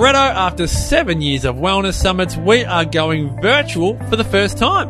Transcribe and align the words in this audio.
After 0.00 0.68
seven 0.68 1.20
years 1.20 1.44
of 1.44 1.56
wellness 1.56 1.94
summits, 1.94 2.36
we 2.36 2.64
are 2.64 2.84
going 2.84 3.40
virtual 3.42 3.98
for 4.08 4.16
the 4.16 4.24
first 4.24 4.56
time. 4.56 4.88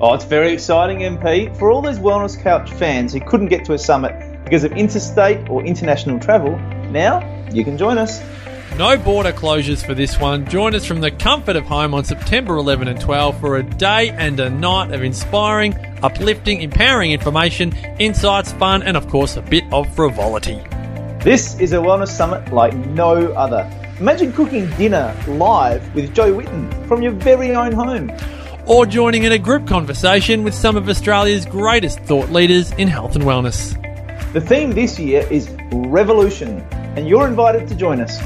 Oh, 0.00 0.12
it's 0.12 0.24
very 0.24 0.52
exciting, 0.52 0.98
MP. 0.98 1.56
For 1.56 1.70
all 1.70 1.80
those 1.80 1.98
Wellness 1.98 2.40
Couch 2.40 2.70
fans 2.72 3.12
who 3.12 3.20
couldn't 3.20 3.48
get 3.48 3.64
to 3.64 3.72
a 3.72 3.78
summit 3.78 4.44
because 4.44 4.62
of 4.62 4.72
interstate 4.72 5.48
or 5.48 5.64
international 5.64 6.20
travel, 6.20 6.58
now 6.90 7.22
you 7.52 7.64
can 7.64 7.78
join 7.78 7.96
us. 7.96 8.20
No 8.76 8.98
border 8.98 9.32
closures 9.32 9.84
for 9.84 9.94
this 9.94 10.20
one. 10.20 10.46
Join 10.46 10.74
us 10.74 10.84
from 10.84 11.00
the 11.00 11.10
comfort 11.10 11.56
of 11.56 11.64
home 11.64 11.94
on 11.94 12.04
September 12.04 12.56
11 12.56 12.86
and 12.88 13.00
12 13.00 13.40
for 13.40 13.56
a 13.56 13.62
day 13.62 14.10
and 14.10 14.38
a 14.38 14.50
night 14.50 14.92
of 14.92 15.02
inspiring, 15.02 15.74
uplifting, 16.02 16.60
empowering 16.60 17.12
information, 17.12 17.74
insights, 17.98 18.52
fun, 18.52 18.82
and 18.82 18.96
of 18.96 19.08
course, 19.08 19.36
a 19.36 19.42
bit 19.42 19.64
of 19.72 19.92
frivolity. 19.94 20.62
This 21.20 21.58
is 21.58 21.72
a 21.72 21.78
wellness 21.78 22.08
summit 22.08 22.52
like 22.52 22.74
no 22.74 23.32
other. 23.32 23.68
Imagine 24.00 24.32
cooking 24.32 24.68
dinner 24.70 25.16
live 25.28 25.94
with 25.94 26.12
Jo 26.12 26.34
Whitton 26.34 26.68
from 26.88 27.00
your 27.00 27.12
very 27.12 27.54
own 27.54 27.70
home. 27.70 28.10
Or 28.66 28.86
joining 28.86 29.22
in 29.22 29.30
a 29.30 29.38
group 29.38 29.68
conversation 29.68 30.42
with 30.42 30.52
some 30.52 30.76
of 30.76 30.88
Australia's 30.88 31.46
greatest 31.46 32.00
thought 32.00 32.28
leaders 32.30 32.72
in 32.72 32.88
health 32.88 33.14
and 33.14 33.22
wellness. 33.22 33.80
The 34.32 34.40
theme 34.40 34.72
this 34.72 34.98
year 34.98 35.24
is 35.30 35.48
Revolution, 35.70 36.58
and 36.96 37.08
you're 37.08 37.28
invited 37.28 37.68
to 37.68 37.76
join 37.76 38.00
us. 38.00 38.18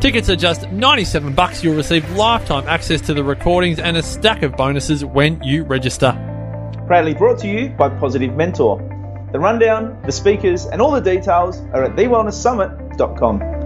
Tickets 0.00 0.30
are 0.30 0.36
just 0.36 0.70
97 0.70 1.34
bucks. 1.34 1.64
You'll 1.64 1.74
receive 1.74 2.08
lifetime 2.12 2.68
access 2.68 3.00
to 3.02 3.14
the 3.14 3.24
recordings 3.24 3.80
and 3.80 3.96
a 3.96 4.04
stack 4.04 4.44
of 4.44 4.56
bonuses 4.56 5.04
when 5.04 5.42
you 5.42 5.64
register. 5.64 6.12
Proudly 6.86 7.14
brought 7.14 7.40
to 7.40 7.48
you 7.48 7.70
by 7.70 7.88
Positive 7.88 8.32
Mentor. 8.36 8.78
The 9.32 9.40
rundown, 9.40 10.00
the 10.04 10.12
speakers, 10.12 10.66
and 10.66 10.80
all 10.80 10.92
the 10.92 11.00
details 11.00 11.58
are 11.72 11.82
at 11.82 11.96
thewellnesssummit.com. 11.96 13.65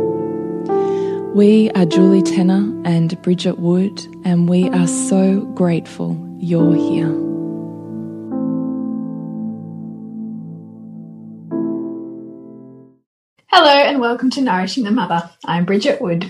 We 1.33 1.71
are 1.71 1.85
Julie 1.85 2.23
Tenner 2.23 2.81
and 2.83 3.19
Bridget 3.21 3.57
Wood, 3.57 3.97
and 4.25 4.49
we 4.49 4.67
are 4.67 4.85
so 4.85 5.39
grateful 5.55 6.17
you're 6.41 6.75
here. 6.75 7.07
Hello, 13.47 13.71
and 13.71 14.01
welcome 14.01 14.29
to 14.31 14.41
Nourishing 14.41 14.83
the 14.83 14.91
Mother. 14.91 15.29
I'm 15.45 15.63
Bridget 15.63 16.01
Wood. 16.01 16.29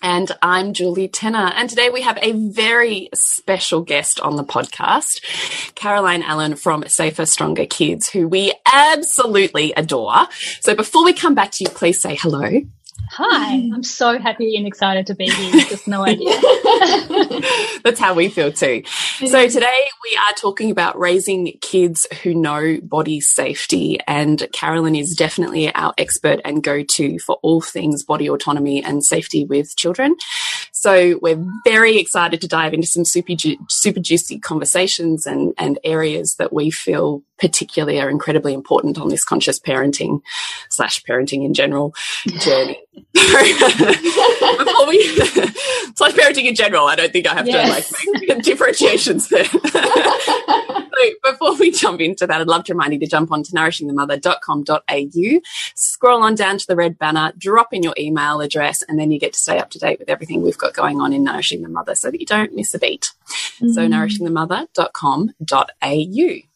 And 0.00 0.32
I'm 0.40 0.72
Julie 0.72 1.08
Tenner. 1.08 1.52
And 1.54 1.68
today 1.68 1.90
we 1.90 2.00
have 2.00 2.18
a 2.22 2.32
very 2.32 3.10
special 3.12 3.82
guest 3.82 4.20
on 4.20 4.36
the 4.36 4.44
podcast, 4.44 5.74
Caroline 5.74 6.22
Ellen 6.22 6.56
from 6.56 6.88
Safer 6.88 7.26
Stronger 7.26 7.66
Kids, 7.66 8.08
who 8.08 8.26
we 8.26 8.54
absolutely 8.64 9.74
adore. 9.74 10.28
So 10.60 10.74
before 10.74 11.04
we 11.04 11.12
come 11.12 11.34
back 11.34 11.50
to 11.50 11.64
you, 11.64 11.68
please 11.68 12.00
say 12.00 12.16
hello. 12.18 12.62
Hi, 13.12 13.54
I'm 13.74 13.82
so 13.82 14.18
happy 14.18 14.56
and 14.56 14.66
excited 14.66 15.06
to 15.08 15.14
be 15.14 15.28
here. 15.28 15.60
Just 15.68 15.88
no 15.88 16.06
idea. 16.06 16.30
That's 17.82 17.98
how 17.98 18.14
we 18.14 18.28
feel 18.28 18.52
too. 18.52 18.84
So 18.86 19.48
today 19.48 19.88
we 20.02 20.16
are 20.16 20.32
talking 20.36 20.70
about 20.70 20.98
raising 20.98 21.58
kids 21.60 22.06
who 22.22 22.34
know 22.34 22.78
body 22.82 23.20
safety 23.20 23.98
and 24.06 24.46
Carolyn 24.52 24.94
is 24.94 25.14
definitely 25.16 25.74
our 25.74 25.92
expert 25.98 26.40
and 26.44 26.62
go-to 26.62 27.18
for 27.18 27.36
all 27.42 27.60
things 27.60 28.04
body 28.04 28.28
autonomy 28.28 28.82
and 28.82 29.04
safety 29.04 29.44
with 29.44 29.74
children. 29.76 30.14
So 30.72 31.18
we're 31.20 31.44
very 31.64 31.98
excited 31.98 32.40
to 32.40 32.48
dive 32.48 32.72
into 32.72 32.86
some 32.86 33.04
super, 33.04 33.34
ju 33.34 33.56
super 33.68 34.00
juicy 34.00 34.38
conversations 34.38 35.26
and, 35.26 35.52
and 35.58 35.78
areas 35.84 36.36
that 36.38 36.52
we 36.52 36.70
feel 36.70 37.22
particularly 37.40 38.00
are 38.00 38.10
incredibly 38.10 38.52
important 38.52 38.98
on 38.98 39.08
this 39.08 39.24
conscious 39.24 39.58
parenting 39.58 40.20
slash 40.68 41.02
parenting 41.02 41.44
in 41.44 41.54
general 41.54 41.94
journey. 42.40 42.78
Before 43.14 44.86
we 44.86 45.16
slash 45.96 46.12
parenting 46.12 46.44
in 46.44 46.54
general, 46.54 46.86
I 46.86 46.96
don't 46.96 47.12
think 47.12 47.26
I 47.26 47.34
have 47.34 47.46
yes. 47.46 47.88
to 47.88 48.10
like 48.10 48.28
make 48.28 48.42
differentiations 48.42 49.28
there. 49.28 49.44
so 49.44 49.60
before 51.24 51.56
we 51.56 51.70
jump 51.70 52.00
into 52.00 52.26
that, 52.26 52.40
I'd 52.40 52.46
love 52.46 52.64
to 52.64 52.74
remind 52.74 52.92
you 52.92 52.98
to 53.00 53.06
jump 53.06 53.32
on 53.32 53.42
to 53.44 53.52
nourishingthemother.com.au, 53.52 55.40
scroll 55.74 56.22
on 56.22 56.34
down 56.34 56.58
to 56.58 56.66
the 56.66 56.76
red 56.76 56.98
banner, 56.98 57.32
drop 57.38 57.72
in 57.72 57.82
your 57.82 57.94
email 57.98 58.40
address, 58.40 58.82
and 58.82 58.98
then 58.98 59.10
you 59.10 59.18
get 59.18 59.32
to 59.32 59.38
stay 59.38 59.58
up 59.58 59.70
to 59.70 59.78
date 59.78 59.98
with 59.98 60.10
everything 60.10 60.42
we've 60.42 60.58
got 60.58 60.74
going 60.74 61.00
on 61.00 61.14
in 61.14 61.24
Nourishing 61.24 61.62
the 61.62 61.68
Mother 61.68 61.94
so 61.94 62.10
that 62.10 62.20
you 62.20 62.26
don't 62.26 62.54
miss 62.54 62.74
a 62.74 62.78
beat. 62.78 63.12
Mm 63.60 63.68
-hmm. 63.68 63.74
So 63.74 63.86
nourishingthemother.com.au. 63.86 66.49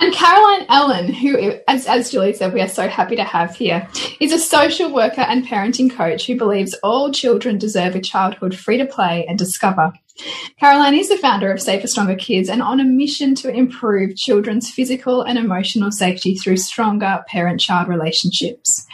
And 0.00 0.12
Caroline 0.12 0.66
Ellen, 0.68 1.12
who, 1.12 1.54
as, 1.68 1.86
as 1.86 2.10
Julie 2.10 2.32
said, 2.32 2.52
we 2.52 2.60
are 2.60 2.68
so 2.68 2.88
happy 2.88 3.16
to 3.16 3.24
have 3.24 3.54
here, 3.54 3.88
is 4.20 4.32
a 4.32 4.38
social 4.38 4.92
worker 4.92 5.20
and 5.20 5.46
parenting 5.46 5.90
coach 5.90 6.26
who 6.26 6.36
believes 6.36 6.74
all 6.82 7.12
children 7.12 7.58
deserve 7.58 7.94
a 7.94 8.00
childhood 8.00 8.56
free 8.56 8.76
to 8.78 8.86
play 8.86 9.24
and 9.26 9.38
discover. 9.38 9.92
Caroline 10.60 10.94
is 10.94 11.08
the 11.08 11.18
founder 11.18 11.50
of 11.50 11.60
Safer 11.60 11.86
Stronger 11.86 12.14
Kids 12.14 12.48
and 12.48 12.62
on 12.62 12.80
a 12.80 12.84
mission 12.84 13.34
to 13.36 13.50
improve 13.50 14.16
children's 14.16 14.70
physical 14.70 15.22
and 15.22 15.38
emotional 15.38 15.90
safety 15.90 16.36
through 16.36 16.56
stronger 16.56 17.24
parent 17.28 17.60
child 17.60 17.88
relationships. 17.88 18.86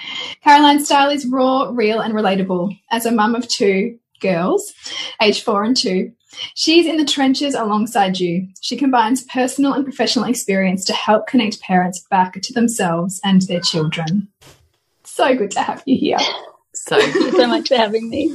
Caroline's 0.43 0.87
style 0.87 1.11
is 1.11 1.26
raw, 1.26 1.70
real, 1.73 2.00
and 2.00 2.14
relatable. 2.14 2.79
As 2.91 3.05
a 3.05 3.12
mum 3.12 3.35
of 3.35 3.49
two 3.49 3.99
girls, 4.20 4.73
aged 5.20 5.43
four 5.43 5.64
and 5.64 5.76
two, 5.76 6.12
She's 6.55 6.87
in 6.87 6.97
the 6.97 7.05
trenches 7.05 7.55
alongside 7.55 8.21
you. 8.21 8.49
She 8.61 8.77
combines 8.77 9.25
personal 9.25 9.73
and 9.73 9.85
professional 9.85 10.27
experience 10.27 10.85
to 10.87 10.93
help 10.93 11.27
connect 11.27 11.61
parents 11.61 12.05
back 12.11 12.41
to 12.41 12.53
themselves 12.53 13.21
and 13.25 13.43
their 13.43 13.61
children. 13.61 14.29
So 15.05 15.35
good 15.37 15.50
to 15.53 15.62
have 15.62 15.82
you 15.87 15.99
here. 15.99 16.19
So, 16.75 17.00
Thank 17.00 17.15
you 17.15 17.31
so 17.32 17.47
much 17.47 17.69
for 17.69 17.77
having 17.77 18.09
me. 18.09 18.35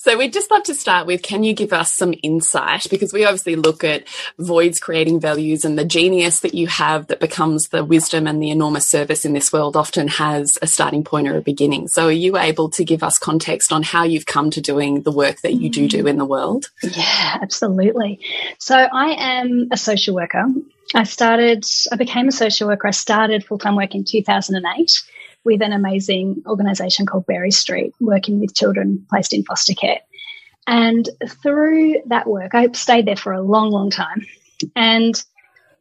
So 0.00 0.16
we'd 0.16 0.32
just 0.32 0.50
love 0.50 0.62
to 0.62 0.74
start 0.74 1.06
with 1.06 1.20
can 1.20 1.44
you 1.44 1.52
give 1.52 1.74
us 1.74 1.92
some 1.92 2.14
insight? 2.22 2.86
Because 2.88 3.12
we 3.12 3.26
obviously 3.26 3.54
look 3.54 3.84
at 3.84 4.08
Voids 4.38 4.80
creating 4.80 5.20
values 5.20 5.62
and 5.62 5.78
the 5.78 5.84
genius 5.84 6.40
that 6.40 6.54
you 6.54 6.68
have 6.68 7.08
that 7.08 7.20
becomes 7.20 7.68
the 7.68 7.84
wisdom 7.84 8.26
and 8.26 8.42
the 8.42 8.48
enormous 8.48 8.86
service 8.86 9.26
in 9.26 9.34
this 9.34 9.52
world 9.52 9.76
often 9.76 10.08
has 10.08 10.56
a 10.62 10.66
starting 10.66 11.04
point 11.04 11.28
or 11.28 11.36
a 11.36 11.42
beginning. 11.42 11.86
So 11.86 12.06
are 12.06 12.12
you 12.12 12.38
able 12.38 12.70
to 12.70 12.82
give 12.82 13.02
us 13.02 13.18
context 13.18 13.74
on 13.74 13.82
how 13.82 14.04
you've 14.04 14.24
come 14.24 14.50
to 14.52 14.62
doing 14.62 15.02
the 15.02 15.12
work 15.12 15.42
that 15.42 15.52
you 15.52 15.68
do 15.68 15.86
do 15.86 16.04
mm. 16.04 16.08
in 16.08 16.16
the 16.16 16.24
world? 16.24 16.70
Yeah, 16.82 17.36
absolutely. 17.42 18.20
So 18.58 18.74
I 18.74 19.40
am 19.42 19.68
a 19.70 19.76
social 19.76 20.14
worker. 20.14 20.46
I 20.94 21.04
started, 21.04 21.66
I 21.92 21.96
became 21.96 22.26
a 22.26 22.32
social 22.32 22.68
worker. 22.68 22.88
I 22.88 22.92
started 22.92 23.44
full 23.44 23.58
time 23.58 23.76
work 23.76 23.94
in 23.94 24.04
2008 24.04 25.02
with 25.44 25.62
an 25.62 25.72
amazing 25.72 26.42
organisation 26.46 27.06
called 27.06 27.26
Berry 27.26 27.50
Street, 27.50 27.92
working 28.00 28.40
with 28.40 28.54
children 28.54 29.06
placed 29.08 29.32
in 29.32 29.44
foster 29.44 29.74
care. 29.74 30.00
And 30.66 31.08
through 31.42 32.02
that 32.06 32.26
work, 32.26 32.54
I 32.54 32.70
stayed 32.72 33.06
there 33.06 33.16
for 33.16 33.32
a 33.32 33.42
long, 33.42 33.70
long 33.70 33.90
time. 33.90 34.26
And 34.76 35.22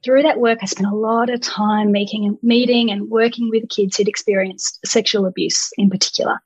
through 0.03 0.23
that 0.23 0.39
work, 0.39 0.59
I 0.61 0.65
spent 0.65 0.89
a 0.89 0.95
lot 0.95 1.29
of 1.29 1.41
time 1.41 1.91
meeting 1.91 2.25
and 2.25 2.38
meeting 2.41 2.89
and 2.89 3.09
working 3.09 3.50
with 3.50 3.69
kids 3.69 3.97
who'd 3.97 4.07
experienced 4.07 4.79
sexual 4.85 5.25
abuse 5.25 5.71
in 5.77 5.89
particular 5.89 6.39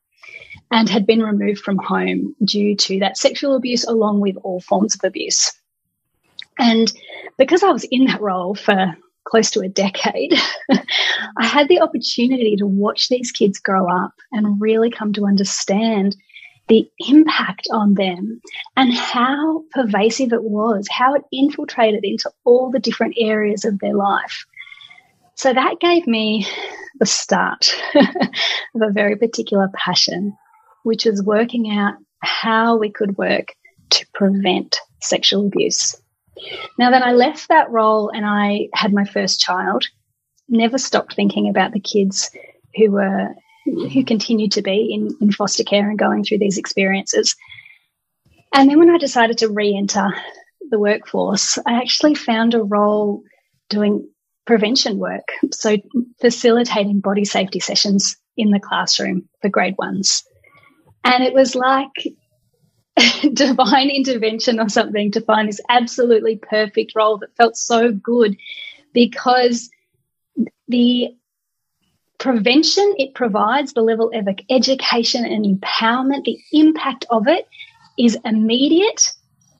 and 0.71 0.89
had 0.89 1.05
been 1.05 1.21
removed 1.21 1.61
from 1.61 1.77
home 1.77 2.35
due 2.43 2.75
to 2.75 2.99
that 2.99 3.17
sexual 3.17 3.55
abuse 3.55 3.85
along 3.85 4.19
with 4.19 4.35
all 4.37 4.59
forms 4.59 4.95
of 4.95 5.01
abuse. 5.03 5.51
And 6.57 6.91
because 7.37 7.63
I 7.63 7.69
was 7.69 7.83
in 7.85 8.05
that 8.05 8.21
role 8.21 8.55
for 8.55 8.95
close 9.25 9.51
to 9.51 9.61
a 9.61 9.69
decade, 9.69 10.33
I 11.37 11.45
had 11.45 11.67
the 11.67 11.81
opportunity 11.81 12.55
to 12.57 12.67
watch 12.67 13.09
these 13.09 13.31
kids 13.31 13.59
grow 13.59 13.89
up 13.89 14.13
and 14.31 14.61
really 14.61 14.89
come 14.89 15.13
to 15.13 15.25
understand 15.25 16.15
the 16.67 16.89
impact 17.09 17.67
on 17.71 17.93
them 17.95 18.41
and 18.77 18.93
how 18.93 19.63
pervasive 19.71 20.31
it 20.31 20.43
was, 20.43 20.87
how 20.89 21.13
it 21.13 21.23
infiltrated 21.31 22.03
into 22.03 22.31
all 22.45 22.71
the 22.71 22.79
different 22.79 23.15
areas 23.19 23.65
of 23.65 23.79
their 23.79 23.93
life. 23.93 24.45
So 25.35 25.53
that 25.53 25.79
gave 25.79 26.07
me 26.07 26.47
the 26.99 27.05
start 27.05 27.73
of 27.95 28.81
a 28.81 28.91
very 28.91 29.15
particular 29.15 29.69
passion, 29.73 30.37
which 30.83 31.05
was 31.05 31.23
working 31.23 31.71
out 31.71 31.95
how 32.19 32.77
we 32.77 32.89
could 32.89 33.17
work 33.17 33.55
to 33.89 34.05
prevent 34.13 34.79
sexual 35.01 35.47
abuse. 35.47 35.95
Now, 36.77 36.91
then 36.91 37.03
I 37.03 37.11
left 37.13 37.49
that 37.49 37.69
role 37.69 38.09
and 38.09 38.25
I 38.25 38.69
had 38.73 38.93
my 38.93 39.05
first 39.05 39.39
child, 39.39 39.85
never 40.49 40.77
stopped 40.77 41.15
thinking 41.15 41.49
about 41.49 41.71
the 41.71 41.79
kids 41.79 42.31
who 42.75 42.91
were 42.91 43.33
who 43.65 44.03
continued 44.03 44.51
to 44.51 44.61
be 44.61 44.93
in, 44.93 45.15
in 45.21 45.31
foster 45.31 45.63
care 45.63 45.89
and 45.89 45.97
going 45.97 46.23
through 46.23 46.39
these 46.39 46.57
experiences. 46.57 47.35
And 48.53 48.69
then 48.69 48.77
when 48.77 48.89
I 48.89 48.97
decided 48.97 49.37
to 49.37 49.49
re-enter 49.49 50.09
the 50.69 50.79
workforce, 50.79 51.57
I 51.65 51.77
actually 51.77 52.15
found 52.15 52.53
a 52.53 52.61
role 52.61 53.23
doing 53.69 54.07
prevention 54.45 54.97
work. 54.97 55.29
So 55.51 55.77
facilitating 56.19 56.99
body 56.99 57.25
safety 57.25 57.59
sessions 57.59 58.17
in 58.35 58.51
the 58.51 58.59
classroom 58.59 59.29
for 59.41 59.49
grade 59.49 59.75
ones. 59.77 60.23
And 61.03 61.23
it 61.23 61.33
was 61.33 61.55
like 61.55 61.91
divine 63.33 63.89
intervention 63.89 64.59
or 64.59 64.69
something 64.69 65.11
to 65.11 65.21
find 65.21 65.47
this 65.47 65.61
absolutely 65.69 66.37
perfect 66.37 66.93
role 66.95 67.17
that 67.17 67.35
felt 67.35 67.57
so 67.57 67.91
good 67.91 68.37
because 68.93 69.69
the 70.67 71.15
prevention 72.19 72.95
it 72.97 73.13
provides, 73.13 73.73
the 73.73 73.81
level 73.81 74.11
of 74.13 74.27
education 74.49 75.25
and 75.25 75.45
empowerment, 75.45 76.23
the 76.23 76.39
impact 76.51 77.05
of 77.09 77.27
it 77.27 77.47
is 77.97 78.17
immediate 78.23 79.11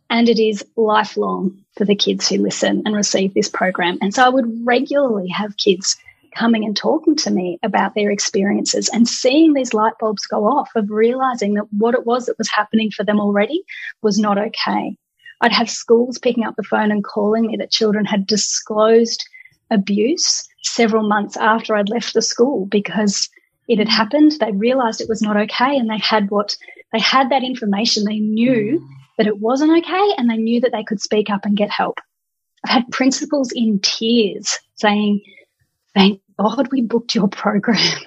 and 0.10 0.30
it 0.30 0.40
is 0.40 0.64
lifelong 0.76 1.64
for 1.76 1.86
the 1.86 1.96
kids 1.96 2.30
who 2.30 2.38
listen 2.38 2.84
and 2.86 2.96
receive 2.96 3.34
this 3.34 3.50
program. 3.50 3.98
And 4.02 4.14
so 4.14 4.24
I 4.24 4.30
would 4.30 4.66
regularly 4.66 5.30
have 5.30 5.58
kids 5.58 5.98
coming 6.36 6.66
and 6.66 6.76
talking 6.76 7.16
to 7.18 7.32
me 7.32 7.60
about 7.64 7.96
their 7.96 8.12
experiences 8.12 8.90
and 8.90 9.08
seeing 9.08 9.54
these 9.54 9.74
light 9.74 9.94
bulbs 10.00 10.26
go 10.26 10.46
off 10.46 10.70
of 10.76 10.90
realizing 10.90 11.54
that 11.54 11.72
what 11.72 11.96
it 11.96 12.06
was 12.06 12.26
that 12.26 12.38
was 12.38 12.50
happening 12.50 12.92
for 12.92 13.04
them 13.04 13.20
already 13.20 13.64
was 14.02 14.20
not 14.20 14.38
okay. 14.38 14.98
I'd 15.42 15.52
have 15.52 15.70
schools 15.70 16.18
picking 16.18 16.46
up 16.46 16.56
the 16.56 16.64
phone 16.64 16.92
and 16.92 17.04
calling 17.04 17.48
me 17.48 17.58
that 17.58 17.72
children 17.72 18.06
had 18.06 18.26
disclosed 18.26 19.26
abuse 19.70 20.48
several 20.64 21.08
months 21.08 21.36
after 21.38 21.76
I'd 21.76 21.90
left 21.90 22.14
the 22.14 22.22
school 22.22 22.66
because 22.66 23.30
it 23.68 23.80
had 23.80 23.90
happened. 23.90 24.34
They 24.40 24.52
realized 24.52 25.02
it 25.02 25.10
was 25.10 25.22
not 25.22 25.38
okay 25.38 25.78
and 25.78 25.90
they 25.90 25.98
had 25.98 26.30
what 26.30 26.56
they 26.92 27.00
had 27.00 27.30
that 27.30 27.44
information. 27.44 28.06
They 28.06 28.20
knew 28.20 28.86
that 29.18 29.28
it 29.28 29.40
wasn't 29.40 29.78
okay 29.80 30.14
and 30.18 30.30
they 30.30 30.38
knew 30.38 30.62
that 30.62 30.72
they 30.72 30.84
could 30.84 31.02
speak 31.02 31.30
up 31.30 31.46
and 31.46 31.58
get 31.58 31.70
help. 31.70 32.00
I've 32.66 32.72
had 32.72 32.92
principals 32.92 33.52
in 33.52 33.80
tears 33.80 34.58
saying, 34.76 35.22
thank 35.94 36.22
God 36.40 36.70
we 36.72 36.82
booked 36.82 37.16
your 37.16 37.28
program. 37.28 37.98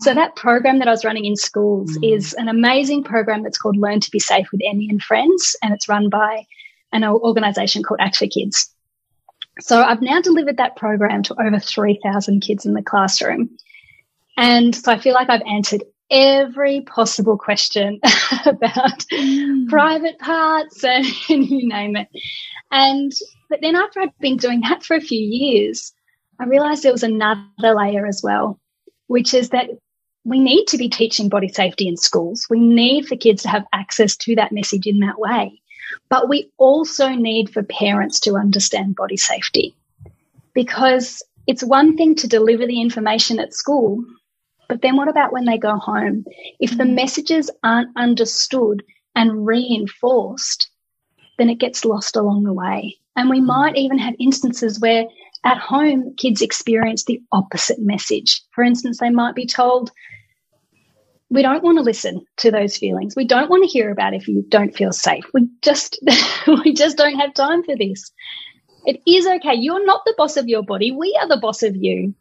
so 0.00 0.14
that 0.14 0.36
program 0.36 0.78
that 0.78 0.88
I 0.88 0.90
was 0.90 1.04
running 1.04 1.24
in 1.24 1.36
schools 1.36 1.96
mm. 1.98 2.16
is 2.16 2.34
an 2.34 2.48
amazing 2.48 3.04
program 3.04 3.42
that's 3.42 3.58
called 3.58 3.76
Learn 3.76 4.00
to 4.00 4.10
Be 4.10 4.18
Safe 4.18 4.50
with 4.52 4.60
Emmy 4.68 4.88
and 4.88 5.02
Friends, 5.02 5.56
and 5.62 5.74
it's 5.74 5.88
run 5.88 6.08
by 6.08 6.46
an 6.92 7.04
organization 7.04 7.82
called 7.82 8.00
Act 8.00 8.16
for 8.16 8.26
Kids. 8.26 8.72
So 9.60 9.82
I've 9.82 10.02
now 10.02 10.20
delivered 10.20 10.56
that 10.58 10.76
program 10.76 11.22
to 11.24 11.42
over 11.42 11.58
3,000 11.58 12.40
kids 12.40 12.64
in 12.64 12.74
the 12.74 12.82
classroom. 12.82 13.50
And 14.36 14.74
so 14.74 14.92
I 14.92 14.98
feel 14.98 15.14
like 15.14 15.28
I've 15.28 15.42
answered 15.42 15.82
every 16.10 16.82
possible 16.82 17.36
question 17.36 18.00
about 18.46 19.00
mm. 19.12 19.68
private 19.68 20.18
parts 20.18 20.84
and, 20.84 21.04
and 21.28 21.44
you 21.50 21.68
name 21.68 21.96
it. 21.96 22.08
And, 22.70 23.12
but 23.50 23.60
then 23.60 23.74
after 23.74 24.00
I'd 24.00 24.16
been 24.20 24.36
doing 24.36 24.60
that 24.60 24.84
for 24.84 24.96
a 24.96 25.00
few 25.00 25.20
years, 25.20 25.92
I 26.38 26.44
realized 26.44 26.82
there 26.82 26.92
was 26.92 27.02
another 27.02 27.42
layer 27.60 28.06
as 28.06 28.22
well, 28.22 28.58
which 29.06 29.34
is 29.34 29.50
that 29.50 29.68
we 30.24 30.38
need 30.38 30.66
to 30.66 30.78
be 30.78 30.88
teaching 30.88 31.28
body 31.28 31.48
safety 31.48 31.88
in 31.88 31.96
schools. 31.96 32.46
We 32.50 32.60
need 32.60 33.06
for 33.06 33.16
kids 33.16 33.42
to 33.42 33.48
have 33.48 33.66
access 33.72 34.16
to 34.18 34.36
that 34.36 34.52
message 34.52 34.86
in 34.86 35.00
that 35.00 35.18
way. 35.18 35.60
But 36.10 36.28
we 36.28 36.50
also 36.58 37.08
need 37.08 37.50
for 37.50 37.62
parents 37.62 38.20
to 38.20 38.36
understand 38.36 38.96
body 38.96 39.16
safety 39.16 39.74
because 40.54 41.22
it's 41.46 41.64
one 41.64 41.96
thing 41.96 42.14
to 42.16 42.28
deliver 42.28 42.66
the 42.66 42.80
information 42.80 43.40
at 43.40 43.54
school, 43.54 44.04
but 44.68 44.82
then 44.82 44.96
what 44.96 45.08
about 45.08 45.32
when 45.32 45.46
they 45.46 45.56
go 45.56 45.76
home? 45.76 46.26
If 46.60 46.76
the 46.76 46.84
messages 46.84 47.50
aren't 47.64 47.96
understood 47.96 48.84
and 49.16 49.46
reinforced, 49.46 50.70
then 51.38 51.48
it 51.48 51.58
gets 51.58 51.86
lost 51.86 52.16
along 52.16 52.44
the 52.44 52.52
way. 52.52 52.98
And 53.16 53.30
we 53.30 53.40
might 53.40 53.76
even 53.76 53.98
have 53.98 54.14
instances 54.18 54.78
where 54.78 55.06
at 55.44 55.58
home, 55.58 56.14
kids 56.16 56.42
experience 56.42 57.04
the 57.04 57.20
opposite 57.32 57.78
message. 57.80 58.42
For 58.54 58.64
instance, 58.64 58.98
they 58.98 59.10
might 59.10 59.34
be 59.34 59.46
told, 59.46 59.90
we 61.30 61.42
don't 61.42 61.62
want 61.62 61.78
to 61.78 61.82
listen 61.82 62.24
to 62.38 62.50
those 62.50 62.76
feelings. 62.76 63.14
We 63.14 63.26
don't 63.26 63.50
want 63.50 63.62
to 63.64 63.70
hear 63.70 63.90
about 63.90 64.14
if 64.14 64.28
you 64.28 64.44
don't 64.48 64.74
feel 64.74 64.92
safe. 64.92 65.24
We 65.34 65.48
just 65.62 65.98
we 66.64 66.72
just 66.72 66.96
don't 66.96 67.18
have 67.18 67.34
time 67.34 67.62
for 67.62 67.76
this. 67.76 68.10
It 68.86 69.00
is 69.06 69.26
okay. 69.26 69.54
You're 69.54 69.84
not 69.84 70.02
the 70.06 70.14
boss 70.16 70.36
of 70.36 70.48
your 70.48 70.62
body. 70.62 70.90
We 70.90 71.16
are 71.20 71.28
the 71.28 71.36
boss 71.36 71.62
of 71.62 71.76
you. 71.76 72.14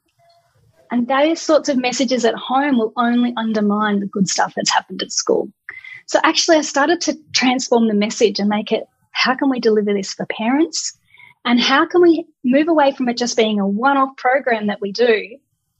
And 0.91 1.07
those 1.07 1.41
sorts 1.41 1.69
of 1.69 1.77
messages 1.77 2.25
at 2.25 2.35
home 2.35 2.77
will 2.77 2.93
only 2.97 3.33
undermine 3.37 3.99
the 3.99 4.07
good 4.07 4.27
stuff 4.27 4.53
that's 4.55 4.71
happened 4.71 5.01
at 5.01 5.11
school. 5.11 5.49
So 6.07 6.19
actually 6.23 6.57
I 6.57 6.61
started 6.61 7.01
to 7.01 7.17
transform 7.33 7.87
the 7.87 7.93
message 7.93 8.39
and 8.39 8.49
make 8.49 8.71
it 8.71 8.83
how 9.11 9.35
can 9.35 9.49
we 9.49 9.59
deliver 9.59 9.93
this 9.93 10.13
for 10.13 10.25
parents? 10.25 10.97
And 11.47 11.61
how 11.61 11.85
can 11.85 12.01
we 12.01 12.25
move 12.43 12.67
away 12.67 12.91
from 12.91 13.07
it 13.07 13.15
just 13.15 13.37
being 13.37 13.61
a 13.61 13.65
one 13.65 13.95
off 13.95 14.17
program 14.17 14.67
that 14.67 14.81
we 14.81 14.91
do 14.91 15.37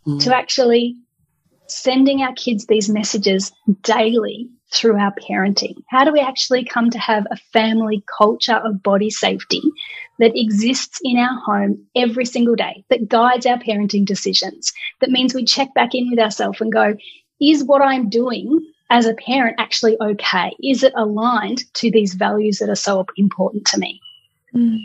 mm. 0.07 0.23
to 0.23 0.33
actually 0.33 0.95
sending 1.67 2.21
our 2.21 2.33
kids 2.35 2.67
these 2.67 2.87
messages 2.87 3.51
daily 3.81 4.49
through 4.71 4.97
our 4.97 5.13
parenting? 5.29 5.75
How 5.89 6.05
do 6.05 6.13
we 6.13 6.21
actually 6.21 6.63
come 6.63 6.89
to 6.91 6.97
have 6.97 7.27
a 7.29 7.35
family 7.51 8.01
culture 8.17 8.55
of 8.55 8.81
body 8.81 9.09
safety 9.09 9.61
that 10.19 10.39
exists 10.39 11.01
in 11.03 11.17
our 11.17 11.37
home 11.45 11.85
every 11.97 12.23
single 12.23 12.55
day, 12.55 12.85
that 12.89 13.09
guides 13.09 13.45
our 13.45 13.59
parenting 13.59 14.05
decisions? 14.05 14.71
That 15.01 15.09
means 15.09 15.33
we 15.33 15.43
check 15.43 15.73
back 15.73 15.93
in 15.93 16.09
with 16.09 16.19
ourselves 16.19 16.61
and 16.61 16.71
go, 16.71 16.95
is 17.41 17.61
what 17.61 17.81
I'm 17.81 18.07
doing 18.07 18.65
as 18.89 19.05
a 19.05 19.15
parent 19.15 19.57
actually 19.59 19.97
okay? 19.99 20.55
Is 20.63 20.83
it 20.83 20.93
aligned 20.95 21.65
to 21.73 21.91
these 21.91 22.13
values 22.13 22.59
that 22.59 22.69
are 22.69 22.75
so 22.75 23.05
important 23.17 23.67
to 23.67 23.79
me? 23.79 23.99
Mm. 24.55 24.79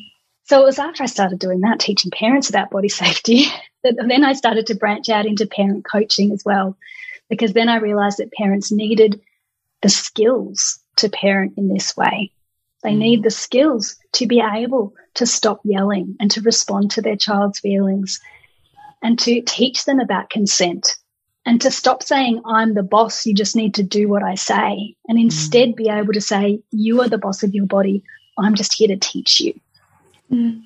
So 0.53 0.61
it 0.61 0.67
was 0.67 0.79
after 0.79 1.03
I 1.03 1.07
started 1.07 1.39
doing 1.39 1.61
that, 1.61 1.81
teaching 1.81 2.11
parents 2.11 2.51
about 2.51 2.69
body 2.69 2.89
safety, 2.91 3.47
that 3.85 3.97
then 4.07 4.23
I 4.23 4.35
started 4.35 4.67
to 4.67 4.75
branch 4.75 5.09
out 5.09 5.25
into 5.25 5.47
parent 5.47 5.87
coaching 5.91 6.31
as 6.31 6.43
well, 6.45 6.77
because 7.31 7.55
then 7.55 7.71
I 7.71 7.77
realized 7.77 8.19
that 8.19 8.35
parents 8.35 8.71
needed 8.71 9.19
the 9.81 9.89
skills 9.89 10.79
to 10.97 11.09
parent 11.09 11.55
in 11.57 11.69
this 11.69 11.97
way. 11.97 12.33
They 12.83 12.95
need 12.95 13.21
mm. 13.21 13.23
the 13.23 13.31
skills 13.31 13.97
to 14.13 14.27
be 14.27 14.43
able 14.43 14.93
to 15.15 15.25
stop 15.25 15.63
yelling 15.65 16.17
and 16.21 16.31
to 16.33 16.43
respond 16.43 16.91
to 16.91 17.01
their 17.01 17.17
child's 17.17 17.61
feelings 17.61 18.21
and 19.03 19.19
to 19.21 19.41
teach 19.41 19.87
them 19.87 20.01
about 20.01 20.29
consent 20.29 20.99
and 21.47 21.63
to 21.63 21.71
stop 21.71 22.03
saying, 22.03 22.43
I'm 22.45 22.75
the 22.75 22.83
boss, 22.83 23.25
you 23.25 23.35
just 23.35 23.57
need 23.57 23.73
to 23.77 23.83
do 23.83 24.07
what 24.07 24.23
I 24.23 24.35
say, 24.35 24.97
and 25.09 25.19
instead 25.19 25.71
mm. 25.71 25.77
be 25.77 25.89
able 25.89 26.13
to 26.13 26.21
say, 26.21 26.61
You 26.73 27.01
are 27.01 27.09
the 27.09 27.17
boss 27.17 27.43
of 27.43 27.55
your 27.55 27.65
body, 27.65 28.05
I'm 28.37 28.55
just 28.55 28.75
here 28.75 28.89
to 28.89 28.99
teach 28.99 29.41
you. 29.41 29.59
Mm. 30.33 30.63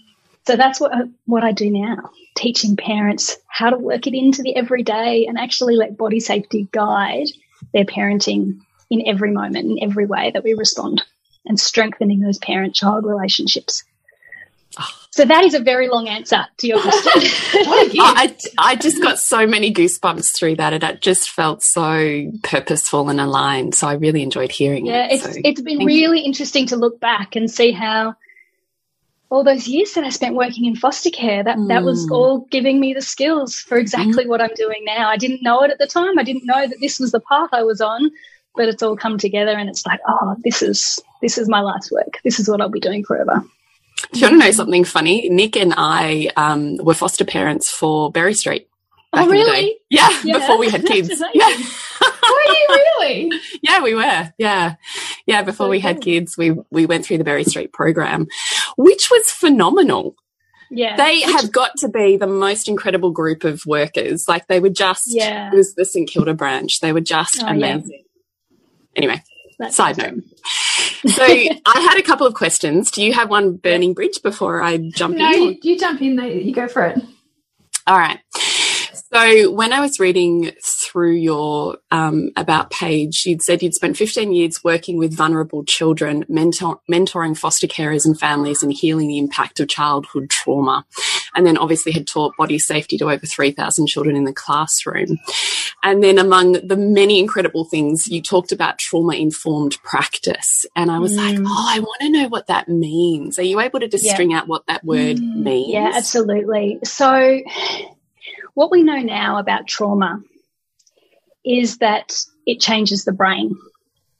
So 0.46 0.56
that's 0.56 0.80
what, 0.80 0.92
what 1.24 1.42
I 1.42 1.52
do 1.52 1.70
now, 1.70 2.10
teaching 2.36 2.76
parents 2.76 3.36
how 3.48 3.70
to 3.70 3.76
work 3.76 4.06
it 4.06 4.14
into 4.14 4.42
the 4.42 4.54
everyday 4.54 5.26
and 5.26 5.38
actually 5.38 5.76
let 5.76 5.96
body 5.96 6.20
safety 6.20 6.68
guide 6.70 7.26
their 7.72 7.84
parenting 7.84 8.60
in 8.90 9.02
every 9.06 9.32
moment, 9.32 9.70
in 9.70 9.78
every 9.82 10.06
way 10.06 10.30
that 10.30 10.44
we 10.44 10.54
respond, 10.54 11.02
and 11.44 11.58
strengthening 11.58 12.20
those 12.20 12.38
parent 12.38 12.74
child 12.74 13.04
relationships. 13.04 13.82
So 15.10 15.24
that 15.24 15.44
is 15.44 15.54
a 15.54 15.60
very 15.60 15.88
long 15.88 16.08
answer 16.08 16.46
to 16.58 16.66
your 16.66 16.80
question. 16.80 17.12
I, 17.14 18.36
I 18.58 18.76
just 18.76 19.00
got 19.00 19.18
so 19.18 19.46
many 19.46 19.72
goosebumps 19.72 20.36
through 20.36 20.56
that, 20.56 20.74
and 20.74 20.84
it 20.84 21.00
just 21.00 21.30
felt 21.30 21.62
so 21.62 22.30
purposeful 22.42 23.08
and 23.08 23.18
aligned. 23.18 23.74
So 23.74 23.88
I 23.88 23.94
really 23.94 24.22
enjoyed 24.22 24.52
hearing 24.52 24.84
yeah, 24.84 25.06
it. 25.06 25.08
Yeah, 25.08 25.14
it's 25.14 25.34
so, 25.34 25.40
it's 25.42 25.60
been 25.62 25.86
really 25.86 26.20
you. 26.20 26.26
interesting 26.26 26.66
to 26.66 26.76
look 26.76 27.00
back 27.00 27.34
and 27.34 27.50
see 27.50 27.72
how 27.72 28.14
all 29.28 29.42
those 29.42 29.66
years 29.66 29.92
that 29.94 30.04
I 30.04 30.10
spent 30.10 30.34
working 30.34 30.64
in 30.64 30.76
foster 30.76 31.10
care, 31.10 31.42
that, 31.42 31.58
mm. 31.58 31.68
that 31.68 31.82
was 31.82 32.06
mm. 32.06 32.12
all 32.12 32.40
giving 32.50 32.78
me 32.80 32.94
the 32.94 33.02
skills 33.02 33.56
for 33.56 33.76
exactly 33.76 34.24
mm. 34.24 34.28
what 34.28 34.40
I'm 34.40 34.54
doing 34.54 34.84
now. 34.84 35.08
I 35.08 35.16
didn't 35.16 35.42
know 35.42 35.62
it 35.62 35.70
at 35.70 35.78
the 35.78 35.86
time. 35.86 36.18
I 36.18 36.22
didn't 36.22 36.46
know 36.46 36.66
that 36.66 36.78
this 36.80 37.00
was 37.00 37.12
the 37.12 37.20
path 37.20 37.50
I 37.52 37.62
was 37.62 37.80
on, 37.80 38.10
but 38.54 38.68
it's 38.68 38.82
all 38.82 38.96
come 38.96 39.18
together 39.18 39.52
and 39.52 39.68
it's 39.68 39.84
like, 39.84 40.00
oh, 40.06 40.36
this 40.44 40.62
is 40.62 41.00
this 41.22 41.38
is 41.38 41.48
my 41.48 41.60
life's 41.60 41.90
work. 41.90 42.18
This 42.24 42.38
is 42.38 42.48
what 42.48 42.60
I'll 42.60 42.68
be 42.68 42.80
doing 42.80 43.04
forever. 43.04 43.44
Do 44.12 44.20
you 44.20 44.26
want 44.26 44.40
to 44.40 44.46
know 44.46 44.52
something 44.52 44.84
funny? 44.84 45.28
Nick 45.28 45.56
and 45.56 45.74
I 45.76 46.30
um, 46.36 46.76
were 46.76 46.94
foster 46.94 47.24
parents 47.24 47.70
for 47.70 48.10
Berry 48.12 48.34
Street. 48.34 48.68
Oh, 49.16 49.28
really? 49.28 49.76
Yeah, 49.90 50.08
yeah, 50.24 50.38
before 50.38 50.58
we 50.58 50.68
had 50.68 50.84
kids. 50.86 51.10
Yeah. 51.34 51.48
were 51.48 52.52
you 52.52 52.66
really? 52.68 53.30
yeah, 53.62 53.82
we 53.82 53.94
were. 53.94 54.32
Yeah, 54.38 54.74
yeah. 55.26 55.42
Before 55.42 55.66
so 55.66 55.70
we 55.70 55.80
cool. 55.80 55.88
had 55.88 56.00
kids, 56.00 56.36
we 56.36 56.56
we 56.70 56.86
went 56.86 57.04
through 57.04 57.18
the 57.18 57.24
Berry 57.24 57.44
Street 57.44 57.72
program, 57.72 58.26
which 58.76 59.10
was 59.10 59.30
phenomenal. 59.30 60.14
Yeah, 60.70 60.96
they 60.96 61.20
which 61.20 61.24
have 61.24 61.52
got 61.52 61.72
to 61.78 61.88
be 61.88 62.16
the 62.16 62.26
most 62.26 62.68
incredible 62.68 63.10
group 63.10 63.44
of 63.44 63.62
workers. 63.66 64.26
Like 64.28 64.46
they 64.48 64.60
were 64.60 64.70
just. 64.70 65.04
Yeah. 65.06 65.52
It 65.52 65.56
was 65.56 65.74
the 65.74 65.84
St 65.84 66.08
Kilda 66.08 66.34
branch. 66.34 66.80
They 66.80 66.92
were 66.92 67.00
just 67.00 67.42
oh, 67.42 67.46
amazing. 67.46 67.90
Yeah. 67.90 68.56
Anyway, 68.96 69.22
That's 69.58 69.76
side 69.76 69.98
awesome. 70.00 70.16
note 70.16 70.24
so 71.04 71.24
I 71.66 71.80
had 71.80 71.98
a 71.98 72.02
couple 72.02 72.26
of 72.26 72.34
questions. 72.34 72.90
Do 72.90 73.02
you 73.02 73.12
have 73.12 73.30
one 73.30 73.56
burning 73.56 73.94
bridge 73.94 74.22
before 74.22 74.62
I 74.62 74.78
jump 74.78 75.16
no, 75.16 75.26
in? 75.26 75.32
No, 75.32 75.38
you, 75.38 75.58
you 75.62 75.78
jump 75.78 76.00
in. 76.02 76.18
You 76.18 76.52
go 76.52 76.68
for 76.68 76.84
it. 76.84 76.98
All 77.86 77.98
right. 77.98 78.18
So 79.16 79.50
when 79.50 79.72
I 79.72 79.80
was 79.80 79.98
reading 79.98 80.52
through 80.62 81.12
your 81.12 81.78
um, 81.90 82.32
about 82.36 82.70
page, 82.70 83.24
you'd 83.24 83.40
said 83.40 83.62
you'd 83.62 83.72
spent 83.72 83.96
15 83.96 84.30
years 84.30 84.62
working 84.62 84.98
with 84.98 85.16
vulnerable 85.16 85.64
children, 85.64 86.26
mentor 86.28 86.80
mentoring 86.90 87.34
foster 87.34 87.66
carers 87.66 88.04
and 88.04 88.20
families, 88.20 88.62
and 88.62 88.70
healing 88.70 89.08
the 89.08 89.16
impact 89.16 89.58
of 89.58 89.68
childhood 89.68 90.28
trauma, 90.28 90.84
and 91.34 91.46
then 91.46 91.56
obviously 91.56 91.92
had 91.92 92.06
taught 92.06 92.36
body 92.36 92.58
safety 92.58 92.98
to 92.98 93.10
over 93.10 93.24
3,000 93.24 93.86
children 93.86 94.16
in 94.16 94.24
the 94.24 94.34
classroom. 94.34 95.16
And 95.82 96.04
then 96.04 96.18
among 96.18 96.52
the 96.52 96.76
many 96.76 97.18
incredible 97.18 97.64
things, 97.64 98.06
you 98.08 98.20
talked 98.20 98.52
about 98.52 98.78
trauma 98.78 99.14
informed 99.14 99.78
practice, 99.82 100.66
and 100.76 100.90
I 100.90 100.98
was 100.98 101.14
mm. 101.14 101.16
like, 101.16 101.38
oh, 101.38 101.66
I 101.70 101.78
want 101.78 102.02
to 102.02 102.10
know 102.10 102.28
what 102.28 102.48
that 102.48 102.68
means. 102.68 103.38
Are 103.38 103.44
you 103.44 103.60
able 103.60 103.80
to 103.80 103.88
just 103.88 104.04
yeah. 104.04 104.12
string 104.12 104.34
out 104.34 104.46
what 104.46 104.66
that 104.66 104.84
word 104.84 105.16
mm. 105.16 105.36
means? 105.36 105.72
Yeah, 105.72 105.92
absolutely. 105.94 106.80
So 106.84 107.40
what 108.56 108.70
we 108.70 108.82
know 108.82 108.96
now 108.96 109.38
about 109.38 109.66
trauma 109.66 110.22
is 111.44 111.76
that 111.78 112.16
it 112.46 112.58
changes 112.58 113.04
the 113.04 113.12
brain. 113.12 113.54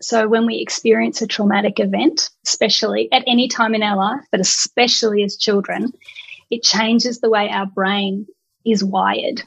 So 0.03 0.29
when 0.29 0.45
we 0.45 0.59
experience 0.59 1.23
a 1.23 1.27
traumatic 1.27 1.81
event, 1.81 2.29
especially 2.47 3.11
at 3.13 3.25
any 3.27 3.49
time 3.49 3.75
in 3.75 3.83
our 3.83 3.97
life, 3.97 4.27
but 4.31 4.41
especially 4.41 5.25
as 5.25 5.39
children, 5.39 5.91
it 6.51 6.63
changes 6.63 7.19
the 7.21 7.31
way 7.31 7.49
our 7.49 7.65
brain 7.65 8.27
is 8.63 8.85
wired. 8.85 9.43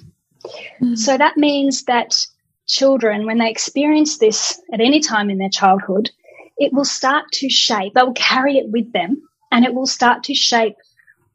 Mm. 0.81 0.97
So 0.97 1.15
that 1.15 1.37
means 1.37 1.83
that 1.83 2.25
children, 2.65 3.27
when 3.27 3.37
they 3.37 3.51
experience 3.51 4.17
this 4.17 4.59
at 4.73 4.81
any 4.81 5.01
time 5.01 5.29
in 5.29 5.37
their 5.37 5.49
childhood, 5.49 6.09
it 6.57 6.73
will 6.73 6.83
start 6.83 7.25
to 7.33 7.47
shape, 7.47 7.93
they 7.93 8.01
will 8.01 8.13
carry 8.13 8.57
it 8.57 8.71
with 8.71 8.91
them 8.91 9.21
and 9.51 9.65
it 9.65 9.75
will 9.75 9.85
start 9.85 10.23
to 10.23 10.33
shape 10.33 10.77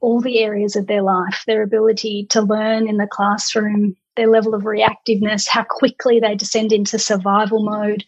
all 0.05 0.21
the 0.21 0.41
areas 0.41 0.77
of 0.77 0.87
their 0.87 1.03
life 1.03 1.43
their 1.47 1.63
ability 1.63 2.27
to 2.29 2.43
learn 2.43 2.87
in 2.87 2.99
the 2.99 3.07
classroom, 3.07 3.97
their 4.17 4.29
level 4.29 4.55
of 4.55 4.65
reactiveness, 4.65 5.49
how 5.49 5.65
quickly 5.65 6.21
they 6.21 6.35
descend 6.35 6.73
into 6.73 6.99
survival 6.99 7.65
mode. 7.65 8.05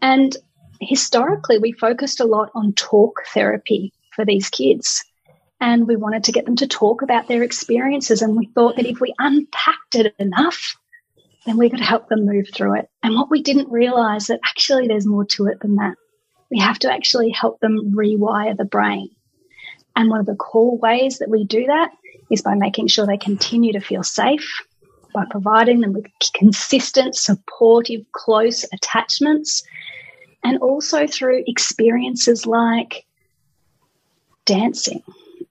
And 0.00 0.34
historically, 0.80 1.58
we 1.58 1.72
focused 1.72 2.20
a 2.20 2.24
lot 2.24 2.50
on 2.54 2.72
talk 2.72 3.20
therapy 3.34 3.92
for 4.14 4.24
these 4.24 4.48
kids. 4.48 5.04
And 5.60 5.86
we 5.86 5.96
wanted 5.96 6.24
to 6.24 6.32
get 6.32 6.46
them 6.46 6.56
to 6.56 6.66
talk 6.66 7.02
about 7.02 7.28
their 7.28 7.42
experiences. 7.42 8.22
And 8.22 8.34
we 8.34 8.46
thought 8.54 8.76
that 8.76 8.86
if 8.86 8.98
we 9.00 9.14
unpacked 9.18 9.94
it 9.94 10.14
enough, 10.18 10.74
then 11.44 11.58
we 11.58 11.68
could 11.68 11.80
help 11.80 12.08
them 12.08 12.24
move 12.24 12.46
through 12.52 12.78
it. 12.78 12.88
And 13.02 13.14
what 13.14 13.30
we 13.30 13.42
didn't 13.42 13.70
realize 13.70 14.28
that 14.28 14.40
actually 14.44 14.88
there's 14.88 15.06
more 15.06 15.26
to 15.26 15.46
it 15.48 15.60
than 15.60 15.76
that. 15.76 15.96
We 16.50 16.60
have 16.60 16.78
to 16.80 16.92
actually 16.92 17.30
help 17.30 17.60
them 17.60 17.94
rewire 17.94 18.56
the 18.56 18.64
brain. 18.64 19.10
And 19.96 20.10
one 20.10 20.20
of 20.20 20.26
the 20.26 20.34
core 20.34 20.76
ways 20.78 21.18
that 21.18 21.30
we 21.30 21.44
do 21.44 21.66
that 21.66 21.92
is 22.30 22.42
by 22.42 22.54
making 22.54 22.88
sure 22.88 23.06
they 23.06 23.16
continue 23.16 23.72
to 23.72 23.80
feel 23.80 24.02
safe, 24.02 24.62
by 25.12 25.24
providing 25.30 25.80
them 25.80 25.92
with 25.92 26.06
consistent, 26.34 27.14
supportive, 27.14 28.04
close 28.12 28.64
attachments, 28.72 29.62
and 30.42 30.58
also 30.58 31.06
through 31.06 31.44
experiences 31.46 32.46
like 32.46 33.06
dancing, 34.44 35.02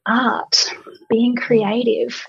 art, 0.06 0.72
being 1.10 1.36
creative, 1.36 2.26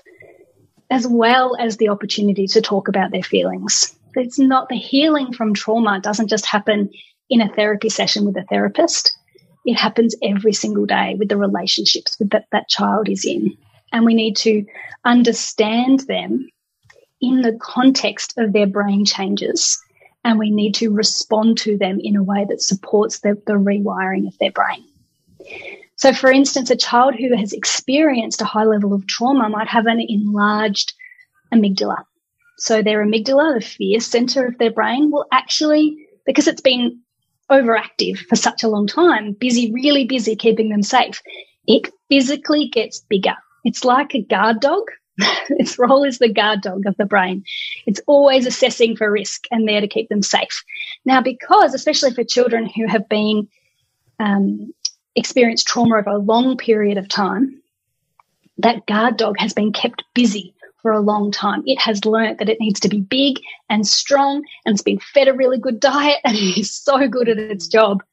as 0.89 1.07
well 1.07 1.55
as 1.59 1.77
the 1.77 1.89
opportunity 1.89 2.47
to 2.47 2.61
talk 2.61 2.87
about 2.87 3.11
their 3.11 3.23
feelings. 3.23 3.95
It's 4.15 4.39
not 4.39 4.69
the 4.69 4.77
healing 4.77 5.33
from 5.33 5.53
trauma 5.53 5.99
doesn't 5.99 6.29
just 6.29 6.45
happen 6.45 6.89
in 7.29 7.41
a 7.41 7.53
therapy 7.53 7.89
session 7.89 8.25
with 8.25 8.37
a 8.37 8.43
therapist 8.43 9.17
it 9.65 9.73
happens 9.73 10.15
every 10.23 10.53
single 10.53 10.85
day 10.85 11.15
with 11.17 11.29
the 11.29 11.37
relationships 11.37 12.15
that 12.19 12.45
that 12.51 12.69
child 12.69 13.09
is 13.09 13.25
in. 13.25 13.57
And 13.91 14.05
we 14.05 14.13
need 14.13 14.37
to 14.37 14.63
understand 15.03 16.01
them 16.01 16.49
in 17.19 17.41
the 17.41 17.57
context 17.61 18.33
of 18.37 18.53
their 18.53 18.67
brain 18.67 19.05
changes. 19.05 19.81
And 20.23 20.37
we 20.37 20.51
need 20.51 20.75
to 20.75 20.91
respond 20.91 21.57
to 21.59 21.77
them 21.77 21.99
in 21.99 22.15
a 22.15 22.23
way 22.23 22.45
that 22.47 22.61
supports 22.61 23.19
the, 23.19 23.41
the 23.47 23.53
rewiring 23.53 24.27
of 24.27 24.37
their 24.39 24.51
brain. 24.51 24.83
So, 25.97 26.13
for 26.13 26.31
instance, 26.31 26.69
a 26.69 26.75
child 26.75 27.15
who 27.15 27.35
has 27.35 27.53
experienced 27.53 28.41
a 28.41 28.45
high 28.45 28.65
level 28.65 28.93
of 28.93 29.07
trauma 29.07 29.49
might 29.49 29.67
have 29.67 29.85
an 29.85 30.01
enlarged 30.07 30.93
amygdala. 31.53 32.03
So, 32.57 32.81
their 32.81 33.03
amygdala, 33.03 33.55
the 33.55 33.65
fear 33.65 33.99
center 33.99 34.45
of 34.45 34.57
their 34.57 34.71
brain, 34.71 35.11
will 35.11 35.25
actually, 35.31 36.07
because 36.25 36.47
it's 36.47 36.61
been 36.61 37.01
overactive 37.51 38.17
for 38.17 38.35
such 38.35 38.63
a 38.63 38.67
long 38.67 38.87
time, 38.87 39.33
busy, 39.33 39.71
really 39.71 40.05
busy 40.05 40.35
keeping 40.35 40.69
them 40.69 40.83
safe, 40.83 41.21
it 41.67 41.91
physically 42.09 42.67
gets 42.67 42.99
bigger. 43.09 43.35
It's 43.63 43.83
like 43.83 44.13
a 44.15 44.21
guard 44.21 44.59
dog. 44.59 44.83
its 45.49 45.79
role 45.79 46.03
is 46.03 46.19
the 46.19 46.31
guard 46.31 46.61
dog 46.61 46.85
of 46.85 46.97
the 46.97 47.05
brain. 47.05 47.43
It's 47.85 48.01
always 48.05 48.45
assessing 48.45 48.97
for 48.97 49.09
risk 49.11 49.45
and 49.49 49.67
there 49.67 49.81
to 49.81 49.87
keep 49.87 50.09
them 50.09 50.21
safe. 50.21 50.63
Now, 51.05 51.21
because, 51.21 51.73
especially 51.73 52.13
for 52.13 52.23
children 52.23 52.67
who 52.67 52.87
have 52.87 53.07
been 53.07 53.47
um, 54.19 54.73
experienced 55.15 55.67
trauma 55.67 55.97
over 55.97 56.09
a 56.09 56.17
long 56.17 56.57
period 56.57 56.97
of 56.97 57.07
time, 57.07 57.61
that 58.57 58.85
guard 58.85 59.17
dog 59.17 59.35
has 59.39 59.53
been 59.53 59.71
kept 59.71 60.03
busy 60.13 60.54
for 60.85 60.91
a 60.91 60.99
long 60.99 61.31
time. 61.31 61.63
It 61.65 61.79
has 61.79 62.05
learnt 62.05 62.37
that 62.37 62.47
it 62.47 62.59
needs 62.59 62.79
to 62.81 62.89
be 62.89 63.01
big 63.01 63.39
and 63.71 63.87
strong 63.87 64.45
and 64.65 64.75
it's 64.75 64.83
been 64.83 64.99
fed 64.99 65.27
a 65.27 65.33
really 65.33 65.57
good 65.57 65.79
diet 65.79 66.19
and 66.23 66.37
is 66.57 66.75
so 66.75 67.07
good 67.07 67.27
at 67.27 67.39
its 67.39 67.67
job. 67.67 68.03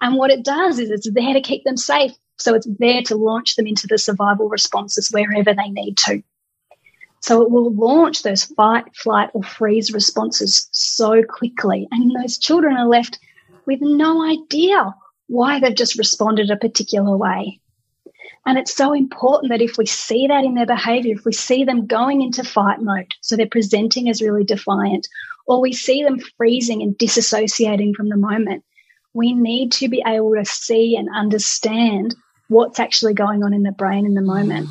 And 0.00 0.16
what 0.16 0.32
it 0.32 0.44
does 0.44 0.80
is 0.80 0.90
it's 0.90 1.08
there 1.08 1.34
to 1.34 1.40
keep 1.40 1.62
them 1.62 1.76
safe. 1.76 2.10
So 2.36 2.56
it's 2.56 2.66
there 2.80 3.02
to 3.02 3.14
launch 3.14 3.54
them 3.54 3.68
into 3.68 3.86
the 3.86 3.96
survival 3.96 4.48
responses 4.48 5.08
wherever 5.12 5.54
they 5.54 5.68
need 5.68 5.98
to. 5.98 6.20
So 7.20 7.42
it 7.42 7.50
will 7.52 7.72
launch 7.72 8.24
those 8.24 8.42
fight, 8.42 8.86
flight, 8.96 9.30
or 9.32 9.44
freeze 9.44 9.92
responses 9.92 10.68
so 10.72 11.22
quickly. 11.22 11.86
And 11.92 12.10
those 12.10 12.38
children 12.38 12.76
are 12.76 12.88
left 12.88 13.20
with 13.66 13.78
no 13.80 14.28
idea 14.28 14.92
why 15.28 15.60
they've 15.60 15.76
just 15.76 15.96
responded 15.96 16.50
a 16.50 16.56
particular 16.56 17.16
way. 17.16 17.60
And 18.46 18.58
it's 18.58 18.74
so 18.74 18.92
important 18.92 19.50
that 19.50 19.62
if 19.62 19.76
we 19.76 19.86
see 19.86 20.26
that 20.28 20.44
in 20.44 20.54
their 20.54 20.66
behavior, 20.66 21.14
if 21.14 21.24
we 21.24 21.32
see 21.32 21.64
them 21.64 21.86
going 21.86 22.22
into 22.22 22.44
fight 22.44 22.80
mode, 22.80 23.12
so 23.20 23.36
they're 23.36 23.46
presenting 23.46 24.08
as 24.08 24.22
really 24.22 24.44
defiant, 24.44 25.08
or 25.46 25.60
we 25.60 25.72
see 25.72 26.02
them 26.02 26.18
freezing 26.36 26.82
and 26.82 26.96
disassociating 26.96 27.94
from 27.94 28.08
the 28.08 28.16
moment, 28.16 28.64
we 29.14 29.32
need 29.32 29.72
to 29.72 29.88
be 29.88 30.02
able 30.06 30.34
to 30.34 30.44
see 30.44 30.96
and 30.96 31.08
understand 31.14 32.14
what's 32.48 32.78
actually 32.78 33.14
going 33.14 33.42
on 33.42 33.52
in 33.52 33.62
the 33.62 33.72
brain 33.72 34.06
in 34.06 34.14
the 34.14 34.20
moment. 34.20 34.68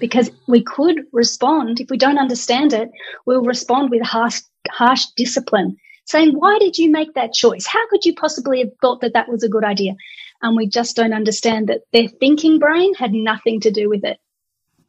Because 0.00 0.30
we 0.46 0.62
could 0.62 1.04
respond, 1.12 1.80
if 1.80 1.90
we 1.90 1.98
don't 1.98 2.18
understand 2.18 2.72
it, 2.72 2.90
we'll 3.26 3.42
respond 3.42 3.90
with 3.90 4.02
harsh, 4.02 4.40
harsh 4.70 5.04
discipline, 5.16 5.76
saying, 6.04 6.34
Why 6.38 6.58
did 6.58 6.78
you 6.78 6.90
make 6.90 7.14
that 7.14 7.32
choice? 7.32 7.66
How 7.66 7.86
could 7.90 8.04
you 8.04 8.14
possibly 8.14 8.60
have 8.60 8.70
thought 8.80 9.00
that 9.00 9.12
that 9.14 9.28
was 9.28 9.42
a 9.42 9.48
good 9.48 9.64
idea? 9.64 9.94
And 10.40 10.56
we 10.56 10.68
just 10.68 10.96
don't 10.96 11.12
understand 11.12 11.68
that 11.68 11.82
their 11.92 12.08
thinking 12.08 12.58
brain 12.58 12.94
had 12.94 13.12
nothing 13.12 13.60
to 13.60 13.70
do 13.70 13.88
with 13.88 14.04
it. 14.04 14.18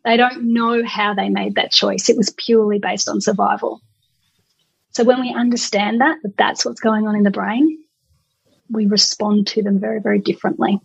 They 0.06 0.16
don't 0.16 0.54
know 0.54 0.84
how 0.86 1.14
they 1.14 1.30
made 1.30 1.56
that 1.56 1.72
choice. 1.72 2.10
It 2.10 2.18
was 2.18 2.34
purely 2.38 2.80
based 2.80 3.10
on 3.10 3.22
survival. 3.22 3.82
So 4.92 5.04
when 5.04 5.22
we 5.22 5.34
understand 5.34 6.02
that, 6.02 6.18
that 6.24 6.38
that's 6.38 6.66
what's 6.66 6.82
going 6.82 7.08
on 7.08 7.16
in 7.16 7.24
the 7.24 7.32
brain, 7.32 7.80
we 8.70 8.86
respond 8.86 9.48
to 9.48 9.64
them 9.64 9.80
very, 9.80 10.00
very 10.00 10.20
differently. 10.20 10.80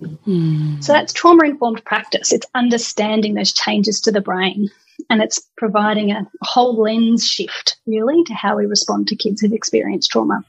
Mm. 0.00 0.82
So 0.82 0.92
that's 0.92 1.12
trauma 1.12 1.44
informed 1.44 1.84
practice. 1.84 2.32
It's 2.32 2.46
understanding 2.54 3.34
those 3.34 3.52
changes 3.52 4.00
to 4.02 4.12
the 4.12 4.20
brain 4.20 4.70
and 5.10 5.22
it's 5.22 5.40
providing 5.56 6.10
a 6.10 6.26
whole 6.42 6.80
lens 6.80 7.26
shift 7.26 7.76
really 7.86 8.24
to 8.24 8.34
how 8.34 8.56
we 8.56 8.66
respond 8.66 9.08
to 9.08 9.16
kids 9.16 9.40
who've 9.40 9.52
experienced 9.52 10.10
trauma. 10.10 10.44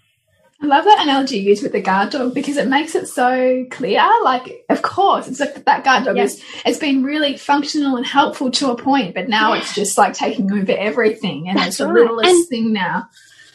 I 0.64 0.66
love 0.66 0.86
that 0.86 1.04
analogy 1.04 1.40
you 1.40 1.50
use 1.50 1.62
with 1.62 1.74
the 1.74 1.82
guard 1.82 2.12
dog 2.12 2.34
because 2.34 2.56
it 2.56 2.70
makes 2.70 2.96
it 2.96 3.10
so 3.10 3.66
clear. 3.70 4.02
Like, 4.24 4.66
of 4.70 4.82
course, 4.82 5.28
it's 5.28 5.42
like 5.42 5.66
that 5.66 5.84
guard 5.84 6.06
dog 6.06 6.18
is 6.18 6.42
it's 6.66 6.80
been 6.80 7.04
really 7.04 7.36
functional 7.36 7.98
and 7.98 8.06
helpful 8.06 8.50
to 8.52 8.72
a 8.72 8.78
point, 8.78 9.14
but 9.14 9.28
now 9.28 9.54
yeah. 9.54 9.60
it's 9.60 9.76
just 9.76 9.98
like 9.98 10.14
taking 10.14 10.50
over 10.54 10.72
everything, 10.72 11.50
and 11.50 11.58
That's 11.58 11.68
it's 11.68 11.78
the 11.80 11.88
right. 11.88 12.06
littlest 12.06 12.30
and 12.30 12.48
thing 12.48 12.72
now. 12.72 13.10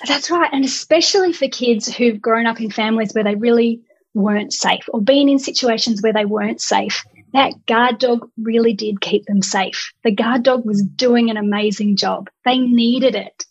That's 0.06 0.30
right, 0.30 0.50
and 0.52 0.66
especially 0.66 1.32
for 1.32 1.48
kids 1.48 1.90
who've 1.90 2.20
grown 2.20 2.46
up 2.46 2.60
in 2.60 2.70
families 2.70 3.12
where 3.12 3.24
they 3.24 3.36
really 3.36 3.80
weren't 4.12 4.52
safe 4.52 4.86
or 4.92 5.00
been 5.00 5.30
in 5.30 5.38
situations 5.38 6.02
where 6.02 6.12
they 6.12 6.26
weren't 6.26 6.60
safe. 6.60 7.06
That 7.32 7.54
guard 7.64 8.00
dog 8.00 8.28
really 8.36 8.74
did 8.74 9.00
keep 9.00 9.24
them 9.24 9.40
safe. 9.40 9.94
The 10.04 10.12
guard 10.12 10.42
dog 10.42 10.66
was 10.66 10.82
doing 10.82 11.30
an 11.30 11.38
amazing 11.38 11.96
job. 11.96 12.28
They 12.44 12.58
needed 12.58 13.14
it. 13.14 13.46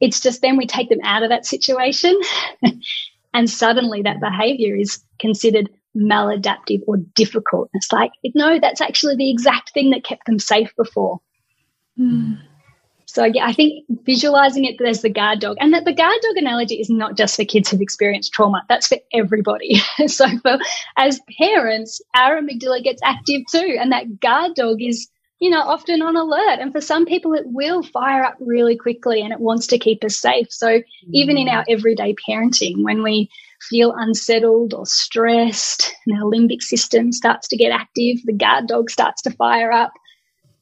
It's 0.00 0.20
just 0.20 0.42
then 0.42 0.56
we 0.56 0.66
take 0.66 0.88
them 0.88 1.00
out 1.04 1.22
of 1.22 1.30
that 1.30 1.46
situation 1.46 2.18
and 3.34 3.48
suddenly 3.48 4.02
that 4.02 4.20
behavior 4.20 4.76
is 4.76 5.02
considered 5.18 5.68
maladaptive 5.96 6.82
or 6.86 6.98
difficult. 7.14 7.70
It's 7.74 7.92
like, 7.92 8.12
no, 8.34 8.58
that's 8.60 8.80
actually 8.80 9.16
the 9.16 9.30
exact 9.30 9.72
thing 9.72 9.90
that 9.90 10.04
kept 10.04 10.26
them 10.26 10.38
safe 10.38 10.74
before. 10.76 11.20
Mm. 11.98 12.38
So 13.06 13.24
yeah, 13.24 13.44
I 13.44 13.52
think 13.52 13.84
visualizing 14.04 14.64
it 14.66 14.80
as 14.80 15.02
the 15.02 15.10
guard 15.10 15.40
dog, 15.40 15.56
and 15.58 15.74
that 15.74 15.84
the 15.84 15.92
guard 15.92 16.18
dog 16.22 16.36
analogy 16.36 16.76
is 16.76 16.88
not 16.88 17.16
just 17.16 17.34
for 17.34 17.44
kids 17.44 17.68
who've 17.68 17.80
experienced 17.80 18.32
trauma. 18.32 18.62
That's 18.68 18.86
for 18.86 18.98
everybody. 19.12 19.80
so 20.06 20.28
for 20.38 20.58
as 20.96 21.20
parents, 21.40 22.00
our 22.14 22.40
amygdala 22.40 22.84
gets 22.84 23.02
active 23.02 23.42
too, 23.50 23.76
and 23.80 23.90
that 23.90 24.20
guard 24.20 24.54
dog 24.54 24.80
is 24.80 25.08
you 25.40 25.48
know, 25.48 25.62
often 25.62 26.02
on 26.02 26.16
alert. 26.16 26.60
And 26.60 26.70
for 26.70 26.82
some 26.82 27.06
people, 27.06 27.32
it 27.32 27.44
will 27.46 27.82
fire 27.82 28.22
up 28.22 28.36
really 28.40 28.76
quickly 28.76 29.22
and 29.22 29.32
it 29.32 29.40
wants 29.40 29.66
to 29.68 29.78
keep 29.78 30.04
us 30.04 30.18
safe. 30.18 30.52
So 30.52 30.66
mm. 30.66 30.84
even 31.12 31.38
in 31.38 31.48
our 31.48 31.64
everyday 31.68 32.14
parenting, 32.28 32.84
when 32.84 33.02
we 33.02 33.30
feel 33.68 33.94
unsettled 33.96 34.74
or 34.74 34.86
stressed 34.86 35.94
and 36.06 36.16
our 36.16 36.30
limbic 36.30 36.62
system 36.62 37.10
starts 37.10 37.48
to 37.48 37.56
get 37.56 37.72
active, 37.72 38.18
the 38.24 38.34
guard 38.34 38.66
dog 38.66 38.90
starts 38.90 39.22
to 39.22 39.30
fire 39.32 39.72
up. 39.72 39.92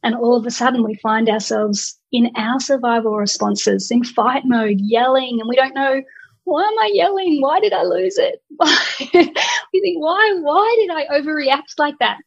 And 0.04 0.14
all 0.14 0.36
of 0.36 0.46
a 0.46 0.50
sudden, 0.50 0.84
we 0.84 0.94
find 0.94 1.28
ourselves 1.28 1.98
in 2.12 2.30
our 2.36 2.60
survival 2.60 3.16
responses 3.16 3.90
in 3.90 4.04
fight 4.04 4.44
mode, 4.44 4.78
yelling, 4.80 5.38
and 5.40 5.48
we 5.48 5.56
don't 5.56 5.74
know 5.74 6.02
why 6.44 6.62
am 6.62 6.78
I 6.78 6.90
yelling? 6.94 7.42
Why 7.42 7.60
did 7.60 7.74
I 7.74 7.82
lose 7.82 8.16
it? 8.16 8.42
we 8.58 9.80
think, 9.80 10.00
why, 10.00 10.38
why 10.40 10.76
did 10.80 10.90
I 10.90 11.20
overreact 11.20 11.78
like 11.78 11.98
that? 11.98 12.18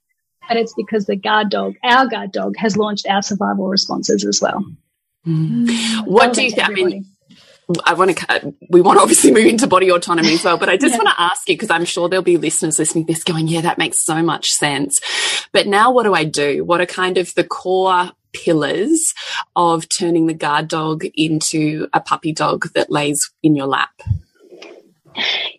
And 0.51 0.59
it's 0.59 0.73
because 0.73 1.05
the 1.05 1.15
guard 1.15 1.49
dog, 1.49 1.75
our 1.81 2.07
guard 2.07 2.33
dog, 2.33 2.55
has 2.57 2.75
launched 2.75 3.07
our 3.07 3.21
survival 3.21 3.69
responses 3.69 4.25
as 4.25 4.41
well. 4.41 4.65
Mm. 5.25 6.05
What 6.05 6.33
do 6.33 6.43
you 6.43 6.51
think? 6.51 6.67
I 6.67 6.71
mean, 6.71 7.05
I 7.85 7.93
want 7.93 8.17
to, 8.17 8.53
we 8.69 8.81
want 8.81 8.97
to 8.97 9.01
obviously 9.01 9.31
move 9.31 9.45
into 9.45 9.65
body 9.65 9.89
autonomy 9.89 10.33
as 10.33 10.43
well, 10.43 10.57
but 10.57 10.67
I 10.67 10.75
just 10.75 10.91
yeah. 10.91 10.97
want 10.97 11.07
to 11.07 11.21
ask 11.21 11.47
you 11.47 11.55
because 11.55 11.69
I'm 11.69 11.85
sure 11.85 12.09
there'll 12.09 12.21
be 12.21 12.35
listeners 12.35 12.77
listening 12.77 13.05
to 13.05 13.13
this 13.13 13.23
going, 13.23 13.47
yeah, 13.47 13.61
that 13.61 13.77
makes 13.77 14.03
so 14.03 14.21
much 14.21 14.49
sense. 14.49 14.99
But 15.53 15.67
now 15.67 15.93
what 15.93 16.03
do 16.03 16.13
I 16.13 16.25
do? 16.25 16.65
What 16.65 16.81
are 16.81 16.85
kind 16.85 17.17
of 17.17 17.33
the 17.35 17.45
core 17.45 18.11
pillars 18.33 19.13
of 19.55 19.87
turning 19.87 20.27
the 20.27 20.33
guard 20.33 20.67
dog 20.67 21.05
into 21.15 21.87
a 21.93 22.01
puppy 22.01 22.33
dog 22.33 22.73
that 22.73 22.91
lays 22.91 23.31
in 23.41 23.55
your 23.55 23.67
lap? 23.67 24.01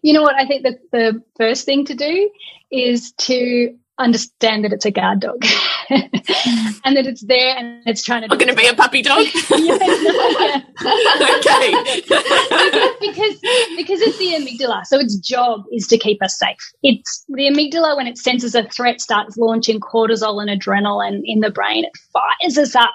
You 0.02 0.12
know 0.12 0.22
what? 0.22 0.34
I 0.34 0.46
think 0.46 0.64
that 0.64 0.80
the 0.90 1.22
first 1.38 1.64
thing 1.64 1.86
to 1.86 1.94
do 1.94 2.30
is 2.70 3.12
to 3.12 3.74
understand 3.98 4.64
that 4.64 4.72
it's 4.72 4.84
a 4.84 4.90
guard 4.90 5.20
dog 5.20 5.44
and 5.90 6.96
that 6.96 7.06
it's 7.06 7.22
there 7.22 7.56
and 7.56 7.82
it's 7.86 8.02
trying 8.02 8.22
to. 8.22 8.28
I'm 8.30 8.38
going 8.38 8.48
to 8.48 8.54
be 8.54 8.66
a 8.66 8.74
puppy 8.74 9.02
dog. 9.02 9.26
yeah, 9.50 9.74
okay. 11.38 11.72
because 13.00 13.40
because 13.76 14.00
it's 14.00 14.18
the 14.18 14.34
amygdala, 14.34 14.84
so 14.86 14.98
its 14.98 15.16
job 15.16 15.64
is 15.72 15.86
to 15.88 15.98
keep 15.98 16.22
us 16.22 16.38
safe. 16.38 16.56
It's 16.82 17.24
the 17.28 17.48
amygdala 17.48 17.96
when 17.96 18.06
it 18.06 18.18
senses 18.18 18.54
a 18.54 18.64
threat 18.64 19.00
starts 19.00 19.36
launching 19.36 19.80
cortisol 19.80 20.40
and 20.42 20.60
adrenaline 20.60 21.22
in 21.24 21.40
the 21.40 21.50
brain. 21.50 21.84
It 21.84 21.92
fires 22.12 22.58
us 22.58 22.74
up. 22.74 22.90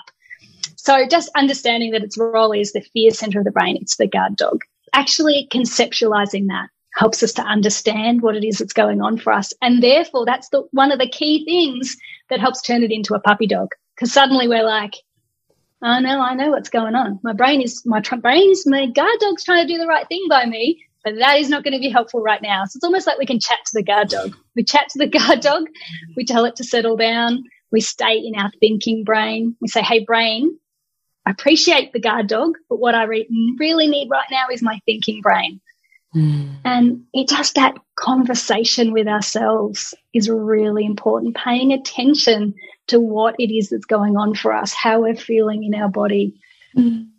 So 0.76 1.06
just 1.08 1.30
understanding 1.36 1.92
that 1.92 2.04
its 2.04 2.18
role 2.18 2.54
is 2.54 2.72
the 2.72 2.82
fear 2.82 3.12
center 3.12 3.40
of 3.40 3.46
the 3.46 3.52
brain. 3.52 3.78
It's 3.80 3.98
the 3.98 4.08
guard 4.08 4.36
dog. 4.36 4.62
Actually 4.94 5.48
conceptualizing 5.52 6.48
that 6.48 6.70
helps 6.98 7.22
us 7.22 7.32
to 7.34 7.44
understand 7.44 8.22
what 8.22 8.36
it 8.36 8.44
is 8.44 8.58
that's 8.58 8.74
going 8.74 9.02
on 9.02 9.18
for 9.18 9.32
us. 9.32 9.54
And 9.62 9.84
therefore, 9.84 10.26
that's 10.26 10.50
the, 10.50 10.64
one 10.72 10.92
of 10.92 10.98
the 10.98 11.08
key 11.08 11.46
things 11.46 11.96
that 12.30 12.40
helps 12.40 12.62
turn 12.62 12.82
it 12.82 12.92
into 12.92 13.14
a 13.14 13.20
puppy 13.20 13.46
dog. 13.46 13.70
Because 13.96 14.12
suddenly 14.12 14.48
we're 14.48 14.66
like, 14.66 14.96
oh 15.84 16.00
no, 16.00 16.20
I 16.20 16.34
know 16.34 16.50
what's 16.50 16.70
going 16.70 16.96
on. 16.96 17.20
My 17.24 17.34
brain 17.34 17.62
is, 17.62 17.86
my 17.86 18.02
tr- 18.02 18.16
brain 18.16 18.50
is, 18.50 18.66
my 18.66 18.88
guard 18.88 19.20
dog's 19.20 19.44
trying 19.44 19.66
to 19.66 19.72
do 19.72 19.80
the 19.80 19.88
right 19.88 20.08
thing 20.08 20.26
by 20.28 20.46
me, 20.46 20.84
but 21.04 21.16
that 21.20 21.40
is 21.40 21.50
not 21.50 21.64
going 21.64 21.74
to 21.74 21.80
be 21.80 21.90
helpful 21.90 22.22
right 22.22 22.42
now. 22.42 22.66
So 22.66 22.78
it's 22.78 22.84
almost 22.84 23.06
like 23.06 23.20
we 23.20 23.28
can 23.28 23.40
chat 23.40 23.60
to 23.66 23.72
the 23.76 23.84
guard 23.84 24.10
dog. 24.10 24.36
We 24.56 24.64
chat 24.64 24.90
to 24.90 24.98
the 24.98 25.08
guard 25.20 25.42
dog, 25.42 25.66
we 26.16 26.26
tell 26.26 26.46
it 26.46 26.56
to 26.56 26.64
settle 26.64 26.98
down, 26.98 27.44
we 27.72 27.80
stay 27.82 28.18
in 28.18 28.34
our 28.36 28.52
thinking 28.60 29.04
brain. 29.04 29.56
We 29.62 29.68
say, 29.68 29.82
hey, 29.82 30.04
brain, 30.04 30.58
I 31.28 31.32
appreciate 31.32 31.94
the 31.94 32.00
guard 32.00 32.28
dog, 32.28 32.58
but 32.70 32.80
what 32.80 32.96
I 32.96 33.04
re- 33.04 33.56
really 33.60 33.88
need 33.88 34.10
right 34.10 34.28
now 34.32 34.46
is 34.52 34.64
my 34.64 34.80
thinking 34.86 35.22
brain. 35.22 35.62
Mm. 36.18 36.56
And 36.66 37.04
it 37.14 37.30
just 37.30 37.56
that 37.56 37.78
conversation 37.96 38.92
with 38.92 39.08
ourselves 39.08 39.94
is 40.14 40.30
really 40.30 40.86
important, 40.86 41.36
paying 41.36 41.72
attention 41.72 42.56
to 42.88 43.00
what 43.00 43.36
it 43.38 43.56
is 43.56 43.70
that's 43.70 43.86
going 43.86 44.18
on 44.18 44.34
for 44.34 44.54
us, 44.54 44.74
how 44.74 45.02
we're 45.02 45.16
feeling 45.16 45.64
in 45.64 45.76
our 45.76 45.90
body. 45.90 46.40
Mm. 46.76 47.10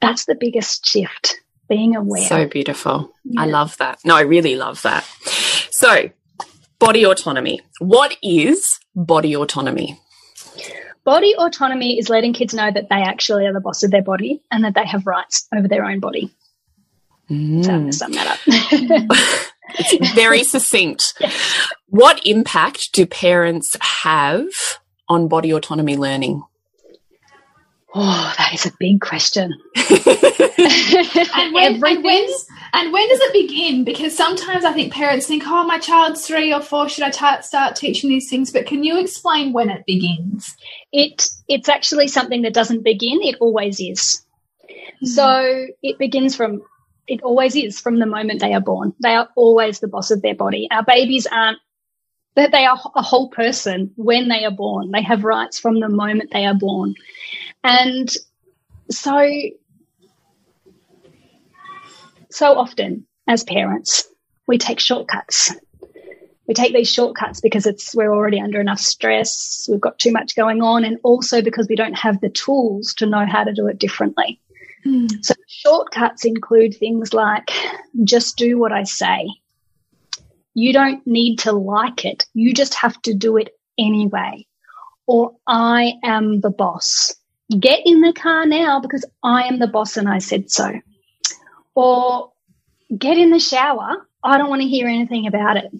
That's 0.00 0.24
the 0.24 0.34
biggest 0.34 0.86
shift, 0.86 1.40
being 1.68 1.94
aware. 1.94 2.22
So 2.22 2.46
beautiful. 2.46 3.12
Yeah. 3.24 3.42
I 3.42 3.46
love 3.46 3.76
that. 3.78 3.98
No, 4.04 4.16
I 4.16 4.22
really 4.22 4.56
love 4.56 4.80
that. 4.82 5.04
So, 5.70 6.10
body 6.78 7.04
autonomy. 7.04 7.60
What 7.80 8.16
is 8.22 8.78
body 8.94 9.36
autonomy? 9.36 10.00
Body 11.04 11.34
autonomy 11.36 11.98
is 11.98 12.08
letting 12.08 12.32
kids 12.32 12.54
know 12.54 12.70
that 12.70 12.88
they 12.88 13.02
actually 13.02 13.46
are 13.46 13.52
the 13.52 13.60
boss 13.60 13.82
of 13.82 13.90
their 13.90 14.02
body 14.02 14.42
and 14.50 14.64
that 14.64 14.74
they 14.74 14.86
have 14.86 15.06
rights 15.06 15.48
over 15.54 15.66
their 15.66 15.84
own 15.84 16.00
body. 16.00 16.30
Mm. 17.30 17.86
To 17.86 17.92
sum 17.92 18.12
that 18.12 18.26
up. 18.26 18.38
it's 19.78 20.14
very 20.14 20.44
succinct. 20.44 21.14
What 21.88 22.20
impact 22.26 22.92
do 22.92 23.06
parents 23.06 23.76
have 23.80 24.48
on 25.08 25.28
body 25.28 25.50
autonomy 25.50 25.96
learning? 25.96 26.42
Oh, 27.94 28.34
that 28.36 28.52
is 28.52 28.66
a 28.66 28.72
big 28.78 29.00
question. 29.00 29.54
and, 29.76 31.54
when, 31.54 31.74
and, 31.74 32.04
when, 32.04 32.28
and 32.74 32.92
when 32.92 33.08
does 33.08 33.20
it 33.20 33.32
begin? 33.32 33.82
Because 33.84 34.14
sometimes 34.14 34.64
I 34.64 34.72
think 34.72 34.92
parents 34.92 35.26
think, 35.26 35.44
oh, 35.46 35.64
my 35.64 35.78
child's 35.78 36.26
three 36.26 36.52
or 36.52 36.60
four, 36.60 36.88
should 36.88 37.04
I 37.04 37.40
start 37.40 37.76
teaching 37.76 38.10
these 38.10 38.28
things? 38.28 38.50
But 38.50 38.66
can 38.66 38.84
you 38.84 39.00
explain 39.00 39.54
when 39.54 39.70
it 39.70 39.86
begins? 39.86 40.54
It 40.92 41.28
It's 41.48 41.68
actually 41.68 42.08
something 42.08 42.42
that 42.42 42.52
doesn't 42.52 42.84
begin, 42.84 43.20
it 43.22 43.36
always 43.40 43.80
is. 43.80 44.22
Mm. 45.02 45.08
So 45.08 45.66
it 45.82 45.98
begins 45.98 46.36
from 46.36 46.62
it 47.08 47.22
always 47.22 47.56
is 47.56 47.80
from 47.80 47.98
the 47.98 48.06
moment 48.06 48.40
they 48.40 48.54
are 48.54 48.60
born. 48.60 48.94
They 49.02 49.14
are 49.14 49.28
always 49.34 49.80
the 49.80 49.88
boss 49.88 50.10
of 50.10 50.22
their 50.22 50.34
body. 50.34 50.68
Our 50.70 50.84
babies 50.84 51.26
aren't 51.26 51.58
that 52.36 52.52
they 52.52 52.66
are 52.66 52.78
a 52.94 53.02
whole 53.02 53.30
person 53.30 53.90
when 53.96 54.28
they 54.28 54.44
are 54.44 54.52
born. 54.52 54.90
They 54.92 55.02
have 55.02 55.24
rights 55.24 55.58
from 55.58 55.80
the 55.80 55.88
moment 55.88 56.30
they 56.32 56.44
are 56.44 56.54
born. 56.54 56.94
And 57.64 58.08
so 58.90 59.26
so 62.30 62.58
often 62.58 63.06
as 63.26 63.42
parents, 63.42 64.06
we 64.46 64.58
take 64.58 64.78
shortcuts. 64.78 65.54
We 66.46 66.54
take 66.54 66.72
these 66.72 66.90
shortcuts 66.90 67.40
because 67.40 67.66
it's 67.66 67.94
we're 67.94 68.12
already 68.12 68.40
under 68.40 68.60
enough 68.60 68.80
stress, 68.80 69.66
we've 69.70 69.80
got 69.80 69.98
too 69.98 70.12
much 70.12 70.36
going 70.36 70.62
on, 70.62 70.84
and 70.84 70.98
also 71.02 71.42
because 71.42 71.68
we 71.68 71.76
don't 71.76 71.98
have 71.98 72.20
the 72.20 72.30
tools 72.30 72.94
to 72.94 73.06
know 73.06 73.26
how 73.26 73.44
to 73.44 73.52
do 73.52 73.66
it 73.66 73.78
differently. 73.78 74.40
Mm. 74.86 75.24
So 75.24 75.34
shortcuts 75.48 76.24
include 76.24 76.76
things 76.76 77.12
like 77.12 77.50
just 78.04 78.36
do 78.36 78.58
what 78.58 78.72
I 78.72 78.84
say. 78.84 79.28
You 80.54 80.72
don't 80.72 81.06
need 81.06 81.38
to 81.40 81.52
like 81.52 82.04
it. 82.04 82.26
You 82.34 82.52
just 82.54 82.74
have 82.74 83.00
to 83.02 83.14
do 83.14 83.36
it 83.36 83.50
anyway. 83.78 84.46
Or 85.06 85.36
I 85.46 85.94
am 86.04 86.40
the 86.40 86.50
boss. 86.50 87.14
get 87.58 87.80
in 87.86 88.00
the 88.02 88.12
car 88.12 88.44
now 88.44 88.80
because 88.80 89.04
I 89.22 89.44
am 89.44 89.58
the 89.58 89.68
boss 89.68 89.96
and 89.96 90.08
I 90.08 90.18
said 90.18 90.50
so. 90.50 90.80
Or 91.74 92.32
get 92.96 93.16
in 93.18 93.30
the 93.30 93.38
shower. 93.38 94.06
I 94.22 94.36
don't 94.36 94.50
want 94.50 94.62
to 94.62 94.68
hear 94.68 94.88
anything 94.88 95.26
about 95.26 95.56
it. 95.56 95.70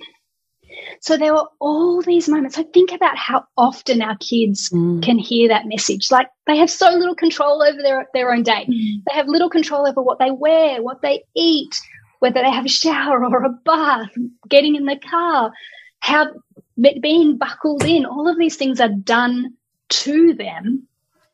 So 1.01 1.17
there 1.17 1.35
were 1.35 1.49
all 1.61 2.03
these 2.03 2.29
moments. 2.29 2.57
So 2.57 2.65
think 2.65 2.93
about 2.93 3.17
how 3.17 3.45
often 3.57 4.03
our 4.03 4.17
kids 4.19 4.71
mm. 4.71 5.03
can 5.03 5.19
hear 5.19 5.49
that 5.49 5.67
message. 5.67 6.11
Like 6.11 6.29
they 6.47 6.57
have 6.57 6.71
so 6.71 6.91
little 6.91 7.15
control 7.15 7.63
over 7.63 7.81
their, 7.83 8.09
their 8.15 8.33
own 8.33 8.43
day. 8.43 8.67
Mm. 8.69 9.03
They 9.09 9.15
have 9.15 9.29
little 9.29 9.51
control 9.51 9.87
over 9.87 10.03
what 10.03 10.19
they 10.19 10.31
wear, 10.31 10.83
what 10.83 11.03
they 11.03 11.25
eat, 11.35 11.81
whether 12.21 12.43
they 12.43 12.51
have 12.51 12.67
a 12.67 12.71
shower 12.71 13.25
or 13.25 13.45
a 13.45 13.51
bath, 13.65 14.11
getting 14.49 14.75
in 14.75 14.87
the 14.87 14.99
car, 14.99 15.53
how 16.01 16.29
being 16.77 17.39
buckled 17.39 17.85
in. 17.85 18.07
All 18.07 18.29
of 18.29 18.39
these 18.39 18.57
things 18.57 18.81
are 18.81 18.89
done 18.89 19.55
to 19.89 20.35
them 20.35 20.87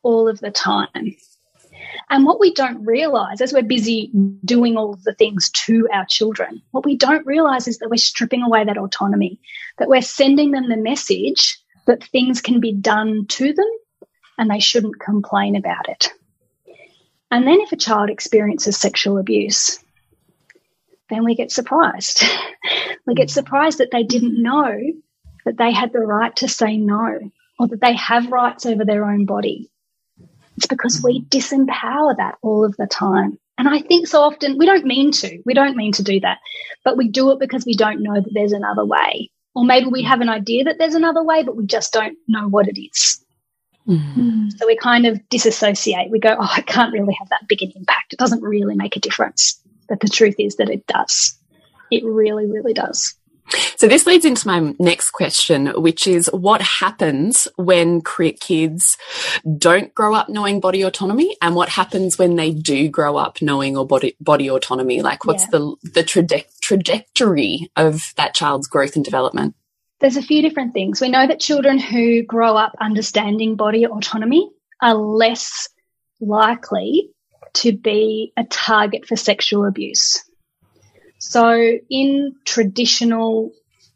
all 0.03 0.27
of 0.27 0.39
the 0.39 0.51
time. 0.51 1.15
And 2.09 2.25
what 2.25 2.39
we 2.39 2.53
don't 2.53 2.83
realize 2.85 3.41
as 3.41 3.53
we're 3.53 3.63
busy 3.63 4.11
doing 4.43 4.77
all 4.77 4.97
the 5.03 5.13
things 5.13 5.49
to 5.65 5.87
our 5.91 6.05
children, 6.05 6.61
what 6.71 6.85
we 6.85 6.95
don't 6.95 7.25
realize 7.25 7.67
is 7.67 7.79
that 7.79 7.89
we're 7.89 7.97
stripping 7.97 8.43
away 8.43 8.63
that 8.63 8.77
autonomy, 8.77 9.39
that 9.77 9.89
we're 9.89 10.01
sending 10.01 10.51
them 10.51 10.69
the 10.69 10.77
message 10.77 11.57
that 11.87 12.03
things 12.03 12.41
can 12.41 12.59
be 12.59 12.71
done 12.71 13.25
to 13.27 13.53
them 13.53 13.69
and 14.37 14.49
they 14.49 14.59
shouldn't 14.59 14.99
complain 14.99 15.55
about 15.55 15.89
it. 15.89 16.11
And 17.31 17.47
then 17.47 17.59
if 17.61 17.71
a 17.71 17.77
child 17.77 18.09
experiences 18.09 18.77
sexual 18.77 19.17
abuse, 19.17 19.79
then 21.09 21.23
we 21.23 21.35
get 21.35 21.51
surprised. 21.51 22.23
we 23.05 23.13
get 23.13 23.29
surprised 23.29 23.79
that 23.79 23.91
they 23.91 24.03
didn't 24.03 24.41
know 24.41 24.77
that 25.45 25.57
they 25.57 25.71
had 25.71 25.93
the 25.93 25.99
right 25.99 26.35
to 26.37 26.47
say 26.47 26.77
no 26.77 27.31
or 27.59 27.67
that 27.67 27.81
they 27.81 27.95
have 27.95 28.31
rights 28.31 28.65
over 28.65 28.83
their 28.83 29.05
own 29.05 29.25
body. 29.25 29.69
It's 30.57 30.67
because 30.67 31.01
we 31.03 31.23
disempower 31.25 32.15
that 32.17 32.37
all 32.41 32.63
of 32.65 32.75
the 32.77 32.87
time. 32.87 33.37
And 33.57 33.69
I 33.69 33.79
think 33.79 34.07
so 34.07 34.21
often 34.21 34.57
we 34.57 34.65
don't 34.65 34.85
mean 34.85 35.11
to. 35.13 35.41
We 35.45 35.53
don't 35.53 35.77
mean 35.77 35.93
to 35.93 36.03
do 36.03 36.19
that. 36.21 36.39
But 36.83 36.97
we 36.97 37.07
do 37.07 37.31
it 37.31 37.39
because 37.39 37.65
we 37.65 37.75
don't 37.75 38.01
know 38.01 38.15
that 38.15 38.33
there's 38.33 38.51
another 38.51 38.85
way. 38.85 39.31
Or 39.53 39.63
maybe 39.63 39.87
we 39.87 40.03
have 40.03 40.21
an 40.21 40.29
idea 40.29 40.65
that 40.65 40.77
there's 40.77 40.95
another 40.95 41.23
way, 41.23 41.43
but 41.43 41.55
we 41.55 41.65
just 41.65 41.93
don't 41.93 42.17
know 42.27 42.47
what 42.47 42.67
it 42.67 42.79
is. 42.79 43.23
Mm-hmm. 43.87 44.49
So 44.57 44.65
we 44.65 44.75
kind 44.75 45.05
of 45.05 45.27
disassociate. 45.29 46.09
We 46.09 46.19
go, 46.19 46.35
oh, 46.37 46.51
I 46.51 46.61
can't 46.61 46.91
really 46.91 47.15
have 47.19 47.29
that 47.29 47.47
big 47.47 47.61
an 47.61 47.71
impact. 47.75 48.13
It 48.13 48.19
doesn't 48.19 48.41
really 48.41 48.75
make 48.75 48.95
a 48.97 48.99
difference. 48.99 49.61
But 49.87 49.99
the 49.99 50.09
truth 50.09 50.35
is 50.39 50.55
that 50.57 50.69
it 50.69 50.85
does. 50.87 51.37
It 51.91 52.03
really, 52.03 52.45
really 52.45 52.73
does. 52.73 53.15
So 53.77 53.87
this 53.87 54.05
leads 54.05 54.25
into 54.25 54.47
my 54.47 54.73
next 54.79 55.11
question, 55.11 55.67
which 55.81 56.07
is 56.07 56.27
what 56.33 56.61
happens 56.61 57.47
when 57.55 58.01
kids 58.01 58.97
don't 59.57 59.93
grow 59.93 60.13
up 60.13 60.29
knowing 60.29 60.59
body 60.59 60.81
autonomy 60.81 61.35
and 61.41 61.55
what 61.55 61.69
happens 61.69 62.17
when 62.17 62.35
they 62.35 62.51
do 62.51 62.89
grow 62.89 63.17
up 63.17 63.41
knowing 63.41 63.77
or 63.77 63.85
body, 63.85 64.15
body 64.19 64.49
autonomy? 64.49 65.01
Like 65.01 65.25
what's 65.25 65.43
yeah. 65.43 65.49
the, 65.51 65.75
the 65.83 66.03
traje 66.03 66.45
trajectory 66.61 67.69
of 67.75 68.13
that 68.17 68.33
child's 68.33 68.67
growth 68.67 68.95
and 68.95 69.05
development? 69.05 69.55
There's 69.99 70.17
a 70.17 70.21
few 70.21 70.41
different 70.41 70.73
things. 70.73 70.99
We 70.99 71.09
know 71.09 71.25
that 71.25 71.39
children 71.39 71.79
who 71.79 72.23
grow 72.23 72.55
up 72.57 72.75
understanding 72.81 73.55
body 73.55 73.85
autonomy 73.85 74.49
are 74.81 74.93
less 74.93 75.69
likely 76.19 77.11
to 77.55 77.71
be 77.71 78.33
a 78.35 78.43
target 78.43 79.05
for 79.05 79.15
sexual 79.15 79.65
abuse. 79.65 80.24
So, 81.19 81.79
in 81.89 82.35
traditional 82.45 83.51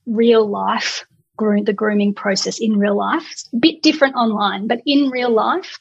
real 0.06 0.48
life, 0.48 1.06
the 1.40 1.74
grooming 1.74 2.14
process 2.14 2.60
in 2.60 2.78
real 2.78 2.98
life, 2.98 3.44
a 3.54 3.58
bit 3.58 3.82
different 3.82 4.16
online, 4.16 4.68
but 4.68 4.82
in 4.86 5.10
real 5.10 5.30
life, 5.30 5.78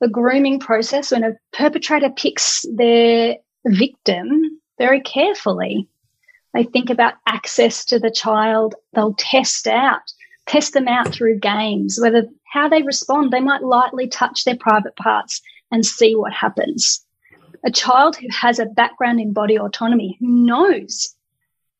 the 0.00 0.08
grooming 0.08 0.60
process, 0.60 1.10
when 1.10 1.24
a 1.24 1.36
perpetrator 1.52 2.10
picks 2.10 2.66
their 2.74 3.36
victim 3.66 4.60
very 4.78 5.00
carefully, 5.00 5.88
they 6.52 6.64
think 6.64 6.90
about 6.90 7.14
access 7.26 7.84
to 7.86 7.98
the 7.98 8.10
child, 8.10 8.74
they'll 8.92 9.14
test 9.14 9.66
out, 9.66 10.02
test 10.46 10.74
them 10.74 10.88
out 10.88 11.12
through 11.12 11.38
games, 11.38 11.98
whether 12.00 12.26
how 12.52 12.68
they 12.68 12.82
respond, 12.82 13.30
they 13.30 13.40
might 13.40 13.62
lightly 13.62 14.06
touch 14.06 14.44
their 14.44 14.56
private 14.56 14.96
parts 14.96 15.40
and 15.72 15.84
see 15.84 16.14
what 16.14 16.32
happens 16.32 17.03
a 17.64 17.70
child 17.70 18.16
who 18.16 18.28
has 18.30 18.58
a 18.58 18.66
background 18.66 19.20
in 19.20 19.32
body 19.32 19.58
autonomy, 19.58 20.16
who 20.20 20.28
knows 20.28 21.14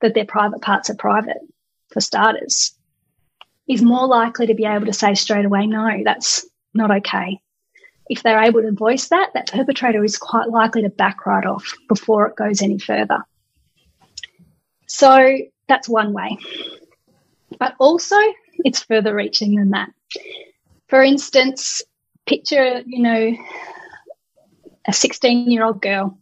that 0.01 0.15
their 0.15 0.25
private 0.25 0.63
parts 0.63 0.91
are 0.91 0.97
private, 0.97 1.39
for 1.93 2.01
starters, 2.01 2.73
is 3.69 3.83
more 3.83 4.07
likely 4.07 4.47
to 4.47 4.55
be 4.55 4.65
able 4.65 4.87
to 4.87 4.93
say 4.93 5.15
straight 5.15 5.45
away, 5.45 5.67
no, 5.67 6.03
that's 6.05 6.47
not 6.75 6.91
okay. 6.91 7.41
If 8.09 8.23
they're 8.23 8.43
able 8.43 8.63
to 8.63 8.73
voice 8.73 9.09
that, 9.09 9.31
that 9.35 9.51
perpetrator 9.51 10.05
is 10.05 10.19
quite 10.19 10.49
likely 10.49 10.83
to 10.83 10.91
back 10.91 11.25
right 11.25 11.47
off 11.47 11.73
before 11.89 12.27
it 12.27 12.37
goes 12.37 12.61
any 12.61 12.79
further. 12.79 13.21
So 14.87 15.39
that's 15.69 15.89
one 15.89 16.13
way. 16.13 16.39
But 17.59 17.75
also, 17.79 18.17
it's 18.59 18.83
further 18.83 19.15
reaching 19.15 19.55
than 19.55 19.71
that. 19.71 19.91
For 20.89 21.03
instance, 21.03 21.83
picture, 22.27 22.83
you 22.85 23.03
know, 23.03 23.37
a 24.87 24.93
16 24.93 25.51
year 25.51 25.65
old 25.65 25.81
girl. 25.81 26.19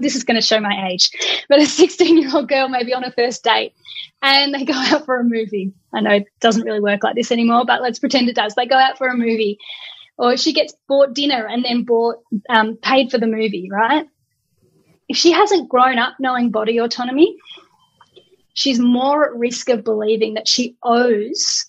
This 0.00 0.16
is 0.16 0.24
going 0.24 0.36
to 0.36 0.46
show 0.46 0.60
my 0.60 0.88
age, 0.90 1.10
but 1.48 1.60
a 1.60 1.66
16 1.66 2.18
year 2.18 2.30
old 2.34 2.48
girl 2.48 2.68
maybe 2.68 2.94
on 2.94 3.04
a 3.04 3.12
first 3.12 3.44
date 3.44 3.74
and 4.22 4.54
they 4.54 4.64
go 4.64 4.72
out 4.76 5.04
for 5.04 5.18
a 5.18 5.24
movie. 5.24 5.72
I 5.92 6.00
know 6.00 6.14
it 6.14 6.26
doesn't 6.40 6.64
really 6.64 6.80
work 6.80 7.02
like 7.02 7.14
this 7.14 7.32
anymore, 7.32 7.64
but 7.66 7.82
let's 7.82 7.98
pretend 7.98 8.28
it 8.28 8.36
does. 8.36 8.54
They 8.54 8.66
go 8.66 8.76
out 8.76 8.98
for 8.98 9.08
a 9.08 9.16
movie 9.16 9.58
or 10.18 10.36
she 10.36 10.52
gets 10.52 10.74
bought 10.88 11.14
dinner 11.14 11.46
and 11.46 11.64
then 11.64 11.84
bought, 11.84 12.16
um, 12.48 12.76
paid 12.76 13.10
for 13.10 13.18
the 13.18 13.26
movie, 13.26 13.68
right? 13.70 14.06
If 15.08 15.16
she 15.16 15.32
hasn't 15.32 15.68
grown 15.68 15.98
up 15.98 16.14
knowing 16.18 16.50
body 16.50 16.78
autonomy, 16.78 17.36
she's 18.54 18.78
more 18.78 19.26
at 19.26 19.36
risk 19.36 19.68
of 19.68 19.84
believing 19.84 20.34
that 20.34 20.48
she 20.48 20.76
owes 20.82 21.66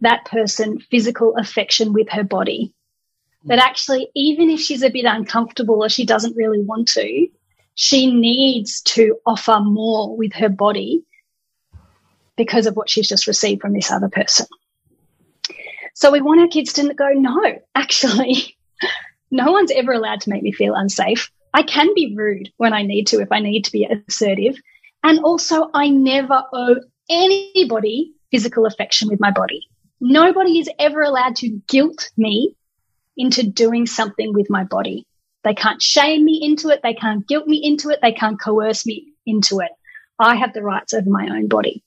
that 0.00 0.24
person 0.26 0.80
physical 0.80 1.34
affection 1.36 1.92
with 1.92 2.08
her 2.10 2.24
body 2.24 2.73
that 3.44 3.58
actually, 3.58 4.08
even 4.14 4.50
if 4.50 4.60
she's 4.60 4.82
a 4.82 4.90
bit 4.90 5.04
uncomfortable 5.04 5.82
or 5.82 5.88
she 5.88 6.06
doesn't 6.06 6.36
really 6.36 6.62
want 6.62 6.88
to, 6.88 7.28
she 7.74 8.12
needs 8.12 8.80
to 8.82 9.18
offer 9.26 9.60
more 9.60 10.16
with 10.16 10.32
her 10.34 10.48
body 10.48 11.04
because 12.36 12.66
of 12.66 12.76
what 12.76 12.88
she's 12.88 13.08
just 13.08 13.26
received 13.26 13.60
from 13.60 13.72
this 13.72 13.90
other 13.90 14.08
person. 14.08 14.46
So 15.94 16.10
we 16.10 16.20
want 16.20 16.40
our 16.40 16.48
kids 16.48 16.72
to 16.74 16.94
go, 16.94 17.10
no, 17.10 17.58
actually, 17.74 18.56
no 19.30 19.52
one's 19.52 19.70
ever 19.70 19.92
allowed 19.92 20.22
to 20.22 20.30
make 20.30 20.42
me 20.42 20.52
feel 20.52 20.74
unsafe. 20.74 21.30
I 21.52 21.62
can 21.62 21.94
be 21.94 22.14
rude 22.16 22.50
when 22.56 22.72
I 22.72 22.82
need 22.82 23.06
to, 23.08 23.20
if 23.20 23.30
I 23.30 23.40
need 23.40 23.64
to 23.66 23.72
be 23.72 23.84
assertive. 23.84 24.56
And 25.04 25.20
also, 25.20 25.70
I 25.72 25.88
never 25.88 26.42
owe 26.52 26.76
anybody 27.08 28.12
physical 28.30 28.66
affection 28.66 29.08
with 29.08 29.20
my 29.20 29.30
body. 29.30 29.60
Nobody 30.00 30.58
is 30.58 30.68
ever 30.78 31.02
allowed 31.02 31.36
to 31.36 31.48
guilt 31.68 32.10
me 32.16 32.56
into 33.16 33.42
doing 33.42 33.86
something 33.86 34.32
with 34.32 34.50
my 34.50 34.64
body. 34.64 35.06
They 35.42 35.54
can't 35.54 35.80
shame 35.80 36.24
me 36.24 36.40
into 36.42 36.70
it. 36.70 36.80
They 36.82 36.94
can't 36.94 37.26
guilt 37.26 37.46
me 37.46 37.60
into 37.62 37.90
it. 37.90 38.00
They 38.02 38.12
can't 38.12 38.40
coerce 38.40 38.86
me 38.86 39.12
into 39.26 39.60
it. 39.60 39.70
I 40.18 40.36
have 40.36 40.52
the 40.52 40.62
rights 40.62 40.94
over 40.94 41.08
my 41.08 41.28
own 41.28 41.48
body. 41.48 41.82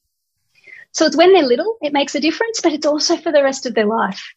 So 0.92 1.06
it's 1.06 1.18
when 1.18 1.34
they're 1.34 1.44
little, 1.44 1.78
it 1.82 1.94
makes 1.94 2.16
a 2.16 2.20
difference, 2.20 2.62
but 2.62 2.74
it's 2.74 2.86
also 2.86 3.18
for 3.18 3.32
the 3.32 3.44
rest 3.44 3.66
of 3.66 3.76
their 3.76 3.86
life. 3.86 4.34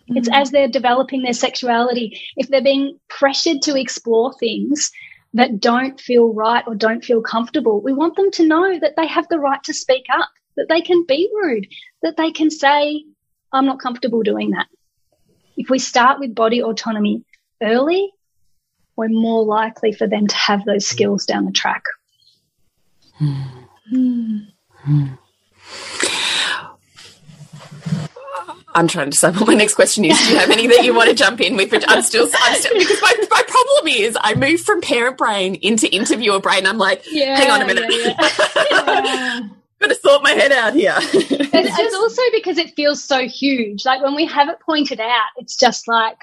Mm-hmm. 0.00 0.18
It's 0.18 0.28
as 0.32 0.50
they're 0.50 0.68
developing 0.68 1.22
their 1.22 1.32
sexuality. 1.32 2.20
If 2.36 2.48
they're 2.48 2.62
being 2.62 2.98
pressured 3.08 3.62
to 3.62 3.78
explore 3.78 4.32
things 4.34 4.90
that 5.34 5.60
don't 5.60 6.00
feel 6.00 6.32
right 6.32 6.64
or 6.66 6.74
don't 6.74 7.04
feel 7.04 7.22
comfortable, 7.22 7.80
we 7.80 7.92
want 7.92 8.16
them 8.16 8.30
to 8.32 8.46
know 8.46 8.78
that 8.78 8.96
they 8.96 9.06
have 9.06 9.28
the 9.28 9.38
right 9.38 9.62
to 9.64 9.74
speak 9.74 10.04
up, 10.12 10.28
that 10.56 10.66
they 10.68 10.80
can 10.80 11.04
be 11.06 11.30
rude, 11.34 11.66
that 12.02 12.16
they 12.16 12.30
can 12.30 12.50
say, 12.50 13.04
I'm 13.52 13.66
not 13.66 13.80
comfortable 13.80 14.22
doing 14.22 14.50
that. 14.50 14.68
If 15.56 15.70
we 15.70 15.78
start 15.78 16.18
with 16.20 16.34
body 16.34 16.62
autonomy 16.62 17.24
early, 17.62 18.12
we're 18.96 19.08
more 19.08 19.44
likely 19.44 19.92
for 19.92 20.06
them 20.06 20.26
to 20.26 20.36
have 20.36 20.64
those 20.64 20.86
skills 20.86 21.26
down 21.26 21.44
the 21.44 21.52
track. 21.52 21.82
Hmm. 23.18 24.38
I'm 28.76 28.88
trying 28.88 29.06
to 29.06 29.10
decide 29.10 29.36
what 29.36 29.46
my 29.46 29.54
next 29.54 29.74
question 29.74 30.04
is. 30.04 30.18
Do 30.18 30.30
you 30.30 30.36
have 30.36 30.50
any 30.50 30.66
that 30.66 30.84
you 30.84 30.94
want 30.94 31.08
to 31.08 31.14
jump 31.14 31.40
in 31.40 31.56
with? 31.56 31.70
But 31.70 31.88
I'm 31.88 32.02
still, 32.02 32.28
I'm 32.34 32.56
still 32.56 32.76
because 32.76 33.00
my, 33.00 33.14
my 33.30 33.42
problem 33.46 33.88
is 33.88 34.18
I 34.20 34.34
move 34.34 34.60
from 34.60 34.80
parent 34.80 35.16
brain 35.16 35.54
into 35.56 35.88
interviewer 35.94 36.40
brain. 36.40 36.66
I'm 36.66 36.78
like, 36.78 37.04
yeah, 37.08 37.36
hang 37.36 37.50
on 37.50 37.62
a 37.62 37.66
minute. 37.66 37.84
Yeah, 37.88 38.14
yeah. 38.70 39.40
got 39.86 39.94
to 39.94 40.00
sort 40.00 40.22
my 40.22 40.30
head 40.30 40.52
out 40.52 40.74
here. 40.74 40.94
it's, 40.98 41.78
it's 41.78 41.94
also 41.94 42.22
because 42.32 42.58
it 42.58 42.74
feels 42.74 43.02
so 43.02 43.26
huge. 43.26 43.84
Like 43.84 44.02
when 44.02 44.14
we 44.14 44.26
have 44.26 44.48
it 44.48 44.58
pointed 44.60 45.00
out, 45.00 45.28
it's 45.36 45.56
just 45.56 45.88
like, 45.88 46.18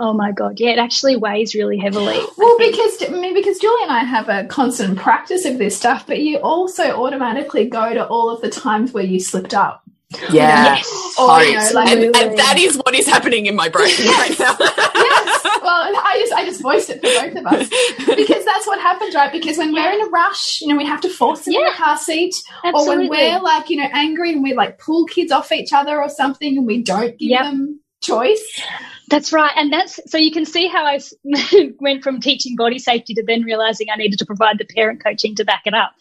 Oh 0.00 0.12
my 0.12 0.30
god, 0.30 0.60
yeah, 0.60 0.70
it 0.70 0.78
actually 0.78 1.16
weighs 1.16 1.56
really 1.56 1.76
heavily. 1.76 2.20
Well, 2.36 2.56
because 2.58 3.02
I 3.02 3.08
mean, 3.08 3.34
because 3.34 3.58
Julie 3.58 3.82
and 3.82 3.90
I 3.90 4.04
have 4.04 4.28
a 4.28 4.46
constant 4.46 4.96
practice 4.96 5.44
of 5.44 5.58
this 5.58 5.76
stuff, 5.76 6.06
but 6.06 6.20
you 6.20 6.38
also 6.38 7.04
automatically 7.04 7.68
go 7.68 7.92
to 7.92 8.06
all 8.06 8.30
of 8.30 8.40
the 8.40 8.48
times 8.48 8.92
where 8.92 9.02
you 9.02 9.18
slipped 9.18 9.54
up. 9.54 9.82
Yeah. 10.10 10.76
Yes. 10.76 11.14
Or, 11.18 11.42
you 11.42 11.54
know, 11.56 11.70
like, 11.74 11.88
and, 11.88 12.04
and 12.16 12.38
that 12.38 12.56
is 12.58 12.76
what 12.76 12.94
is 12.94 13.06
happening 13.06 13.44
in 13.46 13.54
my 13.54 13.68
brain 13.68 13.90
right 13.98 14.38
now. 14.38 14.56
yes. 14.58 15.44
Well, 15.62 15.92
I 16.02 16.16
just 16.20 16.32
I 16.32 16.44
just 16.46 16.62
voiced 16.62 16.88
it 16.90 17.00
for 17.00 17.28
both 17.30 17.36
of 17.36 17.46
us 17.46 17.68
because 18.16 18.44
that's 18.44 18.66
what 18.66 18.80
happens, 18.80 19.14
right? 19.14 19.30
Because 19.30 19.58
when 19.58 19.72
we're 19.72 19.90
in 19.92 20.00
a 20.00 20.08
rush, 20.08 20.60
you 20.62 20.68
know, 20.68 20.76
we 20.76 20.86
have 20.86 21.00
to 21.02 21.10
force 21.10 21.44
them 21.44 21.54
in 21.54 21.62
the 21.64 21.72
car 21.72 21.98
seat, 21.98 22.34
Absolutely. 22.64 23.06
or 23.06 23.10
when 23.10 23.10
we're 23.10 23.40
like, 23.40 23.68
you 23.68 23.76
know, 23.76 23.88
angry 23.92 24.32
and 24.32 24.42
we 24.42 24.54
like 24.54 24.78
pull 24.78 25.04
kids 25.06 25.30
off 25.30 25.52
each 25.52 25.72
other 25.74 26.00
or 26.00 26.08
something, 26.08 26.56
and 26.56 26.66
we 26.66 26.82
don't 26.82 27.18
give 27.18 27.28
Yep. 27.30 27.42
them 27.42 27.80
choice. 28.00 28.60
That's 29.08 29.32
right. 29.32 29.52
And 29.56 29.72
that's 29.72 29.98
so 30.06 30.18
you 30.18 30.30
can 30.30 30.44
see 30.44 30.68
how 30.68 30.84
I 30.84 31.00
went 31.80 32.02
from 32.04 32.20
teaching 32.20 32.56
body 32.56 32.78
safety 32.78 33.14
to 33.14 33.24
then 33.26 33.42
realizing 33.42 33.88
I 33.92 33.96
needed 33.96 34.18
to 34.20 34.26
provide 34.26 34.58
the 34.58 34.64
parent 34.66 35.02
coaching 35.02 35.34
to 35.36 35.44
back 35.44 35.62
it 35.64 35.74
up. 35.74 35.92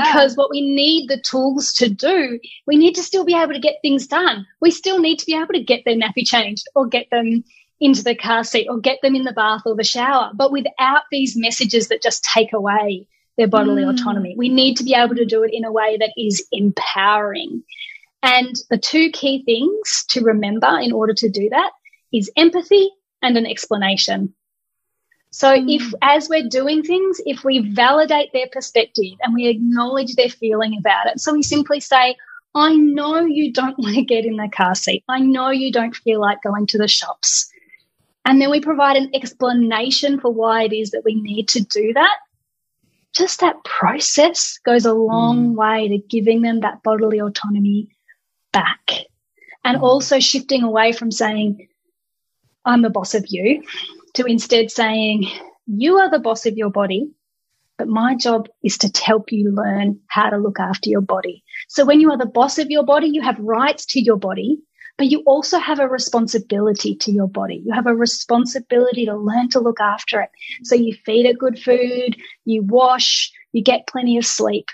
Because 0.00 0.36
what 0.36 0.50
we 0.50 0.60
need 0.60 1.08
the 1.08 1.20
tools 1.20 1.72
to 1.74 1.88
do, 1.88 2.38
we 2.66 2.76
need 2.76 2.94
to 2.94 3.02
still 3.02 3.24
be 3.24 3.34
able 3.34 3.52
to 3.52 3.58
get 3.60 3.76
things 3.82 4.06
done. 4.06 4.46
We 4.60 4.70
still 4.70 4.98
need 5.00 5.18
to 5.18 5.26
be 5.26 5.34
able 5.34 5.54
to 5.54 5.62
get 5.62 5.84
their 5.84 5.96
nappy 5.96 6.26
changed 6.26 6.64
or 6.74 6.86
get 6.86 7.08
them 7.10 7.44
into 7.80 8.02
the 8.04 8.14
car 8.14 8.44
seat 8.44 8.68
or 8.70 8.78
get 8.78 8.98
them 9.02 9.14
in 9.14 9.24
the 9.24 9.32
bath 9.32 9.62
or 9.66 9.74
the 9.74 9.84
shower, 9.84 10.30
but 10.34 10.52
without 10.52 11.02
these 11.10 11.36
messages 11.36 11.88
that 11.88 12.02
just 12.02 12.24
take 12.24 12.52
away 12.52 13.06
their 13.36 13.48
bodily 13.48 13.82
Mm. 13.82 13.90
autonomy. 13.92 14.34
We 14.38 14.48
need 14.48 14.76
to 14.76 14.84
be 14.84 14.94
able 14.94 15.16
to 15.16 15.24
do 15.24 15.42
it 15.42 15.52
in 15.52 15.64
a 15.64 15.72
way 15.72 15.96
that 15.98 16.12
is 16.16 16.46
empowering. 16.52 17.64
And 18.24 18.56
the 18.70 18.78
two 18.78 19.10
key 19.10 19.42
things 19.44 20.06
to 20.08 20.22
remember 20.22 20.78
in 20.80 20.92
order 20.92 21.12
to 21.12 21.28
do 21.28 21.50
that 21.50 21.72
is 22.10 22.32
empathy 22.38 22.88
and 23.20 23.36
an 23.36 23.44
explanation. 23.44 24.34
So 25.30 25.48
mm. 25.48 25.64
if, 25.68 25.92
as 26.00 26.30
we're 26.30 26.48
doing 26.48 26.82
things, 26.82 27.20
if 27.26 27.44
we 27.44 27.70
validate 27.74 28.30
their 28.32 28.46
perspective 28.50 29.12
and 29.20 29.34
we 29.34 29.48
acknowledge 29.48 30.14
their 30.14 30.30
feeling 30.30 30.74
about 30.78 31.08
it, 31.08 31.20
so 31.20 31.34
we 31.34 31.42
simply 31.42 31.80
say, 31.80 32.16
I 32.54 32.74
know 32.74 33.26
you 33.26 33.52
don't 33.52 33.78
want 33.78 33.94
to 33.96 34.02
get 34.02 34.24
in 34.24 34.36
the 34.38 34.48
car 34.48 34.74
seat. 34.74 35.04
I 35.06 35.20
know 35.20 35.50
you 35.50 35.70
don't 35.70 35.94
feel 35.94 36.18
like 36.18 36.42
going 36.42 36.66
to 36.68 36.78
the 36.78 36.88
shops. 36.88 37.50
And 38.24 38.40
then 38.40 38.50
we 38.50 38.62
provide 38.62 38.96
an 38.96 39.10
explanation 39.12 40.18
for 40.18 40.32
why 40.32 40.62
it 40.62 40.72
is 40.72 40.92
that 40.92 41.04
we 41.04 41.14
need 41.14 41.48
to 41.48 41.60
do 41.60 41.92
that. 41.92 42.16
Just 43.12 43.40
that 43.40 43.62
process 43.64 44.58
goes 44.64 44.86
a 44.86 44.94
long 44.94 45.52
mm. 45.52 45.56
way 45.56 45.88
to 45.88 45.98
giving 45.98 46.40
them 46.40 46.60
that 46.60 46.82
bodily 46.82 47.20
autonomy 47.20 47.90
back. 48.54 49.04
And 49.64 49.78
mm. 49.78 49.82
also 49.82 50.20
shifting 50.20 50.62
away 50.62 50.92
from 50.92 51.10
saying, 51.10 51.68
I'm 52.64 52.80
the 52.80 52.90
boss 52.90 53.14
of 53.14 53.26
you, 53.28 53.62
to 54.14 54.24
instead 54.24 54.70
saying, 54.70 55.26
You 55.66 55.96
are 55.98 56.10
the 56.10 56.18
boss 56.18 56.46
of 56.46 56.56
your 56.56 56.70
body, 56.70 57.10
but 57.76 57.88
my 57.88 58.14
job 58.14 58.48
is 58.62 58.78
to 58.78 59.02
help 59.04 59.32
you 59.32 59.52
learn 59.52 60.00
how 60.06 60.30
to 60.30 60.38
look 60.38 60.60
after 60.60 60.88
your 60.88 61.02
body. 61.02 61.44
So 61.68 61.84
when 61.84 62.00
you 62.00 62.10
are 62.12 62.18
the 62.18 62.26
boss 62.26 62.58
of 62.58 62.70
your 62.70 62.84
body, 62.84 63.08
you 63.08 63.20
have 63.20 63.38
rights 63.38 63.84
to 63.86 64.00
your 64.00 64.16
body, 64.16 64.58
but 64.96 65.08
you 65.08 65.22
also 65.26 65.58
have 65.58 65.80
a 65.80 65.88
responsibility 65.88 66.94
to 66.96 67.10
your 67.10 67.26
body. 67.26 67.62
You 67.66 67.74
have 67.74 67.88
a 67.88 67.94
responsibility 67.94 69.06
to 69.06 69.16
learn 69.16 69.48
to 69.50 69.60
look 69.60 69.80
after 69.80 70.20
it. 70.20 70.30
So 70.62 70.76
you 70.76 70.94
feed 71.04 71.26
it 71.26 71.38
good 71.38 71.58
food, 71.58 72.16
you 72.44 72.62
wash, 72.62 73.32
you 73.52 73.62
get 73.62 73.88
plenty 73.88 74.16
of 74.18 74.24
sleep. 74.24 74.66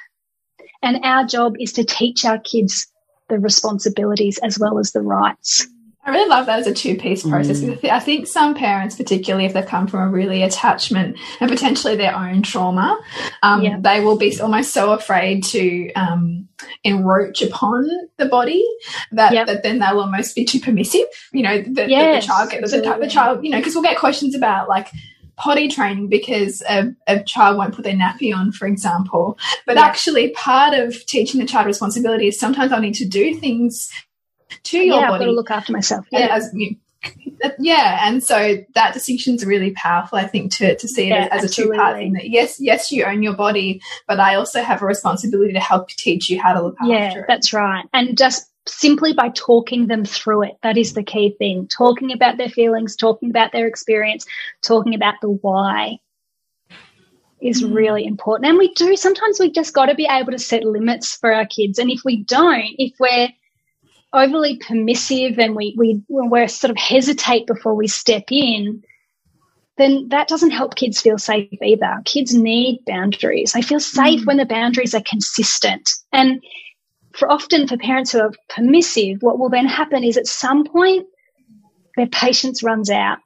And 0.83 1.05
our 1.05 1.25
job 1.25 1.55
is 1.59 1.73
to 1.75 1.85
teach 1.85 2.25
our 2.25 2.39
kids 2.39 2.87
the 3.31 3.39
responsibilities 3.39 4.39
as 4.39 4.59
well 4.59 4.79
as 4.79 4.93
the 4.93 5.01
rights. 5.01 5.67
I 6.03 6.13
really 6.13 6.31
love 6.31 6.47
that 6.47 6.61
as 6.61 6.67
a 6.67 6.73
two 6.73 6.97
piece 6.97 7.23
process. 7.29 7.61
because 7.61 7.91
I 7.91 7.99
think 8.01 8.27
some 8.27 8.55
parents, 8.55 8.97
particularly 8.97 9.45
if 9.45 9.53
they 9.53 9.61
come 9.63 9.87
from 9.87 10.01
a 10.01 10.09
really 10.11 10.43
attachment 10.43 11.19
and 11.41 11.51
potentially 11.51 11.95
their 11.95 12.17
own 12.17 12.43
trauma, 12.43 12.99
um, 13.43 13.63
Yeah. 13.63 13.77
they 13.79 14.01
will 14.01 14.17
be 14.17 14.39
almost 14.41 14.73
so 14.73 14.93
afraid 14.93 15.45
to 15.45 15.93
um, 15.93 16.49
encroach 16.85 17.43
upon 17.43 17.87
the 18.17 18.25
body 18.25 18.65
that, 19.13 19.33
Yep. 19.35 19.47
that 19.47 19.63
then 19.63 19.79
they'll 19.79 20.01
almost 20.01 20.35
be 20.35 20.47
too 20.47 20.59
permissive. 20.59 21.05
You 21.33 21.43
know, 21.43 21.59
that 21.59 21.75
that 21.75 21.89
Yes, 21.91 22.25
the 22.25 22.33
child 22.33 22.51
get 22.51 22.63
the, 22.63 22.97
the 22.99 23.07
child, 23.09 23.45
you 23.45 23.51
know, 23.51 23.59
because 23.59 23.75
we'll 23.75 23.85
get 23.85 23.99
questions 23.99 24.35
about 24.35 24.71
like 24.71 24.89
potty 25.41 25.69
training 25.69 26.09
because 26.09 26.63
a, 26.69 26.95
a 27.07 27.23
child 27.23 27.57
won't 27.57 27.75
put 27.75 27.83
their 27.83 27.95
nappy 27.95 28.35
on, 28.35 28.53
for 28.53 28.67
example. 28.69 29.39
But 29.67 29.77
Yeah. 29.77 29.85
actually, 29.85 30.31
part 30.33 30.75
of 30.75 31.05
teaching 31.07 31.41
the 31.41 31.47
child 31.47 31.67
responsibility 31.67 32.29
is 32.29 32.39
sometimes 32.39 32.73
I 32.73 32.79
need 32.79 32.95
to 32.97 33.09
do 33.09 33.35
things 33.35 33.91
to 34.65 34.79
your 34.79 35.01
yeah, 35.01 35.11
I've 35.11 35.19
got 35.21 35.25
to 35.25 35.33
look 35.33 35.51
after 35.51 35.73
myself. 35.73 36.07
Yeah. 36.13 36.29
as 36.31 36.55
yeah, 37.59 38.07
and 38.07 38.23
so 38.23 38.59
that 38.75 38.93
distinction 38.93 39.35
is 39.35 39.47
really 39.47 39.71
powerful. 39.71 40.19
I 40.19 40.27
think 40.27 40.53
to 40.57 40.77
to 40.77 40.87
see 40.87 41.05
it 41.05 41.15
Yeah, 41.15 41.29
as 41.31 41.45
a 41.45 41.49
two 41.49 41.73
part 41.73 41.97
thing. 41.97 42.13
That 42.13 42.29
yes, 42.29 42.61
yes, 42.61 42.93
you 42.93 43.05
own 43.05 43.23
your 43.23 43.35
body, 43.35 43.81
but 44.07 44.21
I 44.21 44.35
also 44.35 44.63
have 44.63 44.83
a 44.83 44.87
responsibility 44.87 45.55
to 45.55 45.61
help 45.61 45.89
teach 45.89 46.29
you 46.29 46.39
how 46.39 46.53
to 46.53 46.61
look 46.61 46.77
Yeah, 46.85 46.97
after 46.97 47.19
it. 47.19 47.21
Yeah, 47.23 47.25
that's 47.29 47.55
right. 47.55 47.87
And 47.95 48.19
just 48.19 48.50
simply 48.71 49.13
by 49.13 49.31
talking 49.31 49.87
them 49.87 50.05
through 50.05 50.45
it, 50.45 50.59
that 50.63 50.77
is 50.77 50.95
the 50.95 51.03
key 51.03 51.35
thing. 51.39 51.69
Talking 51.69 52.13
about 52.13 52.37
their 52.37 52.49
feelings, 52.49 52.97
talking 52.97 53.31
about 53.31 53.53
their 53.53 53.67
experience, 53.67 54.27
talking 54.63 54.95
about 54.95 55.15
the 55.21 55.31
why 55.31 55.99
is 57.41 57.63
hmm. 57.63 57.73
really 57.73 58.05
important. 58.05 58.49
And 58.49 58.59
we 58.59 58.73
do, 58.75 58.97
sometimes 58.97 59.41
we 59.41 59.51
just 59.51 59.75
got 59.75 59.87
to 59.87 59.95
be 59.95 60.09
able 60.11 60.33
to 60.33 60.39
set 60.39 60.65
limits 60.65 61.17
for 61.17 61.33
our 61.33 61.47
kids. 61.47 61.79
And 61.79 61.91
if 61.91 62.03
we 62.05 62.23
don't, 62.25 62.75
if 62.79 62.93
we're 62.99 63.29
overly 64.13 64.59
permissive 64.59 65.39
and 65.39 65.55
we, 65.55 65.75
we, 65.79 66.03
we're 66.09 66.49
sort 66.49 66.71
of 66.71 66.77
hesitate 66.77 67.47
before 67.47 67.75
we 67.75 67.87
step 67.87 68.25
in, 68.31 68.83
then 69.79 70.09
that 70.09 70.29
doesn't 70.29 70.51
help 70.51 70.75
kids 70.75 71.01
feel 71.01 71.17
safe 71.17 71.49
either. 71.63 72.01
Kids 72.05 72.35
need 72.35 72.81
boundaries. 72.87 73.53
They 73.53 73.63
feel 73.63 73.81
safe 73.81 74.21
hmm. 74.21 74.27
when 74.27 74.37
the 74.37 74.47
boundaries 74.47 74.95
are 74.95 75.03
consistent. 75.03 75.89
And 76.13 76.43
for 77.15 77.31
often 77.31 77.67
for 77.67 77.77
parents 77.77 78.13
who 78.13 78.21
are 78.21 78.33
permissive, 78.49 79.19
what 79.23 79.39
will 79.39 79.49
then 79.49 79.67
happen 79.67 80.05
is 80.05 80.17
at 80.17 80.27
some 80.27 80.65
point 80.65 81.07
their 81.97 82.07
patience 82.07 82.63
runs 82.63 82.91
out. 82.91 83.19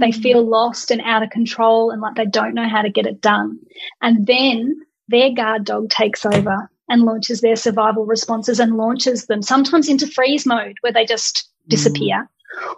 They 0.00 0.08
mm-hmm. 0.08 0.20
feel 0.20 0.42
lost 0.42 0.90
and 0.90 1.00
out 1.02 1.22
of 1.22 1.30
control 1.30 1.90
and 1.90 2.00
like 2.00 2.16
they 2.16 2.26
don't 2.26 2.54
know 2.54 2.68
how 2.68 2.82
to 2.82 2.90
get 2.90 3.06
it 3.06 3.20
done. 3.20 3.58
And 4.02 4.26
then 4.26 4.76
their 5.08 5.32
guard 5.32 5.64
dog 5.64 5.90
takes 5.90 6.24
over 6.24 6.70
and 6.88 7.02
launches 7.02 7.40
their 7.40 7.56
survival 7.56 8.06
responses 8.06 8.60
and 8.60 8.76
launches 8.76 9.26
them 9.26 9.42
sometimes 9.42 9.88
into 9.88 10.06
freeze 10.06 10.46
mode 10.46 10.76
where 10.80 10.92
they 10.92 11.04
just 11.04 11.48
mm. 11.66 11.70
disappear 11.70 12.28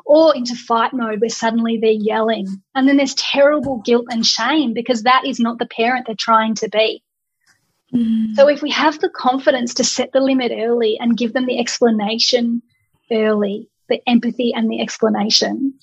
or 0.04 0.34
into 0.34 0.54
fight 0.54 0.92
mode 0.92 1.20
where 1.20 1.30
suddenly 1.30 1.78
they're 1.78 1.90
yelling. 1.90 2.46
And 2.74 2.88
then 2.88 2.96
there's 2.96 3.14
terrible 3.14 3.82
guilt 3.84 4.06
and 4.10 4.24
shame 4.24 4.72
because 4.72 5.02
that 5.02 5.26
is 5.26 5.38
not 5.38 5.58
the 5.58 5.66
parent 5.66 6.06
they're 6.06 6.16
trying 6.16 6.54
to 6.56 6.68
be. 6.68 7.02
So 8.34 8.48
if 8.48 8.62
we 8.62 8.70
have 8.70 8.98
the 8.98 9.08
confidence 9.08 9.74
to 9.74 9.84
set 9.84 10.12
the 10.12 10.20
limit 10.20 10.52
early 10.54 10.98
and 10.98 11.16
give 11.16 11.32
them 11.32 11.46
the 11.46 11.58
explanation 11.58 12.62
early, 13.10 13.68
the 13.88 14.00
empathy 14.06 14.52
and 14.54 14.70
the 14.70 14.80
explanation, 14.80 15.74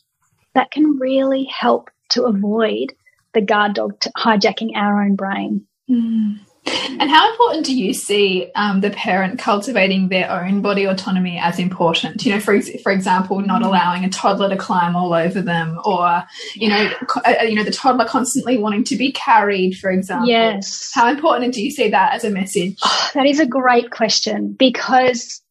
that 0.54 0.72
can 0.72 1.00
really 1.00 1.46
help 1.46 1.90
to 2.10 2.24
avoid 2.24 2.94
the 3.34 3.42
guard 3.42 3.74
dog 3.74 4.00
hijacking 4.18 4.76
our 4.76 5.02
own 5.02 5.16
brain. 5.16 5.66
Mm. 5.90 6.40
And 6.66 7.10
how 7.10 7.30
important 7.32 7.66
do 7.66 7.76
you 7.76 7.94
see 7.94 8.50
um, 8.56 8.80
the 8.80 8.90
parent 8.92 9.38
cultivating 9.38 10.08
their 10.08 10.32
own 10.32 10.62
body 10.62 10.86
autonomy 10.86 11.38
as 11.38 11.60
important? 11.60 12.26
You 12.26 12.34
know, 12.34 12.40
for 12.40 12.54
ex- 12.54 12.82
for 12.82 12.92
example, 12.92 13.42
not 13.42 13.62
Mm. 13.62 13.66
allowing 13.66 14.06
a 14.06 14.10
toddler 14.10 14.48
to 14.50 14.56
climb 14.56 14.96
all 14.96 15.14
over 15.14 15.42
them, 15.42 15.78
or 15.84 16.24
you 16.56 16.70
know, 16.70 16.90
co- 17.08 17.22
uh, 17.26 17.44
you 17.44 17.56
know, 17.56 17.64
the 17.64 17.72
toddler 17.72 18.06
constantly 18.06 18.58
wanting 18.58 18.84
to 18.86 18.96
be 18.96 19.12
carried, 19.12 19.78
for 19.78 19.92
example. 19.92 20.30
Yes. 20.30 20.92
How 20.94 21.10
important 21.10 21.54
do 21.54 21.62
you 21.62 21.70
see 21.72 21.90
that 21.90 22.14
as 22.14 22.24
a 22.24 22.30
message? 22.30 22.80
That 23.14 23.26
is 23.26 23.40
a 23.40 23.46
great 23.46 23.92
question 23.92 24.54
because 24.54 25.42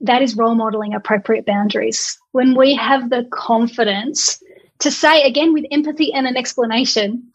that 0.00 0.22
is 0.22 0.36
role 0.36 0.54
modeling 0.54 0.94
appropriate 0.94 1.46
boundaries. 1.46 2.18
When 2.32 2.56
we 2.56 2.74
have 2.74 3.10
the 3.10 3.26
confidence 3.30 4.42
to 4.80 4.90
say, 4.90 5.22
again, 5.22 5.52
with 5.52 5.64
empathy 5.70 6.12
and 6.12 6.26
an 6.26 6.36
explanation, 6.36 7.28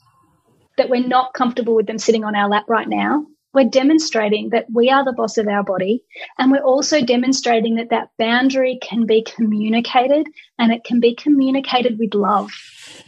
that 0.77 0.89
we're 0.89 1.07
not 1.07 1.33
comfortable 1.33 1.75
with 1.75 1.87
them 1.87 1.97
sitting 1.97 2.23
on 2.23 2.35
our 2.35 2.49
lap 2.49 2.65
right 2.67 2.87
now, 2.87 3.25
we're 3.53 3.69
demonstrating 3.69 4.49
that 4.49 4.67
we 4.73 4.89
are 4.89 5.03
the 5.03 5.13
boss 5.13 5.37
of 5.37 5.47
our 5.47 5.63
body. 5.63 6.03
And 6.37 6.51
we're 6.51 6.63
also 6.63 7.01
demonstrating 7.01 7.75
that 7.75 7.89
that 7.89 8.09
boundary 8.17 8.79
can 8.81 9.05
be 9.05 9.23
communicated 9.23 10.27
and 10.57 10.71
it 10.71 10.83
can 10.83 10.99
be 10.99 11.13
communicated 11.15 11.99
with 11.99 12.13
love. 12.13 12.51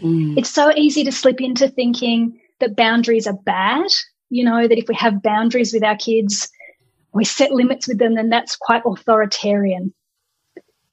Mm. 0.01 0.37
It's 0.37 0.49
so 0.49 0.73
easy 0.75 1.03
to 1.05 1.11
slip 1.11 1.39
into 1.39 1.69
thinking 1.69 2.39
that 2.59 2.75
boundaries 2.75 3.27
are 3.27 3.37
bad. 3.45 3.87
You 4.29 4.43
know, 4.43 4.67
that 4.67 4.77
if 4.77 4.87
we 4.87 4.95
have 4.95 5.21
boundaries 5.21 5.73
with 5.73 5.83
our 5.83 5.95
kids, 5.95 6.49
we 7.13 7.23
set 7.23 7.51
limits 7.51 7.87
with 7.87 7.99
them, 7.99 8.15
then 8.15 8.29
that's 8.29 8.55
quite 8.55 8.81
authoritarian. 8.85 9.93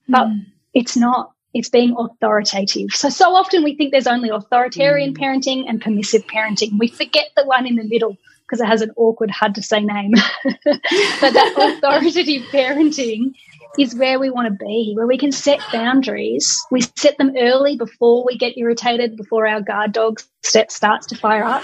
But 0.09 0.29
mm. 0.29 0.45
it's 0.75 0.97
not. 0.97 1.33
It's 1.53 1.69
being 1.69 1.95
authoritative. 1.99 2.91
So, 2.93 3.09
so 3.09 3.35
often 3.35 3.65
we 3.65 3.75
think 3.75 3.91
there's 3.91 4.07
only 4.07 4.29
authoritarian 4.29 5.15
mm. 5.15 5.19
parenting 5.19 5.65
and 5.69 5.81
permissive 5.81 6.27
parenting. 6.27 6.79
We 6.79 6.89
forget 6.89 7.31
the 7.37 7.45
one 7.45 7.67
in 7.67 7.77
the 7.77 7.85
middle 7.85 8.17
because 8.51 8.61
it 8.61 8.67
has 8.67 8.83
an 8.83 8.91
awkward, 8.97 9.31
hard 9.31 9.55
to 9.55 9.63
say 9.63 9.81
name. 9.81 10.13
but 10.45 11.33
that 11.33 11.79
authoritative 11.83 12.43
parenting 12.51 13.35
is 13.79 13.95
where 13.95 14.19
we 14.19 14.31
want 14.31 14.49
to 14.49 14.65
be, 14.65 14.93
where 14.97 15.07
we 15.07 15.19
can 15.19 15.31
set 15.33 15.61
boundaries. 15.73 16.61
We 16.71 16.83
set 16.97 17.17
them 17.19 17.35
early 17.39 17.77
before 17.77 18.25
we 18.25 18.37
get 18.37 18.59
irritated, 18.59 19.17
before 19.17 19.47
our 19.47 19.61
guard 19.61 19.93
dog 19.93 20.21
step 20.43 20.71
starts 20.71 21.07
to 21.09 21.17
fire 21.17 21.45
up. 21.45 21.63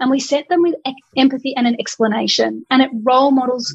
And 0.00 0.10
we 0.10 0.18
set 0.18 0.48
them 0.48 0.62
with 0.62 0.74
empathy 1.16 1.54
and 1.56 1.68
an 1.68 1.76
explanation. 1.78 2.66
And 2.68 2.82
it 2.82 2.90
role 3.04 3.30
models 3.30 3.72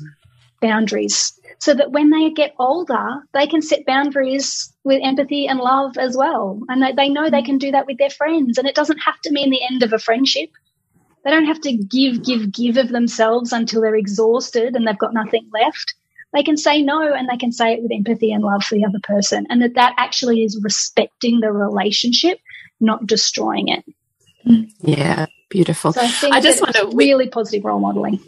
boundaries 0.62 1.40
so 1.60 1.74
that 1.74 1.92
when 1.92 2.10
they 2.10 2.30
get 2.30 2.56
older, 2.58 3.22
they 3.34 3.46
can 3.46 3.62
set 3.62 3.86
boundaries 3.86 4.74
with 4.84 5.02
empathy 5.04 5.48
and 5.48 5.60
love 5.60 5.98
as 5.98 6.16
well. 6.16 6.62
And 6.70 6.82
they, 6.82 6.94
they 6.94 7.10
know 7.10 7.30
they 7.30 7.42
can 7.42 7.58
do 7.58 7.72
that 7.72 7.86
with 7.86 7.98
their 7.98 8.10
friends. 8.10 8.58
And 8.58 8.68
it 8.68 8.76
doesn't 8.76 9.00
have 9.00 9.20
to 9.22 9.32
mean 9.32 9.50
the 9.50 9.64
end 9.70 9.84
of 9.84 9.92
a 9.92 10.00
friendship. 10.00 10.50
They 11.26 11.32
don't 11.32 11.46
have 11.46 11.60
to 11.62 11.74
give, 11.74 12.24
give, 12.24 12.52
give 12.52 12.78
of 12.78 12.90
themselves 12.90 13.52
until 13.52 13.82
they're 13.82 13.96
exhausted 13.96 14.76
and 14.76 14.88
they've 14.88 14.98
got 14.98 15.14
nothing 15.14 15.50
left. 15.54 15.94
They 16.34 16.44
can 16.44 16.56
say 16.56 16.82
no 16.82 17.14
and 17.14 17.28
they 17.28 17.38
can 17.38 17.52
say 17.52 17.74
it 17.74 17.82
with 17.82 17.92
empathy 17.92 18.32
and 18.32 18.44
love 18.44 18.64
for 18.64 18.76
the 18.76 18.86
other 18.86 19.00
person. 19.04 19.46
And 19.50 19.62
that 19.62 19.76
that 19.76 19.96
actually 19.98 20.44
is 20.44 20.60
respecting 20.64 21.42
the 21.42 21.52
relationship, 21.52 22.40
not 22.80 23.06
destroying 23.06 23.68
it. 23.68 23.84
Yeah, 24.80 25.26
beautiful. 25.50 25.92
So 25.92 26.02
I, 26.02 26.38
I 26.38 26.42
just 26.42 26.62
want 26.62 26.76
to 26.76 26.90
really 26.94 27.28
positive 27.28 27.66
role 27.66 27.80
modeling. 27.80 28.20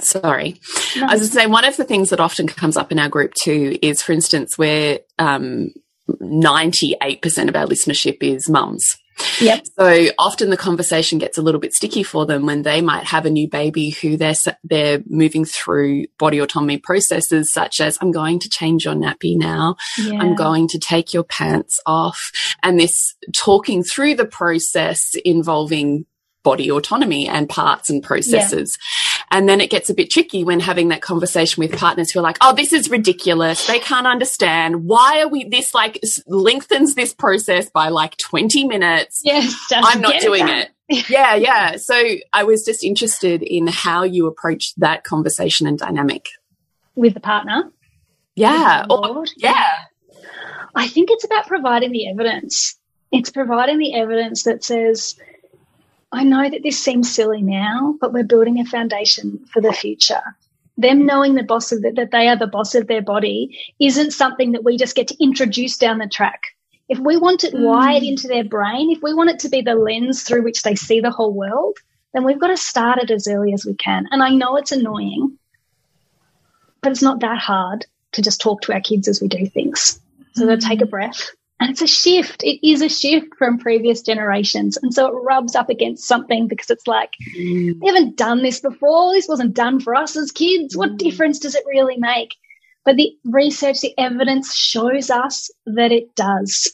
Sorry. 0.00 0.60
No. 0.96 1.06
I 1.06 1.12
was 1.12 1.20
going 1.20 1.20
to 1.20 1.26
say, 1.26 1.46
one 1.46 1.64
of 1.64 1.76
the 1.76 1.84
things 1.84 2.10
that 2.10 2.20
often 2.20 2.46
comes 2.46 2.76
up 2.76 2.92
in 2.92 2.98
our 2.98 3.08
group 3.08 3.34
too 3.34 3.78
is, 3.82 4.02
for 4.02 4.12
instance, 4.12 4.56
where 4.56 5.00
um, 5.18 5.70
98% 6.08 7.48
of 7.48 7.56
our 7.56 7.66
listenership 7.66 8.18
is 8.22 8.48
mums. 8.48 8.96
Yep. 9.40 9.66
So 9.78 10.06
often 10.18 10.50
the 10.50 10.56
conversation 10.56 11.18
gets 11.18 11.38
a 11.38 11.42
little 11.42 11.60
bit 11.60 11.74
sticky 11.74 12.02
for 12.02 12.26
them 12.26 12.46
when 12.46 12.62
they 12.62 12.80
might 12.80 13.04
have 13.04 13.26
a 13.26 13.30
new 13.30 13.48
baby 13.48 13.90
who 13.90 14.16
they're 14.16 14.34
they're 14.64 15.02
moving 15.06 15.44
through 15.44 16.06
body 16.18 16.38
autonomy 16.38 16.78
processes 16.78 17.52
such 17.52 17.80
as 17.80 17.98
I'm 18.00 18.12
going 18.12 18.38
to 18.40 18.48
change 18.48 18.84
your 18.84 18.94
nappy 18.94 19.36
now. 19.36 19.76
Yeah. 19.98 20.20
I'm 20.20 20.34
going 20.34 20.68
to 20.68 20.78
take 20.78 21.12
your 21.12 21.24
pants 21.24 21.80
off 21.86 22.30
and 22.62 22.78
this 22.78 23.14
talking 23.34 23.82
through 23.82 24.14
the 24.14 24.26
process 24.26 25.14
involving 25.24 26.06
body 26.48 26.70
autonomy 26.70 27.28
and 27.28 27.46
parts 27.46 27.90
and 27.90 28.02
processes. 28.02 28.78
Yeah. 28.80 29.24
And 29.32 29.46
then 29.46 29.60
it 29.60 29.68
gets 29.68 29.90
a 29.90 29.94
bit 29.94 30.08
tricky 30.08 30.44
when 30.44 30.60
having 30.60 30.88
that 30.88 31.02
conversation 31.02 31.60
with 31.60 31.78
partners 31.78 32.10
who 32.10 32.20
are 32.20 32.22
like, 32.22 32.38
oh, 32.40 32.54
this 32.54 32.72
is 32.72 32.88
ridiculous. 32.88 33.66
They 33.66 33.78
can't 33.78 34.06
understand. 34.06 34.86
Why 34.86 35.20
are 35.20 35.28
we, 35.28 35.44
this 35.44 35.74
like 35.74 36.00
lengthens 36.26 36.94
this 36.94 37.12
process 37.12 37.68
by 37.68 37.90
like 37.90 38.16
20 38.16 38.66
minutes. 38.66 39.20
Yes. 39.22 39.54
I'm 39.74 40.00
not 40.00 40.22
doing 40.22 40.48
it. 40.48 40.70
it. 40.88 41.10
yeah. 41.10 41.34
Yeah. 41.34 41.76
So 41.76 42.02
I 42.32 42.44
was 42.44 42.64
just 42.64 42.82
interested 42.82 43.42
in 43.42 43.66
how 43.66 44.04
you 44.04 44.26
approach 44.26 44.74
that 44.76 45.04
conversation 45.04 45.66
and 45.66 45.78
dynamic 45.78 46.30
with 46.94 47.12
the 47.12 47.20
partner. 47.20 47.70
Yeah. 48.36 48.86
Or, 48.88 49.26
yeah. 49.36 49.66
I 50.74 50.88
think 50.88 51.10
it's 51.10 51.24
about 51.24 51.46
providing 51.46 51.92
the 51.92 52.08
evidence. 52.08 52.78
It's 53.12 53.28
providing 53.28 53.76
the 53.76 53.92
evidence 53.92 54.44
that 54.44 54.64
says, 54.64 55.18
I 56.12 56.24
know 56.24 56.48
that 56.48 56.62
this 56.62 56.78
seems 56.78 57.14
silly 57.14 57.42
now, 57.42 57.96
but 58.00 58.12
we're 58.12 58.24
building 58.24 58.58
a 58.58 58.64
foundation 58.64 59.44
for 59.52 59.60
the 59.60 59.72
future. 59.72 60.22
Them 60.78 61.04
knowing 61.04 61.34
the 61.34 61.42
boss 61.42 61.72
of 61.72 61.82
the, 61.82 61.90
that 61.92 62.12
they 62.12 62.28
are 62.28 62.36
the 62.36 62.46
boss 62.46 62.74
of 62.74 62.86
their 62.86 63.02
body 63.02 63.58
isn't 63.78 64.12
something 64.12 64.52
that 64.52 64.64
we 64.64 64.76
just 64.76 64.94
get 64.94 65.08
to 65.08 65.22
introduce 65.22 65.76
down 65.76 65.98
the 65.98 66.06
track. 66.06 66.40
If 66.88 66.98
we 66.98 67.16
want 67.18 67.44
it 67.44 67.52
mm. 67.52 67.62
wired 67.62 68.02
into 68.02 68.28
their 68.28 68.44
brain, 68.44 68.90
if 68.90 69.02
we 69.02 69.12
want 69.12 69.30
it 69.30 69.38
to 69.40 69.48
be 69.48 69.60
the 69.60 69.74
lens 69.74 70.22
through 70.22 70.44
which 70.44 70.62
they 70.62 70.74
see 70.74 71.00
the 71.00 71.10
whole 71.10 71.34
world, 71.34 71.76
then 72.14 72.24
we've 72.24 72.40
got 72.40 72.46
to 72.46 72.56
start 72.56 72.98
it 72.98 73.10
as 73.10 73.28
early 73.28 73.52
as 73.52 73.66
we 73.66 73.74
can. 73.74 74.06
And 74.10 74.22
I 74.22 74.30
know 74.30 74.56
it's 74.56 74.72
annoying, 74.72 75.36
but 76.80 76.92
it's 76.92 77.02
not 77.02 77.20
that 77.20 77.38
hard 77.38 77.84
to 78.12 78.22
just 78.22 78.40
talk 78.40 78.62
to 78.62 78.72
our 78.72 78.80
kids 78.80 79.08
as 79.08 79.20
we 79.20 79.28
do 79.28 79.46
things. 79.46 80.00
So 80.32 80.46
mm. 80.46 80.48
they 80.48 80.56
take 80.66 80.80
a 80.80 80.86
breath 80.86 81.32
and 81.60 81.70
it's 81.70 81.82
a 81.82 81.86
shift. 81.86 82.42
It 82.44 82.66
is 82.66 82.82
a 82.82 82.88
shift 82.88 83.34
from 83.36 83.58
previous 83.58 84.00
generations. 84.02 84.76
And 84.76 84.94
so 84.94 85.08
it 85.08 85.20
rubs 85.24 85.56
up 85.56 85.68
against 85.68 86.06
something 86.06 86.46
because 86.46 86.70
it's 86.70 86.86
like, 86.86 87.14
mm. 87.36 87.74
we 87.80 87.86
haven't 87.86 88.16
done 88.16 88.42
this 88.42 88.60
before. 88.60 89.12
This 89.12 89.28
wasn't 89.28 89.54
done 89.54 89.80
for 89.80 89.94
us 89.94 90.16
as 90.16 90.30
kids. 90.30 90.76
What 90.76 90.92
mm. 90.92 90.98
difference 90.98 91.40
does 91.40 91.56
it 91.56 91.64
really 91.66 91.96
make? 91.98 92.34
But 92.84 92.96
the 92.96 93.12
research, 93.24 93.80
the 93.80 93.92
evidence 93.98 94.54
shows 94.54 95.10
us 95.10 95.50
that 95.66 95.90
it 95.90 96.14
does. 96.14 96.72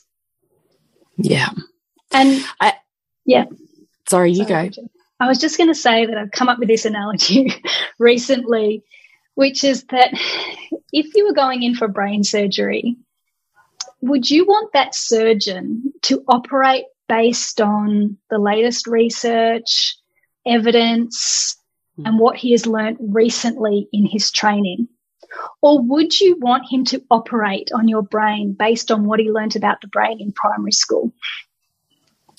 Yeah. 1.17 1.49
And 2.13 2.45
I, 2.61 2.75
yeah. 3.25 3.47
Sorry, 4.09 4.33
you 4.33 4.47
sorry, 4.47 4.69
go. 4.69 4.89
I 5.19 5.29
was 5.29 5.39
just 5.39 5.57
going 5.57 5.71
to 5.71 5.75
say 5.75 6.05
that 6.05 6.19
I've 6.19 6.31
come 6.31 6.51
up 6.51 6.59
with 6.59 6.69
this 6.69 6.85
analogy 6.85 7.55
recently, 7.99 8.85
which 9.35 9.65
is 9.65 9.85
that 9.85 10.11
if 10.93 11.15
you 11.15 11.27
were 11.27 11.33
going 11.33 11.63
in 11.63 11.75
for 11.75 11.89
brain 11.89 12.23
surgery, 12.23 12.97
would 14.05 14.31
you 14.31 14.45
want 14.45 14.73
that 14.73 14.95
surgeon 14.95 15.93
to 16.03 16.23
operate 16.29 16.85
based 17.09 17.61
on 17.61 18.19
the 18.31 18.39
latest 18.39 18.87
research, 18.87 19.97
evidence, 20.47 21.57
mm. 21.99 22.07
and 22.07 22.19
what 22.19 22.37
he 22.37 22.53
has 22.53 22.67
learned 22.67 22.99
recently 23.01 23.89
in 23.93 24.07
his 24.07 24.31
training? 24.31 24.89
Or 25.63 25.81
would 25.81 26.21
you 26.21 26.37
want 26.39 26.71
him 26.71 26.85
to 26.87 27.03
operate 27.11 27.71
on 27.75 27.89
your 27.89 28.03
brain 28.03 28.53
based 28.53 28.91
on 28.91 29.05
what 29.05 29.21
he 29.21 29.31
learned 29.31 29.57
about 29.57 29.81
the 29.81 29.89
brain 29.89 30.21
in 30.21 30.33
primary 30.33 30.73
school? 30.73 31.13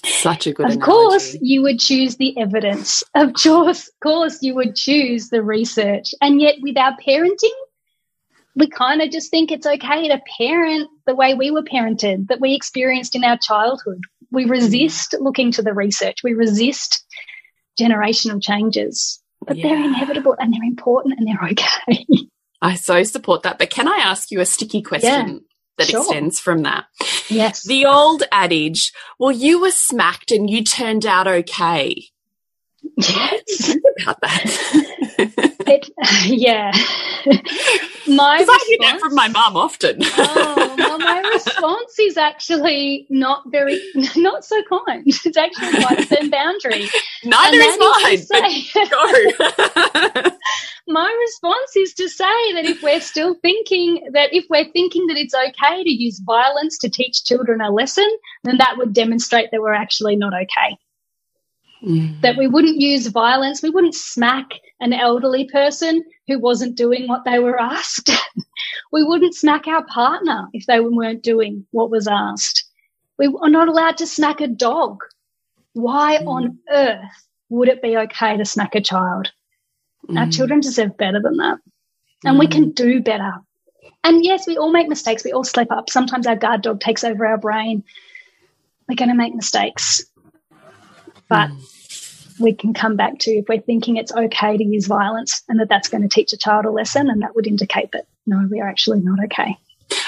Such 0.05 0.45
a 0.45 0.53
good. 0.53 0.67
Of 0.67 0.73
analogy. 0.73 0.91
course, 0.91 1.37
you 1.41 1.63
would 1.63 1.79
choose 1.79 2.17
the 2.17 2.37
evidence. 2.37 3.03
Of 3.15 3.33
course, 3.33 3.89
course, 4.03 4.43
you 4.43 4.53
would 4.53 4.75
choose 4.75 5.29
the 5.29 5.41
research. 5.41 6.13
And 6.21 6.39
yet, 6.39 6.55
with 6.61 6.77
our 6.77 6.95
parenting, 7.05 7.57
we 8.55 8.67
kind 8.67 9.01
of 9.01 9.09
just 9.09 9.31
think 9.31 9.51
it's 9.51 9.65
okay 9.65 10.07
to 10.09 10.21
parent 10.37 10.89
the 11.05 11.15
way 11.15 11.33
we 11.33 11.51
were 11.51 11.63
parented, 11.63 12.27
that 12.27 12.41
we 12.41 12.55
experienced 12.55 13.15
in 13.15 13.23
our 13.23 13.37
childhood. 13.37 14.01
We 14.31 14.45
resist 14.45 15.15
looking 15.19 15.51
to 15.53 15.61
the 15.61 15.73
research, 15.73 16.17
we 16.23 16.33
resist 16.33 17.05
generational 17.79 18.41
changes, 18.41 19.21
but 19.45 19.57
yeah. 19.57 19.67
they're 19.67 19.83
inevitable 19.83 20.35
and 20.39 20.53
they're 20.53 20.63
important 20.63 21.19
and 21.19 21.27
they're 21.27 21.49
okay. 21.51 22.05
I 22.61 22.75
so 22.75 23.03
support 23.03 23.43
that. 23.43 23.59
But 23.59 23.69
can 23.69 23.87
I 23.87 23.97
ask 23.97 24.31
you 24.31 24.39
a 24.41 24.45
sticky 24.45 24.81
question? 24.81 25.27
Yeah, 25.29 25.39
that 25.77 25.87
sure. 25.87 26.01
extends 26.01 26.39
from 26.39 26.63
that. 26.63 26.85
Yes. 27.29 27.63
The 27.63 27.85
old 27.85 28.23
adage, 28.31 28.93
well, 29.19 29.31
you 29.31 29.61
were 29.61 29.71
smacked 29.71 30.31
and 30.31 30.49
you 30.49 30.63
turned 30.63 31.05
out 31.05 31.27
okay. 31.27 32.05
Yes. 32.97 33.75
about 34.01 34.21
that. 34.21 34.41
it, 35.67 35.89
yeah. 36.25 36.71
my 38.07 38.39
response, 38.39 38.61
I 38.61 38.65
hear 38.67 38.77
that 38.81 38.99
from 38.99 39.15
my 39.15 39.27
mum 39.27 39.57
often. 39.57 39.97
oh, 40.01 40.75
well, 40.77 40.99
my 40.99 41.19
response 41.33 41.99
is 41.99 42.17
actually 42.17 43.05
not 43.09 43.43
very, 43.51 43.81
not 44.15 44.45
so 44.45 44.61
kind. 44.63 45.03
It's 45.05 45.37
actually 45.37 45.83
quite 45.83 45.99
a 45.99 46.05
firm 46.05 46.29
boundary. 46.29 46.87
Neither 47.23 47.57
is 47.57 47.77
mine. 47.79 48.17
Say, 48.17 48.85
go. 48.89 50.31
my 50.87 51.17
response 51.19 51.75
is 51.75 51.93
to 51.95 52.09
say 52.09 52.53
that 52.53 52.65
if 52.65 52.81
we're 52.83 53.01
still 53.01 53.35
thinking 53.35 54.07
that 54.13 54.33
if 54.33 54.45
we're 54.49 54.71
thinking 54.71 55.07
that 55.07 55.17
it's 55.17 55.33
okay 55.33 55.83
to 55.83 55.89
use 55.89 56.19
violence 56.25 56.77
to 56.79 56.89
teach 56.89 57.23
children 57.23 57.61
a 57.61 57.71
lesson, 57.71 58.09
then 58.43 58.57
that 58.57 58.77
would 58.77 58.93
demonstrate 58.93 59.49
that 59.51 59.61
we're 59.61 59.73
actually 59.73 60.15
not 60.15 60.33
okay. 60.33 60.77
Mm. 61.85 62.19
That 62.21 62.37
we 62.37 62.47
wouldn't 62.47 62.81
use 62.81 63.07
violence, 63.07 63.61
we 63.61 63.69
wouldn't 63.69 63.93
smack 63.93 64.49
an 64.79 64.91
elderly 64.91 65.45
person 65.45 66.03
who 66.27 66.39
wasn't 66.39 66.75
doing 66.75 67.07
what 67.07 67.25
they 67.25 67.37
were 67.37 67.61
asked. 67.61 68.09
we 68.91 69.03
wouldn't 69.03 69.35
smack 69.35 69.67
our 69.67 69.85
partner 69.85 70.47
if 70.53 70.65
they 70.65 70.79
weren't 70.79 71.21
doing 71.21 71.65
what 71.71 71.91
was 71.91 72.07
asked. 72.07 72.65
We 73.19 73.27
are 73.27 73.49
not 73.49 73.67
allowed 73.67 73.97
to 73.97 74.07
smack 74.07 74.41
a 74.41 74.47
dog. 74.47 75.03
Why 75.73 76.17
mm. 76.17 76.27
on 76.27 76.57
earth 76.69 77.27
would 77.49 77.67
it 77.67 77.83
be 77.83 77.95
okay 77.97 78.35
to 78.35 78.45
smack 78.45 78.73
a 78.73 78.81
child? 78.81 79.31
Mm. 80.07 80.19
Our 80.19 80.31
children 80.31 80.61
deserve 80.61 80.97
better 80.97 81.21
than 81.21 81.37
that. 81.37 81.59
And 82.23 82.39
we 82.39 82.47
can 82.47 82.71
mm. 82.71 82.75
do 82.75 82.99
better. 83.01 83.33
And 84.03 84.25
yes, 84.25 84.47
we 84.47 84.57
all 84.57 84.71
make 84.71 84.87
mistakes. 84.87 85.23
We 85.23 85.33
all 85.33 85.43
slip 85.43 85.71
up. 85.71 85.91
Sometimes 85.91 86.25
our 86.25 86.35
guard 86.35 86.63
dog 86.63 86.79
takes 86.79 87.03
over 87.03 87.27
our 87.27 87.37
brain. 87.37 87.83
We're 88.89 88.95
going 88.95 89.09
to 89.09 89.15
make 89.15 89.35
mistakes. 89.35 90.03
But 91.29 91.49
mm 91.49 91.74
we 92.39 92.53
can 92.53 92.73
come 92.73 92.95
back 92.95 93.19
to 93.19 93.31
if 93.31 93.45
we're 93.47 93.61
thinking 93.61 93.97
it's 93.97 94.11
okay 94.11 94.57
to 94.57 94.63
use 94.63 94.87
violence 94.87 95.43
and 95.47 95.59
that 95.59 95.69
that's 95.69 95.89
going 95.89 96.03
to 96.03 96.09
teach 96.09 96.33
a 96.33 96.37
child 96.37 96.65
a 96.65 96.71
lesson 96.71 97.09
and 97.09 97.21
that 97.21 97.35
would 97.35 97.47
indicate 97.47 97.91
that 97.93 98.05
no, 98.25 98.47
we 98.49 98.59
are 98.59 98.67
actually 98.67 98.99
not 99.01 99.23
okay. 99.25 99.57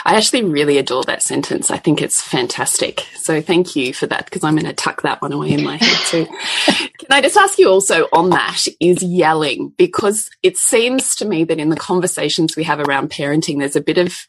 I 0.05 0.15
actually 0.15 0.43
really 0.43 0.77
adore 0.77 1.03
that 1.03 1.21
sentence. 1.21 1.69
I 1.69 1.77
think 1.77 2.01
it's 2.01 2.21
fantastic. 2.21 3.05
So 3.15 3.41
thank 3.41 3.75
you 3.75 3.93
for 3.93 4.07
that 4.07 4.25
because 4.25 4.43
I'm 4.43 4.55
going 4.55 4.65
to 4.65 4.73
tuck 4.73 5.03
that 5.03 5.21
one 5.21 5.33
away 5.33 5.51
in 5.51 5.63
my 5.63 5.77
head 5.77 5.97
too. 6.05 6.25
Can 6.65 7.07
I 7.11 7.21
just 7.21 7.37
ask 7.37 7.59
you 7.59 7.69
also 7.69 8.07
on 8.11 8.31
that 8.31 8.65
is 8.79 9.03
yelling 9.03 9.73
because 9.77 10.29
it 10.41 10.57
seems 10.57 11.15
to 11.17 11.25
me 11.25 11.43
that 11.43 11.59
in 11.59 11.69
the 11.69 11.75
conversations 11.75 12.55
we 12.55 12.63
have 12.63 12.79
around 12.79 13.11
parenting, 13.11 13.59
there's 13.59 13.75
a 13.75 13.81
bit 13.81 13.97
of 13.97 14.27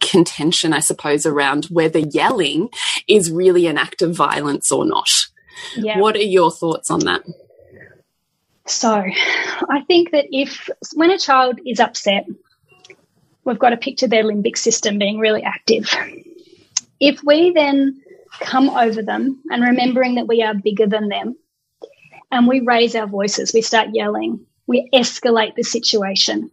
contention, 0.00 0.72
I 0.72 0.80
suppose, 0.80 1.26
around 1.26 1.66
whether 1.66 1.98
yelling 1.98 2.68
is 3.08 3.32
really 3.32 3.66
an 3.66 3.78
act 3.78 4.02
of 4.02 4.14
violence 4.14 4.70
or 4.70 4.84
not. 4.84 5.10
Yeah. 5.76 5.98
What 5.98 6.16
are 6.16 6.22
your 6.22 6.50
thoughts 6.50 6.90
on 6.90 7.00
that? 7.00 7.22
So, 8.66 8.90
I 9.68 9.80
think 9.86 10.12
that 10.12 10.26
if 10.32 10.70
when 10.94 11.10
a 11.10 11.18
child 11.18 11.60
is 11.66 11.80
upset, 11.80 12.26
we've 13.44 13.58
got 13.58 13.70
to 13.70 13.76
picture 13.76 14.06
their 14.08 14.24
limbic 14.24 14.56
system 14.56 14.98
being 14.98 15.18
really 15.18 15.42
active. 15.42 15.90
If 16.98 17.22
we 17.22 17.52
then 17.52 18.00
come 18.40 18.70
over 18.70 19.02
them 19.02 19.42
and 19.50 19.62
remembering 19.62 20.14
that 20.14 20.26
we 20.26 20.42
are 20.42 20.54
bigger 20.54 20.86
than 20.86 21.08
them 21.08 21.36
and 22.32 22.48
we 22.48 22.60
raise 22.60 22.94
our 22.96 23.06
voices, 23.06 23.52
we 23.52 23.60
start 23.60 23.88
yelling, 23.92 24.46
we 24.66 24.88
escalate 24.94 25.54
the 25.56 25.62
situation. 25.62 26.50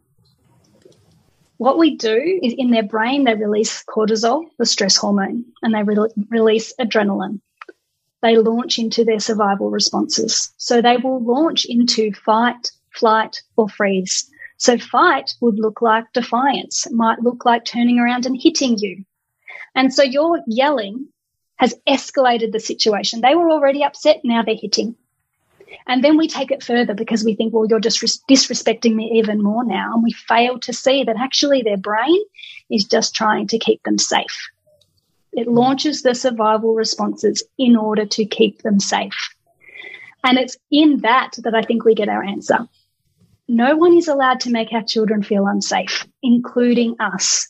what 1.62 1.78
we 1.78 1.96
do 1.96 2.40
is 2.42 2.56
in 2.58 2.72
their 2.72 2.82
brain, 2.82 3.24
they 3.24 3.36
release 3.36 3.84
cortisol, 3.84 4.46
the 4.58 4.66
stress 4.66 4.98
hormone, 4.98 5.46
and 5.62 5.76
they 5.76 5.84
re 5.84 5.96
release 6.30 6.74
adrenaline. 6.80 7.40
They 8.22 8.38
launch 8.38 8.78
into 8.78 9.04
their 9.04 9.20
survival 9.20 9.70
responses. 9.70 10.54
So 10.58 10.82
they 10.82 10.98
will 10.98 11.24
launch 11.24 11.66
into 11.66 12.14
fight, 12.14 12.72
flight, 12.92 13.42
or 13.56 13.68
freeze. 13.68 14.30
So 14.58 14.78
fight 14.78 15.34
would 15.42 15.58
look 15.58 15.82
like 15.82 16.14
defiance. 16.14 16.88
Might 16.92 17.22
look 17.22 17.46
like 17.46 17.66
turning 17.66 18.00
around 18.00 18.26
and 18.26 18.40
hitting 18.40 18.78
you. 18.78 19.06
And 19.74 19.94
so 19.94 20.04
your 20.04 20.42
yelling 20.46 21.08
has 21.56 21.76
escalated 21.88 22.52
the 22.52 22.60
situation. 22.60 23.22
They 23.22 23.36
were 23.36 23.50
already 23.50 23.84
upset. 23.84 24.22
Now 24.24 24.44
they're 24.44 24.56
hitting. 24.56 24.96
And 25.88 26.04
then 26.04 26.18
we 26.18 26.28
take 26.28 26.52
it 26.52 26.64
further 26.64 26.94
because 26.94 27.24
we 27.24 27.36
think, 27.36 27.54
well, 27.54 27.66
you're 27.66 27.80
just 27.80 28.02
disrespecting 28.28 28.94
me 28.94 29.14
even 29.16 29.42
more 29.42 29.64
now. 29.64 29.94
And 29.94 30.04
we 30.04 30.12
fail 30.12 30.60
to 30.60 30.74
see 30.74 31.04
that 31.04 31.18
actually 31.18 31.62
their 31.62 31.78
brain 31.78 32.22
is 32.70 32.86
just 32.86 33.16
trying 33.16 33.48
to 33.48 33.60
keep 33.60 33.82
them 33.84 33.98
safe. 33.98 34.50
It 35.34 35.48
launches 35.48 36.02
the 36.02 36.14
survival 36.14 36.74
responses 36.74 37.44
in 37.58 37.76
order 37.76 38.06
to 38.06 38.26
keep 38.26 38.62
them 38.62 38.80
safe. 38.80 39.36
And 40.24 40.38
it's 40.38 40.58
in 40.70 41.00
that 41.02 41.32
that 41.40 41.56
I 41.56 41.62
think 41.62 41.84
we 41.84 41.96
get 41.96 42.10
our 42.10 42.24
answer. 42.24 42.68
No 43.48 43.76
one 43.76 43.98
is 43.98 44.08
allowed 44.08 44.42
to 44.42 44.52
make 44.52 44.72
our 44.72 44.84
children 44.84 45.24
feel 45.24 45.48
unsafe, 45.48 46.06
including 46.22 46.96
us. 47.00 47.50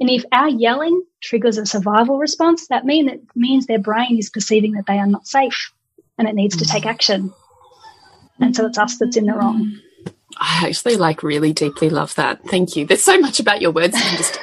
And 0.00 0.10
if 0.10 0.24
our 0.32 0.48
yelling 0.48 1.02
triggers 1.20 1.58
a 1.58 1.66
survival 1.66 2.18
response, 2.18 2.68
that 2.68 2.84
mean 2.84 3.06
that 3.06 3.20
means 3.34 3.66
their 3.66 3.78
brain 3.78 4.18
is 4.18 4.30
perceiving 4.30 4.72
that 4.72 4.86
they 4.86 4.98
are 4.98 5.06
not 5.06 5.26
safe 5.26 5.72
and 6.18 6.28
it 6.28 6.34
needs 6.34 6.56
to 6.56 6.64
take 6.64 6.86
action. 6.86 7.32
And 8.40 8.54
so 8.54 8.66
it's 8.66 8.78
us 8.78 8.98
that's 8.98 9.16
in 9.16 9.26
the 9.26 9.34
wrong. 9.34 9.78
I 10.36 10.66
actually 10.68 10.96
like 10.96 11.22
really 11.22 11.52
deeply 11.52 11.90
love 11.90 12.14
that. 12.14 12.44
Thank 12.44 12.76
you. 12.76 12.86
There's 12.86 13.02
so 13.02 13.18
much 13.18 13.40
about 13.40 13.60
your 13.60 13.72
words. 13.72 13.94
I'm 13.96 14.16
just, 14.16 14.38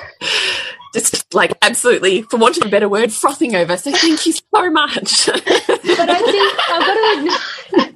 just 0.96 1.34
like 1.34 1.54
absolutely, 1.62 2.24
for 2.24 2.38
want 2.38 2.58
of 2.58 2.66
a 2.66 2.70
better 2.70 2.89
word, 2.89 3.12
frothing 3.12 3.56
over. 3.56 3.78
So 3.78 3.91
thank 3.91 4.26
you 4.26 4.32
so 4.34 4.70
much. 4.72 5.28
but 5.28 5.43
I 5.46 6.22
think 6.26 6.60
I've 6.70 6.82
got 6.82 6.93
to, 6.93 7.16
admit, 7.18 7.96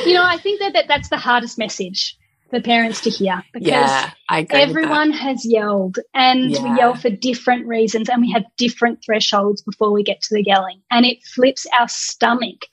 you 0.06 0.14
know, 0.14 0.24
I 0.24 0.38
think 0.38 0.60
that, 0.60 0.72
that 0.74 0.88
that's 0.88 1.08
the 1.08 1.16
hardest 1.16 1.58
message 1.58 2.16
for 2.50 2.60
parents 2.60 3.00
to 3.00 3.10
hear 3.10 3.42
because 3.52 3.68
yeah, 3.68 4.12
everyone 4.30 5.10
has 5.10 5.44
yelled 5.44 5.98
and 6.14 6.52
yeah. 6.52 6.62
we 6.62 6.78
yell 6.78 6.94
for 6.94 7.10
different 7.10 7.66
reasons 7.66 8.08
and 8.08 8.22
we 8.22 8.30
have 8.30 8.44
different 8.56 9.02
thresholds 9.04 9.62
before 9.62 9.90
we 9.90 10.04
get 10.04 10.20
to 10.20 10.34
the 10.34 10.44
yelling 10.44 10.80
and 10.90 11.04
it 11.04 11.18
flips 11.24 11.66
our 11.78 11.88
stomach 11.88 12.66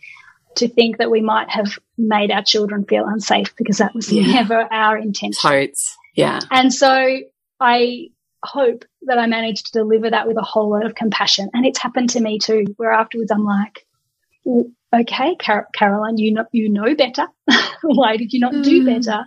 to 0.56 0.68
think 0.68 0.98
that 0.98 1.10
we 1.10 1.22
might 1.22 1.50
have 1.50 1.80
made 1.98 2.32
our 2.32 2.44
children 2.44 2.86
feel 2.86 3.06
unsafe 3.08 3.56
because 3.58 3.78
that 3.78 3.96
was 3.96 4.12
yeah. 4.12 4.32
never 4.34 4.72
our 4.72 4.98
intention. 4.98 5.42
Totes. 5.42 5.98
Yeah. 6.16 6.40
And 6.52 6.72
so 6.72 7.20
I 7.60 8.10
hope 8.44 8.86
that 9.04 9.18
I 9.18 9.26
managed 9.26 9.68
to 9.68 9.72
deliver 9.80 10.10
that 10.10 10.28
with 10.28 10.38
a 10.38 10.42
whole 10.42 10.70
lot 10.70 10.86
of 10.86 10.96
compassion. 10.96 11.50
And 11.54 11.66
it's 11.66 11.80
happened 11.80 12.10
to 12.12 12.20
me 12.20 12.40
too, 12.40 12.66
where 12.78 12.92
afterwards 12.92 13.32
I'm 13.32 13.46
like, 13.46 13.86
okay, 14.94 15.36
Car 15.36 15.68
Caroline, 15.74 16.18
you 16.18 16.34
know, 16.34 16.46
you 16.52 16.70
know 16.70 16.96
better. 16.96 17.28
Why 17.84 18.18
did 18.18 18.34
you 18.34 18.40
not 18.40 18.54
mm. 18.54 18.64
do 18.64 18.86
better? 18.86 19.26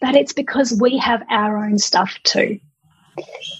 But 0.00 0.16
it's 0.16 0.32
because 0.32 0.78
we 0.80 0.98
have 0.98 1.22
our 1.30 1.64
own 1.64 1.78
stuff 1.78 2.18
too. 2.22 2.60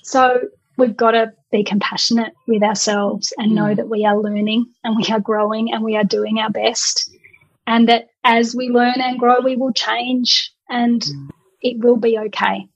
So 0.03 0.41
we've 0.77 0.97
got 0.97 1.13
to 1.13 1.33
be 1.51 1.65
compassionate 1.65 2.35
with 2.47 2.63
ourselves 2.63 3.33
and 3.39 3.55
know 3.55 3.73
mm. 3.73 3.77
that 3.77 3.89
we 3.89 4.05
are 4.05 4.19
learning 4.19 4.67
and 4.85 4.97
we 4.97 5.13
are 5.13 5.21
growing 5.21 5.73
and 5.73 5.83
we 5.83 5.97
are 5.97 6.05
doing 6.05 6.39
our 6.39 6.51
best. 6.51 7.11
And 7.67 7.89
that 7.89 8.09
as 8.23 8.55
we 8.55 8.69
learn 8.69 9.01
and 9.01 9.19
grow, 9.19 9.41
we 9.41 9.57
will 9.57 9.73
change 9.73 10.53
and 10.69 11.01
mm. 11.01 11.29
it 11.63 11.79
will 11.79 11.97
be 11.97 12.19
okay. 12.19 12.69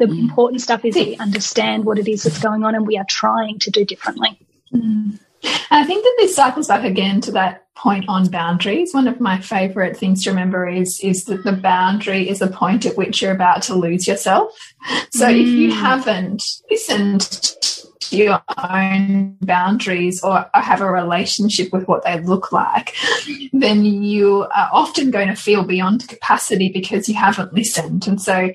The 0.00 0.06
mm. 0.06 0.18
important 0.18 0.62
stuff 0.62 0.84
is 0.84 0.94
that 0.94 1.06
we 1.06 1.16
understand 1.18 1.84
what 1.84 1.98
it 1.98 2.08
is 2.08 2.22
that's 2.22 2.38
going 2.38 2.64
on 2.64 2.74
and 2.74 2.86
we 2.86 2.96
are 2.96 3.04
trying 3.08 3.58
to 3.60 3.70
do 3.70 3.84
differently. 3.84 4.38
Mm. 4.74 5.20
I 5.70 5.84
think 5.84 6.02
that 6.02 6.16
this 6.18 6.34
cycles 6.34 6.68
back 6.68 6.84
again 6.84 7.20
to 7.22 7.32
that 7.32 7.66
point 7.74 8.06
on 8.08 8.28
boundaries. 8.28 8.92
One 8.92 9.06
of 9.06 9.20
my 9.20 9.40
favorite 9.40 9.96
things 9.96 10.24
to 10.24 10.30
remember 10.30 10.66
is 10.66 11.00
is 11.00 11.24
that 11.26 11.44
the 11.44 11.52
boundary 11.52 12.28
is 12.28 12.40
the 12.40 12.48
point 12.48 12.86
at 12.86 12.96
which 12.96 13.22
you're 13.22 13.32
about 13.32 13.62
to 13.64 13.74
lose 13.74 14.08
yourself. 14.08 14.52
So 15.12 15.26
mm. 15.26 15.40
if 15.40 15.48
you 15.48 15.70
mm. 15.70 15.80
haven't 15.80 16.42
listened 16.70 17.44
your 18.10 18.42
own 18.58 19.36
boundaries 19.42 20.22
or, 20.22 20.48
have 20.54 20.80
a 20.80 20.90
relationship 20.90 21.72
with 21.72 21.88
what 21.88 22.04
they 22.04 22.20
look 22.20 22.52
like, 22.52 22.94
then 23.52 23.84
you 23.84 24.42
are 24.54 24.68
often 24.72 25.10
going 25.10 25.28
to 25.28 25.34
feel 25.34 25.64
beyond 25.64 26.06
capacity 26.08 26.70
because 26.70 27.08
you 27.08 27.14
haven't 27.14 27.52
listened. 27.52 28.06
And 28.06 28.20
so, 28.20 28.50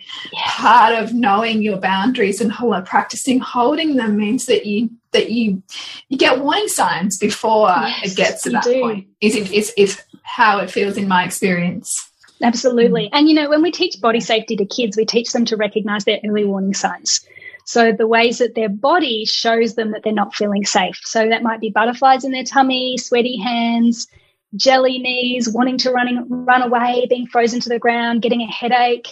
part 0.46 0.96
of 0.96 1.14
knowing 1.14 1.62
your 1.62 1.78
boundaries 1.78 2.42
and 2.42 2.52
practicing 2.86 3.40
holding 3.40 3.96
them 3.96 4.18
means 4.18 4.46
that 4.46 4.66
you 4.66 4.90
that 5.12 5.32
you 5.32 5.64
you 6.10 6.18
get 6.18 6.40
warning 6.40 6.68
signs 6.68 7.18
before 7.18 7.70
yes, 7.70 8.12
it 8.12 8.18
gets 8.18 8.44
to 8.44 8.50
that 8.52 8.64
do. 8.64 8.82
point. 8.82 9.08
Is 9.22 9.36
it 9.36 9.52
is 9.52 9.74
is 9.78 10.02
how 10.24 10.60
it 10.60 10.70
feels 10.72 10.98
in 10.98 11.08
my 11.08 11.24
experience. 11.24 12.10
Absolutely. 12.42 13.06
Mm. 13.06 13.10
And 13.14 13.30
you 13.30 13.36
know, 13.36 13.50
when 13.50 13.62
we 13.62 13.72
teach 13.72 14.00
body 14.02 14.20
safety 14.20 14.56
to 14.58 14.66
kids, 14.66 14.98
we 14.98 15.06
teach 15.06 15.32
them 15.32 15.46
to 15.46 15.56
recognize 15.56 16.06
their 16.06 16.20
early 16.26 16.46
warning 16.46 16.74
signs. 16.74 17.26
So 17.66 17.92
the 17.92 18.08
ways 18.08 18.38
that 18.38 18.56
their 18.56 18.70
body 18.70 19.26
shows 19.26 19.76
them 19.76 19.92
that 19.92 20.04
they're 20.04 20.14
not 20.14 20.36
feeling 20.36 20.66
safe. 20.66 21.00
So 21.04 21.28
that 21.28 21.44
might 21.44 21.60
be 21.60 21.72
butterflies 21.72 22.24
in 22.24 22.32
their 22.32 22.44
tummy, 22.44 22.98
sweaty 22.98 23.38
hands, 23.38 24.08
jelly 24.56 25.00
knees, 25.00 25.50
wanting 25.50 25.80
to 25.80 25.92
running 25.92 26.26
run 26.30 26.62
away, 26.62 27.08
being 27.10 27.28
frozen 27.28 27.60
to 27.62 27.70
the 27.70 27.80
ground, 27.80 28.22
getting 28.22 28.42
a 28.42 28.52
headache, 28.52 29.08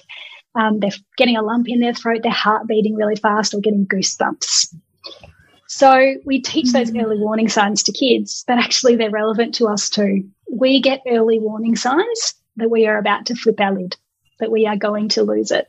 um, 0.55 0.79
they're 0.79 0.91
getting 1.17 1.35
a 1.35 1.41
lump 1.41 1.67
in 1.67 1.79
their 1.79 1.93
throat, 1.93 2.21
their 2.23 2.31
heart 2.31 2.67
beating 2.67 2.95
really 2.95 3.15
fast, 3.15 3.53
or 3.53 3.59
getting 3.59 3.87
goosebumps. 3.87 4.75
So 5.67 6.15
we 6.25 6.39
teach 6.39 6.71
those 6.71 6.91
mm. 6.91 7.03
early 7.03 7.17
warning 7.17 7.49
signs 7.49 7.81
to 7.83 7.91
kids, 7.91 8.43
but 8.47 8.59
actually 8.59 8.95
they're 8.95 9.09
relevant 9.09 9.55
to 9.55 9.67
us 9.67 9.89
too. 9.89 10.29
We 10.51 10.81
get 10.81 11.01
early 11.07 11.39
warning 11.39 11.75
signs 11.75 12.35
that 12.57 12.69
we 12.69 12.85
are 12.85 12.99
about 12.99 13.25
to 13.27 13.35
flip 13.35 13.59
our 13.59 13.73
lid, 13.73 13.97
that 14.39 14.51
we 14.51 14.67
are 14.67 14.75
going 14.75 15.09
to 15.09 15.23
lose 15.23 15.49
it. 15.49 15.67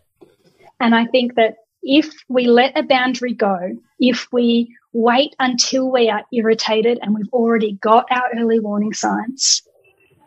And 0.78 0.94
I 0.94 1.06
think 1.06 1.36
that 1.36 1.56
if 1.84 2.12
we 2.28 2.46
let 2.46 2.76
a 2.76 2.82
boundary 2.82 3.34
go, 3.34 3.76
if 4.00 4.26
we 4.32 4.74
wait 4.92 5.36
until 5.38 5.90
we 5.92 6.08
are 6.08 6.24
irritated 6.32 6.98
and 7.00 7.14
we've 7.14 7.32
already 7.32 7.72
got 7.72 8.06
our 8.10 8.30
early 8.38 8.58
warning 8.58 8.94
signs, 8.94 9.62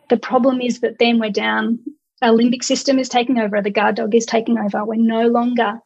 the 0.08 0.16
problem 0.16 0.60
is 0.60 0.80
that 0.80 0.98
then 0.98 1.18
we're 1.18 1.30
down, 1.30 1.80
our 2.22 2.30
limbic 2.30 2.62
system 2.62 2.98
is 2.98 3.08
taking 3.08 3.38
over, 3.38 3.60
the 3.60 3.70
guard 3.70 3.96
dog 3.96 4.14
is 4.14 4.24
taking 4.24 4.56
over. 4.56 4.84
We're 4.84 4.96
no 4.96 5.26
longer 5.26 5.80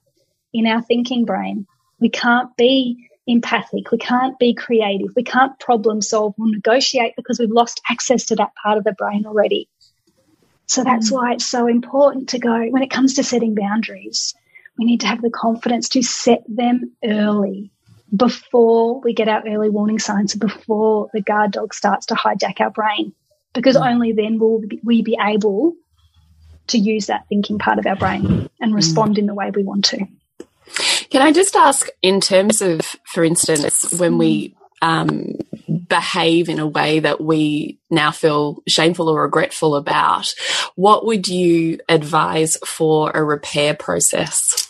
in 0.52 0.66
our 0.66 0.82
thinking 0.82 1.24
brain. 1.24 1.66
We 1.98 2.10
can't 2.10 2.54
be 2.56 3.08
empathic. 3.26 3.90
We 3.90 3.98
can't 3.98 4.38
be 4.38 4.54
creative. 4.54 5.08
We 5.16 5.24
can't 5.24 5.58
problem 5.58 6.02
solve 6.02 6.34
or 6.38 6.50
negotiate 6.50 7.14
because 7.16 7.38
we've 7.38 7.50
lost 7.50 7.80
access 7.88 8.26
to 8.26 8.36
that 8.36 8.52
part 8.62 8.76
of 8.76 8.84
the 8.84 8.92
brain 8.92 9.24
already. 9.26 9.68
So 10.66 10.84
that's 10.84 11.10
mm. 11.10 11.14
why 11.14 11.32
it's 11.32 11.46
so 11.46 11.66
important 11.66 12.30
to 12.30 12.38
go 12.38 12.66
when 12.68 12.82
it 12.82 12.90
comes 12.90 13.14
to 13.14 13.24
setting 13.24 13.54
boundaries 13.54 14.34
we 14.82 14.86
need 14.86 15.00
to 15.02 15.06
have 15.06 15.22
the 15.22 15.30
confidence 15.30 15.90
to 15.90 16.02
set 16.02 16.42
them 16.48 16.90
early 17.04 17.70
before 18.14 19.00
we 19.00 19.14
get 19.14 19.28
our 19.28 19.42
early 19.46 19.70
warning 19.70 20.00
signs, 20.00 20.34
before 20.34 21.08
the 21.14 21.20
guard 21.20 21.52
dog 21.52 21.72
starts 21.72 22.06
to 22.06 22.14
hijack 22.14 22.60
our 22.60 22.70
brain, 22.70 23.12
because 23.54 23.76
mm. 23.76 23.88
only 23.88 24.12
then 24.12 24.40
will 24.40 24.60
we 24.82 25.02
be 25.02 25.16
able 25.24 25.74
to 26.66 26.78
use 26.78 27.06
that 27.06 27.28
thinking 27.28 27.60
part 27.60 27.78
of 27.78 27.86
our 27.86 27.94
brain 27.94 28.50
and 28.60 28.72
mm. 28.72 28.74
respond 28.74 29.14
mm. 29.14 29.18
in 29.18 29.26
the 29.26 29.34
way 29.34 29.52
we 29.54 29.62
want 29.62 29.84
to. 29.84 30.04
Can 31.10 31.22
I 31.22 31.30
just 31.30 31.54
ask, 31.54 31.86
in 32.02 32.20
terms 32.20 32.60
of, 32.60 32.80
for 33.04 33.22
instance, 33.22 33.92
when 33.92 34.18
we 34.18 34.56
um, 34.80 35.34
behave 35.88 36.48
in 36.48 36.58
a 36.58 36.66
way 36.66 36.98
that 36.98 37.20
we 37.20 37.78
now 37.88 38.10
feel 38.10 38.62
shameful 38.68 39.08
or 39.08 39.22
regretful 39.22 39.76
about, 39.76 40.34
what 40.74 41.06
would 41.06 41.28
you 41.28 41.78
advise 41.88 42.56
for 42.66 43.12
a 43.12 43.22
repair 43.22 43.74
process? 43.74 44.61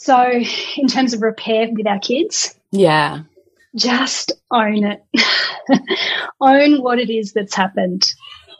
So, 0.00 0.30
in 0.76 0.86
terms 0.88 1.12
of 1.12 1.20
repair 1.20 1.68
with 1.70 1.86
our 1.86 1.98
kids, 1.98 2.56
yeah, 2.70 3.20
just 3.76 4.32
own 4.50 4.84
it. 4.84 5.04
own 6.40 6.82
what 6.82 6.98
it 6.98 7.10
is 7.10 7.34
that's 7.34 7.54
happened. 7.54 8.10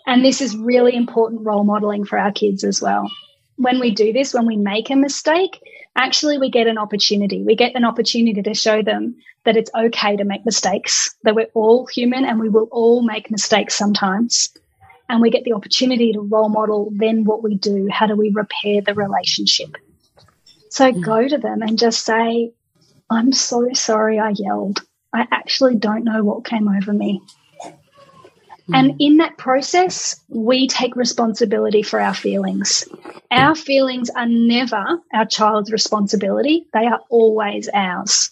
And 0.07 0.23
this 0.23 0.43
is 0.43 0.57
really 0.57 0.95
important 0.95 1.41
role 1.43 1.65
modeling 1.65 2.05
for 2.05 2.19
our 2.19 2.31
kids 2.31 2.63
as 2.63 2.83
well. 2.83 3.11
When 3.57 3.81
we 3.81 3.91
do 3.91 4.13
this, 4.13 4.35
when 4.35 4.47
we 4.47 4.57
make 4.57 4.91
a 4.91 4.97
mistake, 4.97 5.61
actually 5.97 6.37
we 6.37 6.51
get 6.51 6.67
an 6.67 6.79
opportunity. 6.79 7.43
We 7.43 7.57
get 7.57 7.75
an 7.75 7.85
opportunity 7.85 8.43
to 8.43 8.55
show 8.55 8.83
them 8.83 9.17
that 9.45 9.57
it's 9.57 9.71
okay 9.75 10.17
to 10.17 10.25
make 10.25 10.45
mistakes, 10.45 11.15
that 11.25 11.35
we're 11.35 11.51
all 11.55 11.87
human 11.87 12.25
and 12.25 12.39
we 12.39 12.49
will 12.49 12.69
all 12.71 13.03
make 13.03 13.31
mistakes 13.31 13.75
sometimes. 13.75 14.51
And 15.09 15.23
we 15.23 15.31
get 15.31 15.45
the 15.45 15.55
opportunity 15.55 16.13
to 16.13 16.21
role 16.21 16.49
model 16.51 16.91
then 16.95 17.25
what 17.25 17.43
we 17.43 17.57
do. 17.57 17.89
How 17.91 18.07
do 18.07 18.17
we 18.17 18.31
repair 18.31 18.81
the 18.83 18.95
relationship? 18.95 19.77
So 20.71 20.91
mm. 20.91 21.03
go 21.03 21.29
to 21.29 21.37
them 21.37 21.63
and 21.63 21.79
just 21.79 22.05
say, 22.05 22.53
I'm 23.11 23.33
so 23.33 23.69
sorry 23.75 24.19
I 24.19 24.31
yelled. 24.31 24.83
I 25.13 25.27
actually 25.31 25.75
don't 25.77 26.05
know 26.05 26.23
what 26.23 26.45
came 26.45 26.69
over 26.69 26.93
me. 26.93 27.21
Mm. 28.69 28.79
And 28.79 28.95
in 29.01 29.17
that 29.19 29.37
process, 29.37 30.21
we 30.29 30.69
take 30.69 30.95
responsibility 30.95 31.83
for 31.83 32.01
our 32.01 32.15
feelings. 32.15 32.89
Our 33.31 33.55
feelings 33.55 34.11
are 34.11 34.27
never 34.27 35.01
our 35.13 35.27
child's 35.27 35.73
responsibility, 35.73 36.67
they 36.73 36.87
are 36.87 37.01
always 37.11 37.69
ours. 37.75 38.31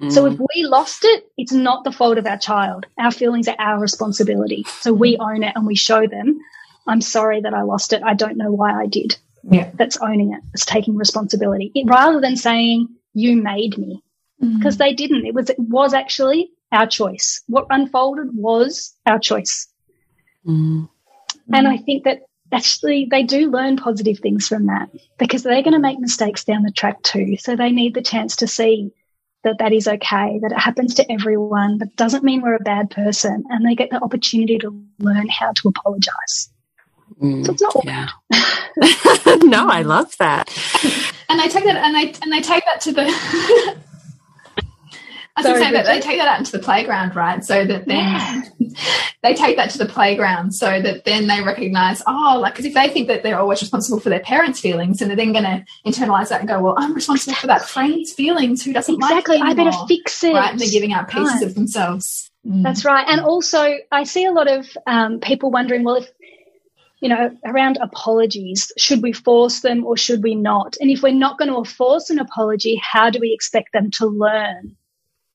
Mm. 0.00 0.12
So 0.12 0.26
if 0.26 0.38
we 0.38 0.64
lost 0.64 1.04
it, 1.04 1.26
it's 1.36 1.52
not 1.52 1.82
the 1.82 1.92
fault 1.92 2.18
of 2.18 2.26
our 2.26 2.38
child. 2.38 2.86
Our 2.98 3.10
feelings 3.10 3.48
are 3.48 3.56
our 3.58 3.80
responsibility. 3.80 4.64
So 4.80 4.92
we 4.92 5.16
own 5.16 5.42
it 5.42 5.54
and 5.56 5.66
we 5.66 5.74
show 5.74 6.06
them, 6.06 6.38
I'm 6.86 7.00
sorry 7.00 7.40
that 7.40 7.54
I 7.54 7.62
lost 7.62 7.92
it. 7.92 8.02
I 8.04 8.14
don't 8.14 8.36
know 8.36 8.52
why 8.52 8.72
I 8.72 8.86
did. 8.86 9.16
Yeah. 9.42 9.70
That's 9.74 9.96
owning 9.98 10.32
it. 10.32 10.40
It's 10.52 10.64
taking 10.64 10.96
responsibility. 10.96 11.72
It, 11.74 11.86
rather 11.88 12.20
than 12.20 12.36
saying, 12.36 12.88
you 13.14 13.36
made 13.36 13.76
me. 13.78 14.02
Because 14.40 14.76
mm. 14.76 14.78
they 14.78 14.94
didn't. 14.94 15.26
It 15.26 15.34
was 15.34 15.50
it 15.50 15.58
was 15.58 15.94
actually 15.94 16.50
our 16.72 16.86
choice. 16.86 17.42
What 17.46 17.66
unfolded 17.70 18.28
was 18.34 18.94
our 19.06 19.18
choice. 19.18 19.68
Mm. 20.46 20.88
And 21.52 21.68
I 21.68 21.76
think 21.76 22.04
that 22.04 22.22
actually 22.50 23.06
they 23.10 23.22
do 23.22 23.50
learn 23.50 23.76
positive 23.76 24.18
things 24.18 24.48
from 24.48 24.66
that 24.66 24.90
because 25.18 25.42
they're 25.42 25.62
going 25.62 25.74
to 25.74 25.78
make 25.78 25.98
mistakes 25.98 26.44
down 26.44 26.62
the 26.62 26.72
track 26.72 27.02
too. 27.02 27.36
So 27.38 27.56
they 27.56 27.70
need 27.70 27.94
the 27.94 28.02
chance 28.02 28.36
to 28.36 28.46
see 28.46 28.92
that 29.44 29.58
that 29.58 29.72
is 29.72 29.88
okay, 29.88 30.38
that 30.40 30.52
it 30.52 30.58
happens 30.58 30.94
to 30.94 31.12
everyone, 31.12 31.78
but 31.78 31.94
doesn't 31.96 32.24
mean 32.24 32.42
we're 32.42 32.54
a 32.54 32.60
bad 32.60 32.90
person. 32.90 33.44
And 33.48 33.66
they 33.66 33.74
get 33.74 33.90
the 33.90 34.02
opportunity 34.02 34.58
to 34.58 34.84
learn 34.98 35.28
how 35.28 35.52
to 35.52 35.68
apologize. 35.68 36.51
Mm, 37.20 37.46
so 37.46 37.52
it's 37.52 37.62
not 37.62 37.84
yeah. 37.84 38.08
no, 39.44 39.68
I 39.68 39.82
love 39.82 40.16
that. 40.18 40.48
And 41.28 41.40
I 41.40 41.48
take 41.48 41.64
that 41.64 41.76
and 41.76 41.96
I 41.96 42.14
and 42.22 42.34
I 42.34 42.40
take 42.40 42.64
that 42.64 42.80
to 42.82 42.92
the 42.92 43.76
I 45.34 45.50
was 45.50 45.62
say 45.62 45.72
that 45.72 45.86
they 45.86 45.98
take 45.98 46.18
that 46.18 46.28
out 46.28 46.38
into 46.38 46.52
the 46.52 46.58
playground, 46.58 47.16
right? 47.16 47.42
So 47.42 47.64
that 47.64 47.86
then 47.86 47.98
yeah. 47.98 48.42
they 49.22 49.34
take 49.34 49.56
that 49.56 49.70
to 49.70 49.78
the 49.78 49.86
playground 49.86 50.54
so 50.54 50.82
that 50.82 51.06
then 51.06 51.26
they 51.26 51.40
recognize, 51.40 52.02
oh, 52.06 52.38
like, 52.40 52.52
because 52.52 52.66
if 52.66 52.74
they 52.74 52.88
think 52.88 53.08
that 53.08 53.22
they're 53.22 53.38
always 53.38 53.62
responsible 53.62 53.98
for 53.98 54.10
their 54.10 54.20
parents' 54.20 54.60
feelings, 54.60 55.00
and 55.00 55.08
they're 55.08 55.16
then 55.16 55.32
going 55.32 55.44
to 55.44 55.64
internalize 55.86 56.28
that 56.28 56.40
and 56.40 56.48
go, 56.48 56.60
well, 56.60 56.74
I'm 56.76 56.92
responsible 56.92 57.34
for 57.34 57.46
that 57.46 57.62
friend's 57.62 58.12
feelings 58.12 58.62
who 58.62 58.74
doesn't 58.74 58.96
exactly. 58.96 59.38
like 59.38 59.52
Exactly. 59.52 59.62
I 59.62 59.70
better 59.70 59.86
fix 59.86 60.22
it. 60.22 60.34
Right. 60.34 60.50
And 60.50 60.60
they're 60.60 60.70
giving 60.70 60.92
out 60.92 61.08
pieces 61.08 61.32
right. 61.32 61.42
of 61.44 61.54
themselves. 61.54 62.30
Mm. 62.46 62.62
That's 62.62 62.84
right. 62.84 63.06
And 63.08 63.22
also, 63.22 63.76
I 63.90 64.04
see 64.04 64.26
a 64.26 64.32
lot 64.32 64.50
of 64.50 64.68
um, 64.86 65.20
people 65.20 65.50
wondering, 65.50 65.82
well, 65.82 65.96
if 65.96 66.10
you 67.02 67.08
know, 67.08 67.36
around 67.44 67.78
apologies. 67.82 68.70
Should 68.78 69.02
we 69.02 69.12
force 69.12 69.60
them 69.60 69.84
or 69.84 69.96
should 69.96 70.22
we 70.22 70.36
not? 70.36 70.76
And 70.80 70.88
if 70.88 71.02
we're 71.02 71.12
not 71.12 71.36
going 71.36 71.52
to 71.52 71.68
force 71.68 72.10
an 72.10 72.20
apology, 72.20 72.80
how 72.80 73.10
do 73.10 73.18
we 73.18 73.34
expect 73.34 73.72
them 73.72 73.90
to 73.98 74.06
learn? 74.06 74.76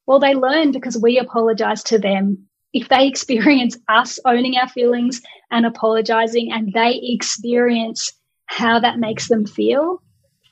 Well, 0.05 0.19
they 0.19 0.33
learn 0.33 0.71
because 0.71 0.97
we 0.97 1.19
apologize 1.19 1.83
to 1.83 1.99
them. 1.99 2.47
If 2.71 2.87
they 2.87 3.05
experience 3.05 3.77
us 3.89 4.17
owning 4.23 4.55
our 4.55 4.69
feelings 4.69 5.21
and 5.51 5.65
apologizing 5.65 6.53
and 6.53 6.71
they 6.71 7.01
experience 7.03 8.13
how 8.45 8.79
that 8.79 8.97
makes 8.97 9.27
them 9.27 9.45
feel, 9.45 10.01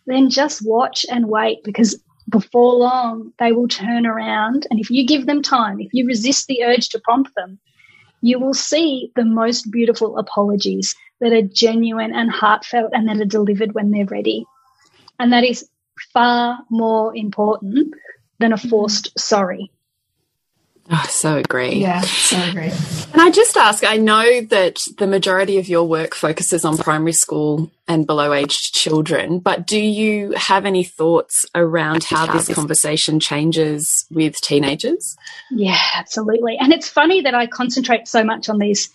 then 0.07 0.30
just 0.30 0.68
watch 0.68 1.05
and 1.09 1.30
wait 1.30 1.63
because 1.63 1.97
before 2.30 2.74
long 2.74 3.32
they 3.39 3.53
will 3.53 3.70
turn 3.70 4.05
around. 4.05 4.68
And 4.70 4.82
if 4.82 4.91
you 4.91 5.07
give 5.07 5.28
them 5.28 5.41
time, 5.41 5.80
if 5.80 5.93
you 5.93 6.05
resist 6.05 6.47
the 6.47 6.63
urge 6.66 6.89
to 6.89 6.99
prompt 6.99 7.32
them, 7.38 7.57
you 8.26 8.39
will 8.39 8.55
see 8.55 9.11
the 9.15 9.23
most 9.23 9.69
beautiful 9.69 10.17
apologies 10.17 10.95
that 11.21 11.32
are 11.32 11.43
genuine 11.43 12.11
and 12.11 12.32
heartfelt 12.32 12.91
and 12.91 13.07
that 13.07 13.21
are 13.21 13.26
delivered 13.26 13.76
when 13.76 13.91
they're 13.91 14.05
ready. 14.05 14.43
And 15.19 15.32
that 15.32 15.43
is 15.43 15.69
far 16.11 16.57
more 16.71 17.15
important 17.15 17.93
than 18.39 18.51
a 18.51 18.57
forced 18.57 19.09
mm-hmm. 19.09 19.19
sorry. 19.19 19.71
Oh, 20.91 21.05
so 21.09 21.38
agree. 21.38 21.75
Yeah, 21.75 22.01
so 22.01 22.38
agree. 22.38 22.71
And 23.11 23.21
I 23.21 23.31
just 23.31 23.57
ask 23.57 23.83
I 23.83 23.97
know 23.97 24.41
that 24.41 24.86
the 24.97 25.07
majority 25.07 25.57
of 25.57 25.67
your 25.67 25.83
work 25.83 26.13
focuses 26.13 26.63
on 26.63 26.77
primary 26.77 27.13
school 27.13 27.71
and 27.88 28.05
below 28.05 28.33
aged 28.33 28.75
children, 28.75 29.39
but 29.39 29.65
do 29.65 29.79
you 29.79 30.31
have 30.33 30.65
any 30.65 30.83
thoughts 30.83 31.45
around 31.55 32.03
how 32.03 32.27
this 32.31 32.53
conversation 32.53 33.19
changes 33.19 34.05
with 34.11 34.39
teenagers? 34.41 35.17
Yeah, 35.49 35.79
absolutely. 35.95 36.57
And 36.59 36.71
it's 36.71 36.89
funny 36.89 37.21
that 37.21 37.33
I 37.33 37.47
concentrate 37.47 38.07
so 38.07 38.23
much 38.23 38.47
on 38.47 38.59
these 38.59 38.89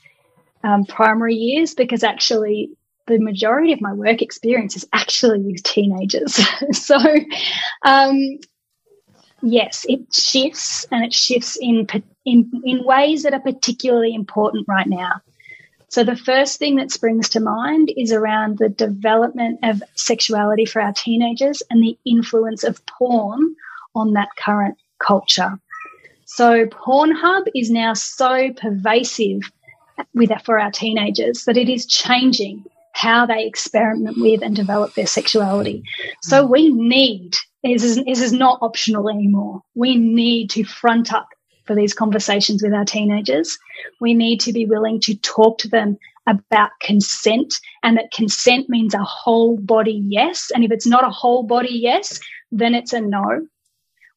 um, 0.62 0.84
primary 0.84 1.34
years 1.34 1.74
because 1.74 2.04
actually 2.04 2.70
the 3.06 3.18
majority 3.18 3.72
of 3.72 3.80
my 3.80 3.92
work 3.92 4.22
experience 4.22 4.76
is 4.76 4.86
actually 4.92 5.40
with 5.40 5.62
teenagers. 5.62 6.38
so, 6.72 6.96
um, 7.84 8.38
yes, 9.42 9.84
it 9.88 10.12
shifts 10.12 10.86
and 10.90 11.04
it 11.04 11.12
shifts 11.12 11.56
in, 11.60 11.86
in, 12.24 12.50
in 12.64 12.84
ways 12.84 13.22
that 13.22 13.34
are 13.34 13.40
particularly 13.40 14.14
important 14.14 14.66
right 14.68 14.86
now. 14.86 15.20
So 15.88 16.04
the 16.04 16.16
first 16.16 16.58
thing 16.58 16.76
that 16.76 16.92
springs 16.92 17.28
to 17.30 17.40
mind 17.40 17.92
is 17.96 18.12
around 18.12 18.58
the 18.58 18.68
development 18.68 19.58
of 19.64 19.82
sexuality 19.96 20.64
for 20.64 20.80
our 20.80 20.92
teenagers 20.92 21.62
and 21.68 21.82
the 21.82 21.98
influence 22.04 22.62
of 22.62 22.84
porn 22.86 23.56
on 23.96 24.12
that 24.12 24.28
current 24.38 24.76
culture. 25.00 25.58
So 26.26 26.66
Pornhub 26.66 27.48
is 27.56 27.72
now 27.72 27.94
so 27.94 28.52
pervasive 28.52 29.40
with 30.14 30.30
for 30.44 30.60
our 30.60 30.70
teenagers 30.70 31.44
that 31.44 31.56
it 31.56 31.68
is 31.68 31.86
changing 31.86 32.64
how 32.92 33.26
they 33.26 33.44
experiment 33.44 34.16
with 34.20 34.42
and 34.42 34.54
develop 34.54 34.94
their 34.94 35.08
sexuality. 35.08 35.82
So 36.22 36.46
we 36.46 36.70
need 36.70 37.34
this 37.62 37.82
is, 37.82 37.96
this 38.04 38.20
is 38.20 38.32
not 38.32 38.58
optional 38.62 39.08
anymore. 39.08 39.62
We 39.74 39.96
need 39.96 40.50
to 40.50 40.64
front 40.64 41.12
up 41.12 41.28
for 41.66 41.74
these 41.74 41.94
conversations 41.94 42.62
with 42.62 42.72
our 42.72 42.84
teenagers. 42.84 43.58
We 44.00 44.14
need 44.14 44.40
to 44.40 44.52
be 44.52 44.66
willing 44.66 45.00
to 45.02 45.14
talk 45.16 45.58
to 45.58 45.68
them 45.68 45.98
about 46.26 46.70
consent 46.80 47.54
and 47.82 47.96
that 47.96 48.12
consent 48.12 48.68
means 48.68 48.94
a 48.94 49.02
whole 49.02 49.56
body 49.56 50.02
yes. 50.06 50.50
And 50.54 50.64
if 50.64 50.70
it's 50.70 50.86
not 50.86 51.04
a 51.04 51.10
whole 51.10 51.42
body 51.42 51.72
yes, 51.72 52.20
then 52.50 52.74
it's 52.74 52.92
a 52.92 53.00
no. 53.00 53.46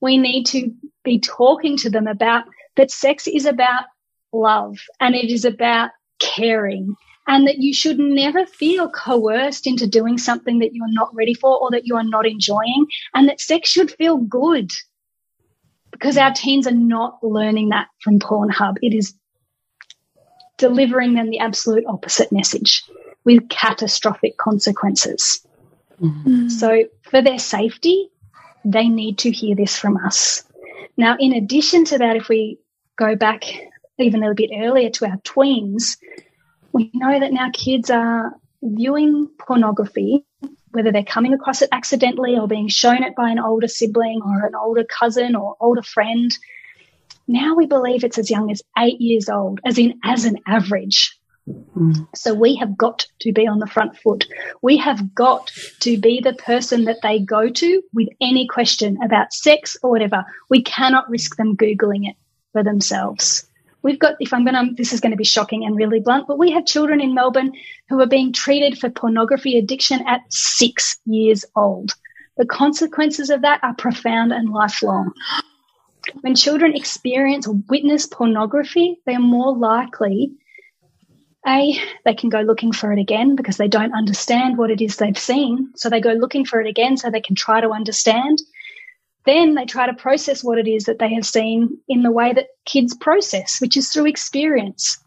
We 0.02 0.18
need 0.18 0.46
to 0.48 0.74
be 1.04 1.20
talking 1.20 1.78
to 1.78 1.89
them 1.89 2.08
about 2.08 2.46
that 2.76 2.91
sex 2.91 3.28
is 3.28 3.46
about 3.46 3.86
love 4.32 4.78
and 5.00 5.16
it 5.16 5.32
is 5.32 5.46
about 5.46 5.91
caring 6.20 6.96
and 7.28 7.47
that 7.47 7.59
you 7.59 7.74
should 7.74 7.99
never 7.99 8.45
feel 8.45 8.89
coerced 8.89 9.65
into 9.65 9.88
doing 9.88 10.17
something 10.17 10.59
that 10.59 10.74
you're 10.74 10.91
not 10.91 11.13
ready 11.15 11.34
for 11.34 11.57
or 11.59 11.71
that 11.71 11.86
you 11.86 11.95
are 11.95 12.03
not 12.03 12.28
enjoying, 12.28 12.86
and 13.13 13.30
that 13.30 13.41
sex 13.41 13.69
should 13.69 13.91
feel 13.91 14.17
good. 14.17 14.71
Because 15.91 16.17
our 16.17 16.34
teens 16.34 16.67
are 16.67 16.71
not 16.71 17.24
learning 17.24 17.69
that 17.69 17.88
from 18.01 18.19
Pornhub. 18.19 18.78
It 18.82 18.95
is 18.95 19.13
delivering 20.57 21.13
them 21.13 21.30
the 21.30 21.39
absolute 21.39 21.86
opposite 21.88 22.32
message 22.32 22.84
with 23.24 23.47
catastrophic 23.49 24.38
consequences. 24.38 25.45
Mm. 26.01 26.49
So, 26.49 26.86
for 27.03 27.21
their 27.21 27.39
safety, 27.39 28.09
they 28.65 28.88
need 28.89 29.19
to 29.19 29.32
hear 29.32 29.55
this 29.55 29.78
from 29.78 29.97
us. 29.97 30.43
Now, 30.97 31.15
in 31.19 31.34
addition 31.34 31.86
to 31.86 31.97
that, 31.99 32.15
if 32.15 32.28
we 32.28 32.59
go 32.97 33.15
back 33.15 33.45
even 33.99 34.24
a 34.24 34.30
little 34.30 34.36
bit 34.36 34.51
earlier 34.55 34.89
to 34.89 35.05
our 35.05 35.17
tweens, 35.17 35.97
we 36.74 36.89
know 36.93 37.19
that 37.19 37.32
now 37.32 37.49
kids 37.51 37.89
are 37.89 38.34
viewing 38.61 39.30
pornography, 39.39 40.26
whether 40.71 40.91
they're 40.91 41.03
coming 41.03 41.34
across 41.34 41.61
it 41.61 41.69
accidentally 41.71 42.38
or 42.38 42.47
being 42.47 42.67
shown 42.67 43.03
it 43.03 43.15
by 43.15 43.30
an 43.30 43.39
older 43.39 43.67
sibling 43.67 44.21
or 44.26 44.45
an 44.45 44.55
older 44.55 44.84
cousin 44.84 45.36
or 45.36 45.55
older 45.59 45.84
friend. 45.84 46.32
Now 47.28 47.55
we 47.55 47.67
believe 47.67 48.03
it's 48.03 48.17
as 48.17 48.32
young 48.32 48.51
as 48.51 48.61
eight 48.78 48.99
years 48.99 49.30
old, 49.30 49.61
as 49.63 49.78
in 49.78 49.99
as 50.03 50.26
an 50.26 50.39
average. 50.47 51.17
Mm. 51.47 52.07
So 52.15 52.34
we 52.34 52.55
have 52.55 52.78
got 52.78 53.05
to 53.21 53.32
be 53.32 53.47
on 53.47 53.59
the 53.59 53.67
front 53.67 53.97
foot. 53.97 54.26
We 54.61 54.78
have 54.78 55.13
got 55.13 55.51
to 55.82 55.97
be 55.97 56.21
the 56.21 56.34
person 56.34 56.86
that 56.86 57.01
they 57.03 57.19
go 57.19 57.49
to 57.49 57.84
with 57.93 58.09
any 58.19 58.47
question 58.47 58.97
about 59.03 59.34
sex 59.34 59.78
or 59.84 59.91
whatever. 59.91 60.26
We 60.49 60.63
cannot 60.63 61.09
risk 61.09 61.36
them 61.36 61.55
Googling 61.55 62.09
it 62.09 62.15
for 62.53 62.63
themselves. 62.63 63.45
We've 63.84 64.00
got, 64.00 64.16
if 64.20 64.34
I'm 64.34 64.46
going 64.46 64.70
to, 64.70 64.74
this 64.76 64.94
is 64.94 65.02
going 65.02 65.12
to 65.12 65.18
be 65.18 65.26
shocking 65.26 65.66
and 65.66 65.76
really 65.76 66.00
blunt, 66.00 66.26
but 66.28 66.40
we 66.40 66.52
have 66.52 66.66
children 66.66 67.02
in 67.02 67.14
Melbourne 67.14 67.52
who 67.90 68.00
are 68.00 68.08
being 68.08 68.32
treated 68.32 68.80
for 68.80 68.90
pornography 68.90 69.58
addiction 69.58 70.08
at 70.08 70.22
six 70.30 71.00
years 71.06 71.44
old. 71.56 71.94
The 72.38 72.46
consequences 72.46 73.30
of 73.30 73.42
that 73.42 73.64
are 73.64 73.76
profound 73.76 74.32
and 74.32 74.50
lifelong. 74.50 75.12
When 76.22 76.36
children 76.36 76.76
experience 76.76 77.46
or 77.46 77.56
witness 77.70 78.06
pornography, 78.06 79.00
they 79.06 79.16
are 79.16 79.20
more 79.20 79.56
likely 79.56 80.32
a, 81.46 81.78
they 82.06 82.14
can 82.16 82.30
go 82.30 82.40
looking 82.40 82.72
for 82.72 82.94
it 82.94 83.00
again 83.00 83.36
because 83.36 83.58
they 83.58 83.68
don't 83.68 83.94
understand 83.94 84.58
what 84.58 84.72
it 84.72 84.82
is 84.82 84.96
they've 84.96 85.18
seen. 85.18 85.74
So 85.76 85.90
they 85.90 86.00
go 86.00 86.14
looking 86.14 86.46
for 86.46 86.62
it 86.62 86.68
again 86.68 86.96
so 86.96 87.10
they 87.10 87.22
can 87.22 87.36
try 87.36 87.60
to 87.62 87.72
understand. 87.72 88.42
Then 89.26 89.55
they 89.55 89.65
try 89.65 89.86
to 89.86 89.93
process 89.93 90.43
what 90.43 90.57
it 90.57 90.67
is 90.67 90.86
that 90.86 90.99
they 90.99 91.13
have 91.13 91.26
seen 91.26 91.78
in 91.88 92.03
the 92.03 92.11
way 92.11 92.34
that 92.34 92.49
kids 92.65 92.93
process, 92.93 93.61
which 93.61 93.78
is 93.78 93.89
through 93.89 94.07
experience, 94.07 94.97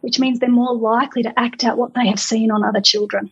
which 0.00 0.18
means 0.18 0.38
they're 0.38 0.48
more 0.48 0.74
likely 0.74 1.22
to 1.22 1.38
act 1.38 1.64
out 1.64 1.76
what 1.76 1.94
they 1.94 2.06
have 2.06 2.20
seen 2.20 2.50
on 2.50 2.64
other 2.64 2.80
children. 2.80 3.30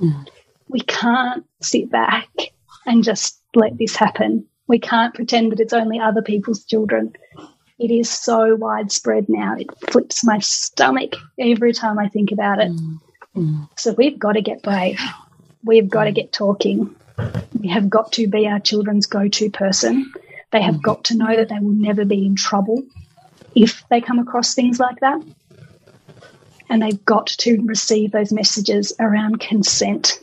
Mm. 0.00 0.28
We 0.68 0.80
can't 0.80 1.46
sit 1.60 1.90
back 1.90 2.28
and 2.86 3.02
just 3.02 3.40
let 3.54 3.78
this 3.78 3.96
happen. 3.96 4.46
We 4.66 4.78
can't 4.78 5.14
pretend 5.14 5.52
that 5.52 5.60
it's 5.60 5.72
only 5.72 5.98
other 5.98 6.22
people's 6.22 6.64
children. 6.64 7.14
It 7.78 7.90
is 7.90 8.08
so 8.10 8.54
widespread 8.54 9.28
now. 9.28 9.56
It 9.58 9.68
flips 9.90 10.24
my 10.24 10.38
stomach 10.38 11.14
every 11.38 11.72
time 11.72 11.98
I 11.98 12.08
think 12.08 12.30
about 12.30 12.60
it. 12.60 12.70
Mm. 12.70 13.00
Mm. 13.36 13.68
So 13.78 13.92
we've 13.92 14.18
got 14.18 14.32
to 14.32 14.42
get 14.42 14.62
brave. 14.62 15.00
We've 15.64 15.88
got 15.88 16.04
to 16.04 16.12
get 16.12 16.32
talking. 16.32 16.94
We 17.58 17.68
have 17.68 17.88
got 17.88 18.12
to 18.12 18.26
be 18.26 18.46
our 18.46 18.60
children's 18.60 19.06
go 19.06 19.28
to 19.28 19.50
person. 19.50 20.12
They 20.50 20.62
have 20.62 20.76
mm-hmm. 20.76 20.82
got 20.82 21.04
to 21.04 21.16
know 21.16 21.36
that 21.36 21.48
they 21.48 21.58
will 21.58 21.74
never 21.74 22.04
be 22.04 22.26
in 22.26 22.36
trouble 22.36 22.82
if 23.54 23.86
they 23.88 24.00
come 24.00 24.18
across 24.18 24.54
things 24.54 24.78
like 24.78 25.00
that. 25.00 25.22
And 26.68 26.82
they've 26.82 27.04
got 27.04 27.26
to 27.26 27.62
receive 27.64 28.12
those 28.12 28.32
messages 28.32 28.92
around 28.98 29.40
consent 29.40 30.18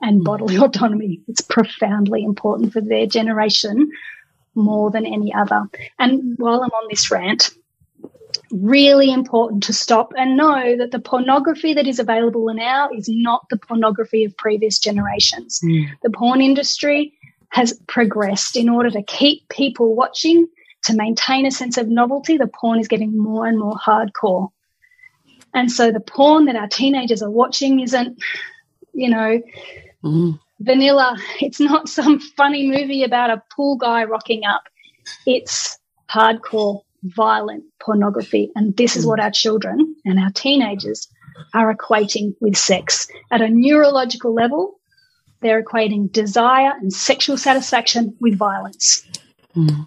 and 0.00 0.16
mm-hmm. 0.16 0.24
bodily 0.24 0.56
autonomy. 0.58 1.20
It's 1.28 1.40
profoundly 1.40 2.24
important 2.24 2.72
for 2.72 2.80
their 2.80 3.06
generation 3.06 3.90
more 4.54 4.90
than 4.90 5.06
any 5.06 5.34
other. 5.34 5.64
And 5.98 6.38
while 6.38 6.62
I'm 6.62 6.70
on 6.70 6.88
this 6.88 7.10
rant, 7.10 7.50
really 8.54 9.12
important 9.12 9.62
to 9.64 9.72
stop 9.72 10.12
and 10.16 10.36
know 10.36 10.76
that 10.76 10.92
the 10.92 10.98
pornography 10.98 11.74
that 11.74 11.86
is 11.86 11.98
available 11.98 12.52
now 12.54 12.88
is 12.90 13.08
not 13.08 13.48
the 13.50 13.56
pornography 13.56 14.24
of 14.24 14.36
previous 14.36 14.78
generations. 14.78 15.60
Mm. 15.64 15.86
The 16.02 16.10
porn 16.10 16.40
industry 16.40 17.12
has 17.48 17.78
progressed 17.88 18.56
in 18.56 18.68
order 18.68 18.90
to 18.90 19.02
keep 19.02 19.48
people 19.48 19.94
watching, 19.94 20.46
to 20.84 20.94
maintain 20.94 21.46
a 21.46 21.50
sense 21.50 21.76
of 21.78 21.88
novelty. 21.88 22.36
The 22.36 22.46
porn 22.46 22.78
is 22.78 22.88
getting 22.88 23.16
more 23.16 23.46
and 23.46 23.58
more 23.58 23.76
hardcore. 23.76 24.50
And 25.52 25.70
so 25.70 25.90
the 25.90 26.00
porn 26.00 26.46
that 26.46 26.56
our 26.56 26.68
teenagers 26.68 27.22
are 27.22 27.30
watching 27.30 27.80
isn't, 27.80 28.18
you 28.92 29.10
know, 29.10 29.40
Mm. 30.04 30.38
vanilla. 30.60 31.16
It's 31.40 31.60
not 31.60 31.88
some 31.88 32.20
funny 32.20 32.68
movie 32.68 33.02
about 33.02 33.30
a 33.30 33.42
pool 33.56 33.76
guy 33.76 34.04
rocking 34.04 34.44
up. 34.44 34.62
It's 35.26 35.78
hardcore, 36.10 36.82
violent 37.04 37.64
pornography. 37.80 38.50
And 38.56 38.76
this 38.76 38.96
is 38.96 39.06
what 39.06 39.20
our 39.20 39.30
children 39.30 39.94
and 40.04 40.18
our 40.18 40.30
teenagers 40.30 41.08
are 41.52 41.74
equating 41.74 42.34
with 42.40 42.56
sex. 42.56 43.08
At 43.30 43.42
a 43.42 43.48
neurological 43.48 44.34
level, 44.34 44.80
they're 45.40 45.62
equating 45.62 46.10
desire 46.10 46.72
and 46.80 46.92
sexual 46.92 47.36
satisfaction 47.36 48.16
with 48.20 48.36
violence. 48.36 49.06
Mm. 49.54 49.86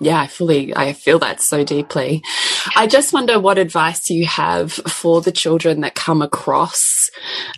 Yeah, 0.00 0.20
I 0.20 0.26
fully, 0.26 0.76
I 0.76 0.92
feel 0.92 1.20
that 1.20 1.40
so 1.40 1.64
deeply. 1.64 2.22
I 2.76 2.86
just 2.86 3.12
wonder 3.12 3.38
what 3.38 3.58
advice 3.58 4.10
you 4.10 4.26
have 4.26 4.72
for 4.72 5.20
the 5.20 5.32
children 5.32 5.80
that 5.82 5.94
come 5.94 6.20
across 6.20 7.10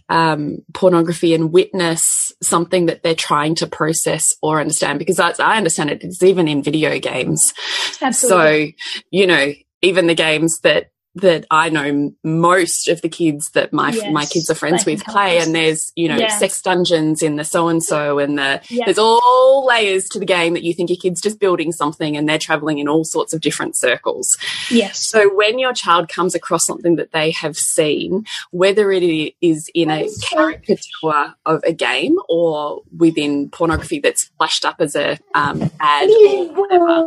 um, 0.09 0.59
pornography 0.75 1.35
and 1.35 1.51
witness 1.51 2.33
something 2.43 2.87
that 2.87 3.03
they're 3.03 3.15
trying 3.15 3.55
to 3.57 3.67
process 3.67 4.35
or 4.43 4.61
understand. 4.61 4.99
Because 4.99 5.19
as 5.19 5.41
I 5.41 5.57
understand 5.57 5.91
it, 5.91 6.05
it's 6.05 6.23
even 6.23 6.47
in 6.47 6.63
video 6.63 6.99
games. 6.99 7.55
Absolutely. 8.03 8.77
So, 8.79 9.03
you 9.11 9.27
know, 9.27 9.53
even 9.83 10.07
the 10.07 10.15
games 10.15 10.61
that 10.61 10.91
that 11.17 11.47
I 11.51 11.71
know 11.71 12.13
most 12.23 12.89
of 12.89 13.01
the 13.01 13.09
kids 13.09 13.51
that 13.51 13.73
my 13.73 13.91
Yes, 13.91 14.13
my 14.13 14.27
kids 14.27 14.51
are 14.51 14.55
friends 14.55 14.85
with 14.85 15.03
play, 15.05 15.39
and 15.39 15.55
there's 15.55 15.93
you 15.97 16.09
know 16.09 16.17
Yeah. 16.17 16.39
sex 16.39 16.61
dungeons 16.61 17.23
in 17.23 17.37
the 17.37 17.45
so 17.45 17.69
and 17.69 17.83
so, 17.83 18.19
and 18.19 18.39
the 18.39 18.61
Yeah. 18.69 18.85
there's 18.85 18.99
all 18.99 19.65
layers 19.67 20.09
to 20.11 20.19
the 20.19 20.27
game 20.27 20.53
that 20.55 20.63
you 20.63 20.75
think 20.75 20.91
your 20.91 20.99
kid's 20.99 21.21
just 21.21 21.39
building 21.41 21.73
something, 21.73 22.17
and 22.17 22.29
they're 22.29 22.39
traveling 22.39 22.79
in 22.79 22.89
all 22.89 23.05
sorts 23.05 23.33
of 23.33 23.41
different 23.41 23.77
circles. 23.77 24.37
Yes. 24.71 25.07
So 25.07 25.35
when 25.35 25.59
your 25.59 25.73
child 25.73 26.09
comes 26.09 26.35
across 26.35 26.67
something 26.67 26.97
that 26.97 27.13
they 27.13 27.31
have 27.31 27.57
seen, 27.57 28.27
whether 28.51 28.93
it 28.93 29.35
is 29.41 29.71
in 29.75 29.91
a 29.91 30.09
caricature 30.31 31.35
of 31.47 31.63
a 31.65 31.73
game 31.73 32.17
or 32.29 32.83
within 32.97 33.49
pornography 33.49 34.01
that's 34.01 34.25
flashed 34.39 34.65
up 34.65 34.77
as 34.81 34.95
a 34.95 35.19
um, 35.35 35.71
ad 35.81 36.11
or 36.11 36.47
whatever, 36.53 37.07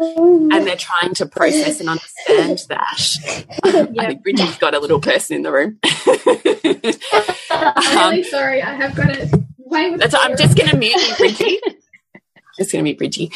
and 0.56 0.66
they're 0.66 0.76
trying 0.76 1.14
to 1.16 1.26
process 1.28 1.80
and 1.80 1.90
understand 1.90 2.64
that. 2.70 3.90
I 4.00 4.08
think 4.08 4.24
Bridget's 4.24 4.58
got 4.58 4.74
a 4.76 4.80
little 4.80 5.00
person 5.00 5.36
in 5.36 5.44
the 5.44 5.52
room. 5.52 5.80
I'm 7.52 8.10
really 8.12 8.24
sorry. 8.24 8.62
I 8.62 8.74
have 8.76 8.96
got 8.96 9.10
it 9.10 9.30
That's, 10.00 10.16
I'm 10.16 10.36
just 10.38 10.58
going 10.58 10.70
to 10.70 10.78
mute 10.78 10.96
you, 10.96 11.16
Bridgie. 11.16 11.60
just 12.58 12.72
going 12.72 12.80
to 12.80 12.84
mute 12.84 12.98
Bridgie. 12.98 13.32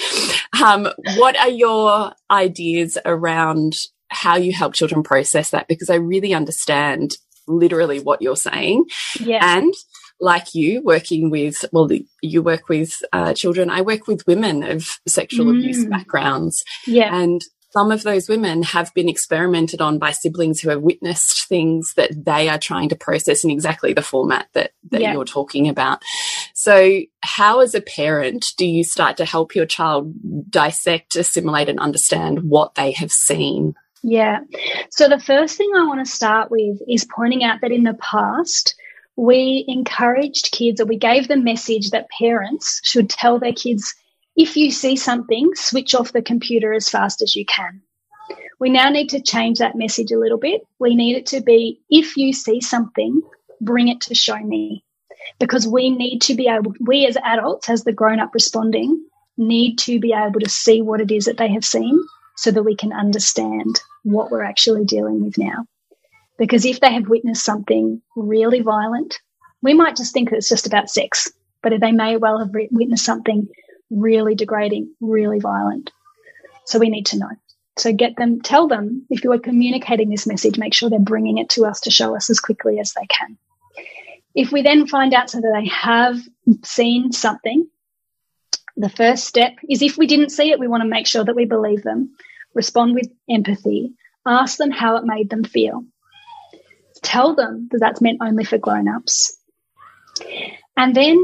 Um, 0.64 0.88
what 1.18 1.38
are 1.38 1.50
your 1.50 2.14
ideas 2.32 2.98
around 3.06 3.76
how 4.10 4.36
you 4.36 4.54
help 4.54 4.74
children 4.74 5.04
process 5.04 5.52
that? 5.52 5.68
Because 5.68 5.90
I 5.90 5.96
really 5.96 6.34
understand 6.34 7.18
literally 7.48 8.00
what 8.00 8.22
you're 8.22 8.36
saying. 8.36 8.86
Yeah. 9.20 9.58
And 9.58 9.74
like 10.20 10.54
you, 10.56 10.82
working 10.84 11.30
with, 11.30 11.66
well, 11.74 11.90
you 12.22 12.42
work 12.42 12.70
with 12.70 13.02
uh, 13.12 13.34
children, 13.34 13.70
I 13.70 13.82
work 13.82 14.08
with 14.08 14.26
women 14.28 14.64
of 14.64 14.88
sexual 15.08 15.50
abuse 15.50 15.86
Mm. 15.86 15.90
backgrounds. 15.90 16.64
yeah. 16.88 17.14
And 17.16 17.42
some 17.74 17.92
of 17.92 18.04
those 18.04 18.30
women 18.30 18.62
have 18.62 18.94
been 18.94 19.10
experimented 19.10 19.82
on 19.82 19.98
by 19.98 20.12
siblings 20.12 20.62
who 20.62 20.70
have 20.70 20.82
witnessed 20.84 21.48
things 21.48 21.94
that 21.96 22.12
they 22.24 22.48
are 22.48 22.60
trying 22.60 22.88
to 22.90 22.96
process 22.96 23.44
in 23.44 23.50
exactly 23.50 23.94
the 23.94 24.04
format 24.04 24.48
that, 24.54 24.74
that 24.92 25.02
Yeah. 25.02 25.14
you're 25.14 25.26
talking 25.26 25.68
about. 25.68 26.04
So, 26.54 27.02
how, 27.22 27.62
as 27.62 27.74
a 27.74 27.82
parent, 27.82 28.54
do 28.58 28.66
you 28.66 28.84
start 28.84 29.18
to 29.18 29.26
help 29.26 29.56
your 29.56 29.66
child 29.66 30.14
dissect, 30.52 31.16
assimilate, 31.16 31.68
and 31.68 31.80
understand 31.80 32.44
what 32.44 32.76
they 32.76 32.92
have 32.92 33.12
seen? 33.12 33.74
Yeah. 34.04 34.42
So 34.92 35.08
the 35.10 35.20
first 35.20 35.58
thing 35.58 35.72
I 35.76 35.88
want 35.88 36.06
to 36.06 36.12
start 36.12 36.52
with 36.52 36.80
is 36.88 37.06
pointing 37.06 37.44
out 37.44 37.62
that 37.62 37.72
in 37.72 37.84
the 37.84 37.94
past, 37.96 38.76
we 39.16 39.66
encouraged 39.68 40.52
kids 40.52 40.80
or 40.80 40.86
we 40.86 40.98
gave 40.98 41.28
the 41.28 41.38
message 41.38 41.90
that 41.92 42.10
parents 42.20 42.82
should 42.84 43.10
tell 43.10 43.40
their 43.40 43.54
kids 43.54 43.96
if 44.36 44.58
you 44.58 44.72
see 44.72 44.96
something, 44.96 45.52
switch 45.56 45.94
off 45.94 46.14
the 46.14 46.22
computer 46.22 46.74
as 46.74 46.90
fast 46.90 47.22
as 47.22 47.36
you 47.36 47.46
can. 47.46 47.82
We 48.60 48.70
now 48.70 48.90
need 48.90 49.10
to 49.10 49.22
change 49.22 49.60
that 49.60 49.76
message 49.76 50.12
a 50.12 50.18
little 50.18 50.38
bit. 50.38 50.62
We 50.80 50.96
need 50.96 51.18
it 51.18 51.26
to 51.28 51.42
be 51.42 51.82
if 51.90 52.18
you 52.18 52.34
see 52.34 52.62
something, 52.62 53.22
bring 53.62 53.90
it 53.90 54.02
to 54.02 54.16
show 54.16 54.38
me. 54.38 54.84
Because 55.40 55.68
we 55.68 55.90
need 55.90 56.22
to 56.24 56.36
be 56.36 56.48
able, 56.48 56.74
we 56.80 57.06
as 57.06 57.18
adults, 57.24 57.70
as 57.70 57.84
the 57.84 57.94
grown 57.94 58.20
up 58.20 58.34
responding, 58.34 59.06
need 59.38 59.78
to 59.80 60.00
be 60.00 60.14
able 60.14 60.40
to 60.40 60.50
see 60.50 60.82
what 60.82 61.02
it 61.02 61.12
is 61.12 61.26
that 61.26 61.38
they 61.38 61.52
have 61.52 61.66
seen 61.66 61.98
so 62.36 62.52
that 62.52 62.64
we 62.64 62.76
can 62.76 62.92
understand 62.92 63.82
what 64.04 64.32
we're 64.32 64.44
actually 64.44 64.86
dealing 64.86 65.24
with 65.24 65.38
now. 65.38 65.66
Because 66.38 66.66
if 66.66 66.80
they 66.80 66.92
have 66.92 67.08
witnessed 67.08 67.46
something 67.46 68.02
really 68.16 68.62
violent, 68.62 69.20
we 69.62 69.74
might 69.74 69.96
just 69.96 70.14
think 70.14 70.30
that 70.30 70.38
it's 70.38 70.50
just 70.50 70.68
about 70.68 70.90
sex, 70.90 71.32
but 71.62 71.74
they 71.80 71.92
may 71.92 72.18
well 72.18 72.40
have 72.40 72.50
witnessed 72.72 73.06
something 73.06 73.48
really 73.94 74.36
degrading, 74.36 74.94
really 75.00 75.40
violent. 75.40 75.92
So 76.66 76.80
we 76.80 76.90
need 76.90 77.08
to 77.08 77.18
know. 77.18 77.30
So 77.78 77.92
get 77.92 78.16
them, 78.18 78.42
tell 78.42 78.68
them 78.68 79.06
if 79.10 79.24
you 79.24 79.32
are 79.32 79.40
communicating 79.40 80.10
this 80.10 80.28
message, 80.28 80.58
make 80.58 80.74
sure 80.74 80.90
they're 80.90 81.00
bringing 81.00 81.38
it 81.38 81.50
to 81.52 81.66
us 81.66 81.82
to 81.82 81.92
show 81.92 82.16
us 82.16 82.30
as 82.30 82.40
quickly 82.40 82.80
as 82.80 82.94
they 82.94 83.08
can. 83.08 83.38
If 84.36 84.52
we 84.52 84.62
then 84.62 84.88
find 84.88 85.14
out 85.14 85.30
so 85.30 85.42
that 85.42 85.60
they 85.62 85.70
have 85.70 86.18
seen 86.64 87.12
something, 87.12 87.68
the 88.76 88.90
first 88.90 89.26
step 89.26 89.54
is 89.70 89.82
if 89.82 89.98
we 89.98 90.08
didn't 90.08 90.32
see 90.32 90.52
it, 90.52 90.60
we 90.60 90.68
want 90.68 90.82
to 90.84 90.90
make 90.90 91.08
sure 91.08 91.24
that 91.24 91.36
we 91.36 91.46
believe 91.46 91.84
them, 91.84 92.16
respond 92.54 92.96
with 92.96 93.12
empathy, 93.30 93.94
ask 94.26 94.58
them 94.58 94.72
how 94.72 94.96
it 94.98 95.04
made 95.04 95.30
them 95.30 95.44
feel, 95.44 95.86
tell 97.02 97.36
them 97.36 97.68
that 97.72 97.80
that's 97.80 98.02
meant 98.02 98.20
only 98.22 98.44
for 98.44 98.58
grown 98.58 98.88
ups. 98.88 99.38
And 100.76 100.96
then 100.96 101.24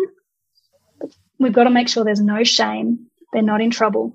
we've 1.39 1.53
got 1.53 1.63
to 1.63 1.69
make 1.69 1.89
sure 1.89 2.03
there's 2.03 2.21
no 2.21 2.43
shame, 2.43 3.07
they're 3.33 3.41
not 3.41 3.61
in 3.61 3.71
trouble. 3.71 4.13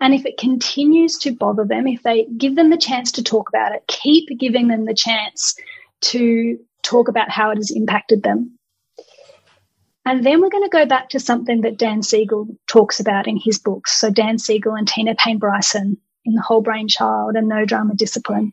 And 0.00 0.12
if 0.12 0.26
it 0.26 0.36
continues 0.38 1.18
to 1.18 1.34
bother 1.34 1.64
them, 1.64 1.86
if 1.86 2.02
they 2.02 2.26
give 2.36 2.56
them 2.56 2.70
the 2.70 2.76
chance 2.76 3.12
to 3.12 3.22
talk 3.22 3.48
about 3.48 3.72
it, 3.74 3.86
keep 3.86 4.28
giving 4.38 4.68
them 4.68 4.84
the 4.84 4.94
chance 4.94 5.56
to 6.02 6.58
talk 6.82 7.08
about 7.08 7.30
how 7.30 7.50
it 7.50 7.56
has 7.56 7.70
impacted 7.70 8.22
them. 8.22 8.58
And 10.04 10.24
then 10.24 10.40
we're 10.40 10.50
going 10.50 10.62
to 10.62 10.68
go 10.68 10.86
back 10.86 11.08
to 11.10 11.20
something 11.20 11.62
that 11.62 11.78
Dan 11.78 12.02
Siegel 12.02 12.46
talks 12.68 13.00
about 13.00 13.26
in 13.26 13.40
his 13.42 13.58
books. 13.58 13.98
So 14.00 14.10
Dan 14.10 14.38
Siegel 14.38 14.74
and 14.74 14.86
Tina 14.86 15.16
Payne 15.16 15.38
Bryson 15.38 15.96
in 16.24 16.34
The 16.34 16.42
Whole 16.42 16.60
Brain 16.60 16.86
Child 16.86 17.34
and 17.34 17.48
No 17.48 17.64
Drama 17.64 17.94
Discipline. 17.94 18.52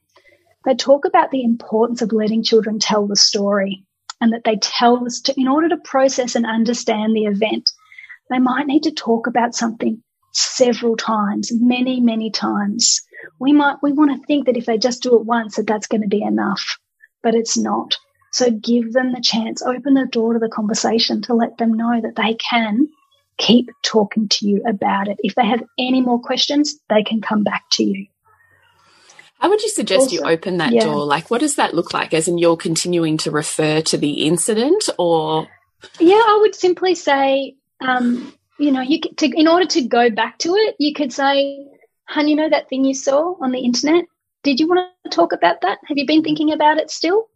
They 0.66 0.74
talk 0.74 1.06
about 1.06 1.30
the 1.30 1.44
importance 1.44 2.02
of 2.02 2.12
letting 2.12 2.44
children 2.44 2.80
tell 2.80 3.06
the 3.06 3.16
story 3.16 3.86
and 4.24 4.32
that 4.32 4.46
they 4.46 4.56
tell 4.56 5.06
us 5.06 5.20
to, 5.20 5.34
in 5.38 5.50
order 5.50 5.68
to 5.68 5.76
process 5.84 6.34
and 6.34 6.46
understand 6.46 7.14
the 7.14 7.26
event, 7.26 7.70
they 8.30 8.40
might 8.40 8.68
need 8.68 8.84
to 8.84 8.92
talk 8.92 9.28
about 9.28 9.54
something 9.54 10.02
several 10.32 10.96
times, 10.96 11.52
many, 11.52 12.00
many 12.00 12.32
times. 12.32 13.02
We 13.40 13.52
might, 13.52 13.76
we 13.84 13.92
want 13.92 14.12
to 14.12 14.26
think 14.26 14.46
that 14.46 14.56
if 14.56 14.66
they 14.66 14.78
just 14.78 15.04
do 15.04 15.14
it 15.18 15.26
once, 15.26 15.58
that 15.58 15.68
that's 15.68 15.88
going 15.88 16.04
to 16.04 16.08
be 16.08 16.22
enough, 16.22 16.80
but 17.22 17.36
it's 17.36 17.58
not. 17.58 17.98
So 18.32 18.50
give 18.50 18.94
them 18.94 19.12
the 19.12 19.22
chance, 19.22 19.62
open 19.62 19.94
the 19.94 20.08
door 20.10 20.32
to 20.32 20.40
the 20.40 20.48
conversation 20.48 21.22
to 21.24 21.34
let 21.34 21.58
them 21.58 21.74
know 21.74 22.00
that 22.00 22.16
they 22.16 22.36
can 22.36 22.88
keep 23.38 23.72
talking 23.84 24.30
to 24.30 24.48
you 24.48 24.64
about 24.66 25.10
it. 25.10 25.18
If 25.20 25.36
they 25.36 25.46
have 25.46 25.64
any 25.78 26.00
more 26.00 26.22
questions, 26.22 26.80
they 26.90 27.04
can 27.04 27.20
come 27.20 27.44
back 27.44 27.64
to 27.74 27.84
you. 27.84 28.08
How 29.44 29.50
would 29.50 29.62
you 29.62 29.68
suggest 29.68 30.14
you 30.14 30.22
open 30.22 30.60
that 30.60 30.72
yeah. 30.72 30.86
door? 30.86 31.04
Like, 31.04 31.30
what 31.30 31.42
does 31.42 31.58
that 31.58 31.74
look 31.74 31.94
like? 31.94 32.14
As 32.14 32.30
in, 32.30 32.38
you're 32.38 32.56
continuing 32.56 33.18
to 33.18 33.30
refer 33.30 33.82
to 33.82 33.98
the 33.98 34.26
incident, 34.26 34.88
or 34.98 35.50
Yeah, 36.00 36.16
I 36.16 36.38
would 36.40 36.56
simply 36.56 36.96
say, 36.96 37.58
um, 37.82 38.34
you 38.58 38.72
know, 38.72 38.80
you 38.80 39.02
could, 39.02 39.18
to, 39.18 39.26
in 39.26 39.50
order 39.50 39.66
to 39.66 39.82
go 39.82 40.10
back 40.10 40.38
to 40.40 40.56
it, 40.56 40.78
you 40.80 40.94
could 40.94 41.12
say, 41.12 41.68
Hun, 42.06 42.30
you 42.30 42.38
know 42.38 42.50
that 42.50 42.70
thing 42.70 42.86
you 42.86 42.94
saw 42.94 43.36
on 43.42 43.52
the 43.52 43.60
internet? 43.60 44.06
Did 44.44 44.62
you 44.62 44.68
want 44.70 44.90
to 45.04 45.10
talk 45.10 45.34
about 45.34 45.60
that? 45.60 45.80
Have 45.88 45.98
you 45.98 46.08
been 46.08 46.24
thinking 46.24 46.54
about 46.54 46.78
it 46.78 46.90
still? 46.90 47.28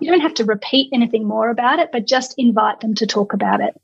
You 0.00 0.10
don't 0.10 0.22
have 0.22 0.34
to 0.34 0.46
repeat 0.46 0.88
anything 0.94 1.28
more 1.28 1.50
about 1.50 1.78
it, 1.78 1.90
but 1.92 2.06
just 2.06 2.36
invite 2.38 2.80
them 2.80 2.94
to 2.94 3.06
talk 3.06 3.34
about 3.34 3.60
it. 3.60 3.78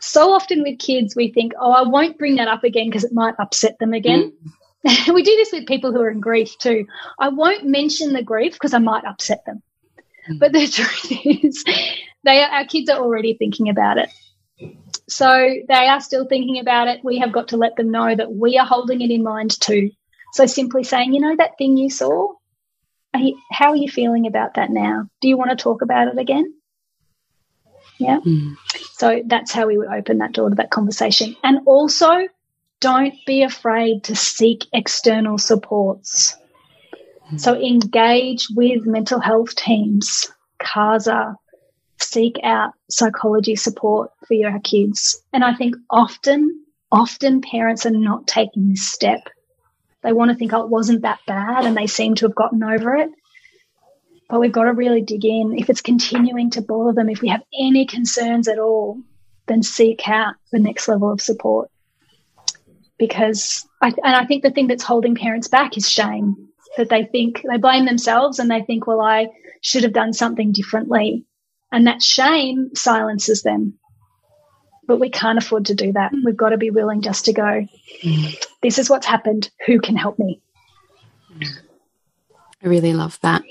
So 0.00 0.32
often 0.32 0.62
with 0.62 0.78
kids, 0.78 1.14
we 1.14 1.30
think, 1.30 1.52
oh, 1.60 1.72
I 1.72 1.86
won't 1.86 2.16
bring 2.16 2.36
that 2.36 2.48
up 2.48 2.64
again 2.64 2.86
because 2.86 3.04
it 3.04 3.12
might 3.12 3.34
upset 3.38 3.78
them 3.78 3.92
again. 3.92 4.32
Mm. 4.32 4.52
we 5.12 5.22
do 5.22 5.36
this 5.36 5.52
with 5.52 5.66
people 5.66 5.92
who 5.92 6.00
are 6.00 6.10
in 6.10 6.20
grief 6.20 6.58
too. 6.58 6.86
I 7.18 7.28
won't 7.28 7.64
mention 7.64 8.12
the 8.12 8.22
grief 8.22 8.52
because 8.52 8.74
I 8.74 8.78
might 8.78 9.04
upset 9.04 9.44
them. 9.46 9.62
Mm. 10.28 10.38
But 10.38 10.52
the 10.52 10.66
truth 10.68 11.26
is, 11.44 11.64
they 12.22 12.42
are, 12.42 12.50
our 12.50 12.66
kids 12.66 12.90
are 12.90 13.00
already 13.00 13.34
thinking 13.34 13.68
about 13.68 13.98
it. 13.98 14.10
So 15.08 15.56
they 15.68 15.86
are 15.86 16.00
still 16.00 16.26
thinking 16.26 16.58
about 16.58 16.88
it. 16.88 17.00
We 17.04 17.18
have 17.18 17.32
got 17.32 17.48
to 17.48 17.56
let 17.56 17.76
them 17.76 17.90
know 17.90 18.14
that 18.14 18.32
we 18.32 18.58
are 18.58 18.66
holding 18.66 19.00
it 19.00 19.10
in 19.10 19.22
mind 19.22 19.58
too. 19.60 19.90
So 20.32 20.46
simply 20.46 20.84
saying, 20.84 21.14
you 21.14 21.20
know, 21.20 21.36
that 21.36 21.56
thing 21.58 21.76
you 21.76 21.90
saw, 21.90 22.32
how 23.50 23.70
are 23.70 23.76
you 23.76 23.88
feeling 23.88 24.26
about 24.26 24.54
that 24.54 24.70
now? 24.70 25.08
Do 25.20 25.28
you 25.28 25.36
want 25.36 25.50
to 25.50 25.56
talk 25.56 25.82
about 25.82 26.08
it 26.08 26.18
again? 26.18 26.52
Yeah. 27.98 28.18
Mm. 28.20 28.56
So 28.94 29.22
that's 29.26 29.52
how 29.52 29.66
we 29.66 29.78
would 29.78 29.88
open 29.88 30.18
that 30.18 30.32
door 30.32 30.48
to 30.48 30.56
that 30.56 30.70
conversation. 30.70 31.36
And 31.44 31.60
also, 31.66 32.26
don't 32.80 33.14
be 33.26 33.42
afraid 33.42 34.04
to 34.04 34.16
seek 34.16 34.66
external 34.72 35.38
supports. 35.38 36.36
So 37.36 37.54
engage 37.54 38.46
with 38.54 38.86
mental 38.86 39.18
health 39.18 39.56
teams, 39.56 40.30
CASA, 40.58 41.36
seek 41.98 42.38
out 42.42 42.72
psychology 42.90 43.56
support 43.56 44.10
for 44.26 44.34
your 44.34 44.58
kids. 44.60 45.22
And 45.32 45.42
I 45.42 45.54
think 45.54 45.76
often, 45.90 46.64
often 46.92 47.40
parents 47.40 47.86
are 47.86 47.90
not 47.90 48.26
taking 48.26 48.68
this 48.68 48.92
step. 48.92 49.28
They 50.02 50.12
want 50.12 50.30
to 50.30 50.36
think, 50.36 50.52
oh, 50.52 50.64
it 50.64 50.68
wasn't 50.68 51.02
that 51.02 51.20
bad, 51.26 51.64
and 51.64 51.76
they 51.76 51.86
seem 51.86 52.14
to 52.16 52.26
have 52.26 52.34
gotten 52.34 52.62
over 52.62 52.94
it. 52.94 53.08
But 54.28 54.40
we've 54.40 54.52
got 54.52 54.64
to 54.64 54.72
really 54.72 55.00
dig 55.00 55.24
in. 55.24 55.56
If 55.58 55.70
it's 55.70 55.80
continuing 55.80 56.50
to 56.50 56.62
bother 56.62 56.92
them, 56.92 57.08
if 57.08 57.22
we 57.22 57.28
have 57.28 57.42
any 57.58 57.86
concerns 57.86 58.48
at 58.48 58.58
all, 58.58 59.00
then 59.46 59.62
seek 59.62 60.06
out 60.08 60.34
the 60.52 60.58
next 60.58 60.88
level 60.88 61.10
of 61.10 61.20
support. 61.20 61.70
Because, 63.06 63.68
I, 63.82 63.88
and 63.88 64.16
I 64.16 64.24
think 64.24 64.42
the 64.42 64.50
thing 64.50 64.66
that's 64.66 64.82
holding 64.82 65.14
parents 65.14 65.48
back 65.48 65.76
is 65.76 65.88
shame 65.88 66.48
that 66.78 66.88
they 66.88 67.04
think 67.04 67.42
they 67.48 67.58
blame 67.58 67.84
themselves 67.84 68.38
and 68.38 68.50
they 68.50 68.62
think, 68.62 68.86
well, 68.86 69.02
I 69.02 69.28
should 69.60 69.82
have 69.82 69.92
done 69.92 70.14
something 70.14 70.52
differently. 70.52 71.26
And 71.70 71.86
that 71.86 72.02
shame 72.02 72.70
silences 72.74 73.42
them. 73.42 73.74
But 74.86 75.00
we 75.00 75.10
can't 75.10 75.38
afford 75.38 75.66
to 75.66 75.74
do 75.74 75.92
that. 75.92 76.12
We've 76.24 76.36
got 76.36 76.50
to 76.50 76.56
be 76.56 76.70
willing 76.70 77.02
just 77.02 77.26
to 77.26 77.32
go, 77.32 77.66
this 78.62 78.78
is 78.78 78.88
what's 78.88 79.06
happened. 79.06 79.50
Who 79.66 79.80
can 79.80 79.96
help 79.96 80.18
me? 80.18 80.40
I 81.42 82.66
really 82.66 82.94
love 82.94 83.18
that. 83.20 83.42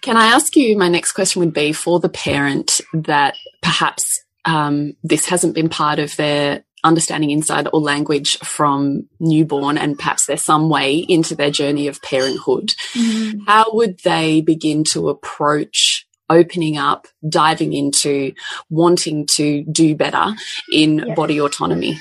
Can 0.00 0.16
I 0.16 0.26
ask 0.26 0.56
you? 0.56 0.76
My 0.76 0.88
next 0.88 1.12
question 1.12 1.40
would 1.40 1.52
be 1.52 1.72
for 1.72 2.00
the 2.00 2.08
parent 2.08 2.80
that 2.92 3.36
perhaps 3.60 4.24
um, 4.44 4.94
this 5.04 5.26
hasn't 5.26 5.54
been 5.54 5.68
part 5.68 6.00
of 6.00 6.16
their 6.16 6.64
understanding 6.84 7.30
inside 7.30 7.68
or 7.72 7.80
language 7.80 8.38
from 8.38 9.08
newborn 9.20 9.78
and 9.78 9.98
perhaps 9.98 10.26
there's 10.26 10.42
some 10.42 10.68
way 10.68 10.96
into 10.96 11.34
their 11.34 11.50
journey 11.50 11.88
of 11.88 12.02
parenthood. 12.02 12.74
Mm. 12.94 13.42
How 13.46 13.66
would 13.72 13.98
they 14.00 14.40
begin 14.40 14.84
to 14.84 15.08
approach 15.08 16.06
opening 16.28 16.78
up, 16.78 17.06
diving 17.28 17.72
into 17.72 18.32
wanting 18.70 19.26
to 19.26 19.62
do 19.64 19.94
better 19.94 20.32
in 20.70 20.98
yes. 20.98 21.16
body 21.16 21.40
autonomy? 21.40 22.00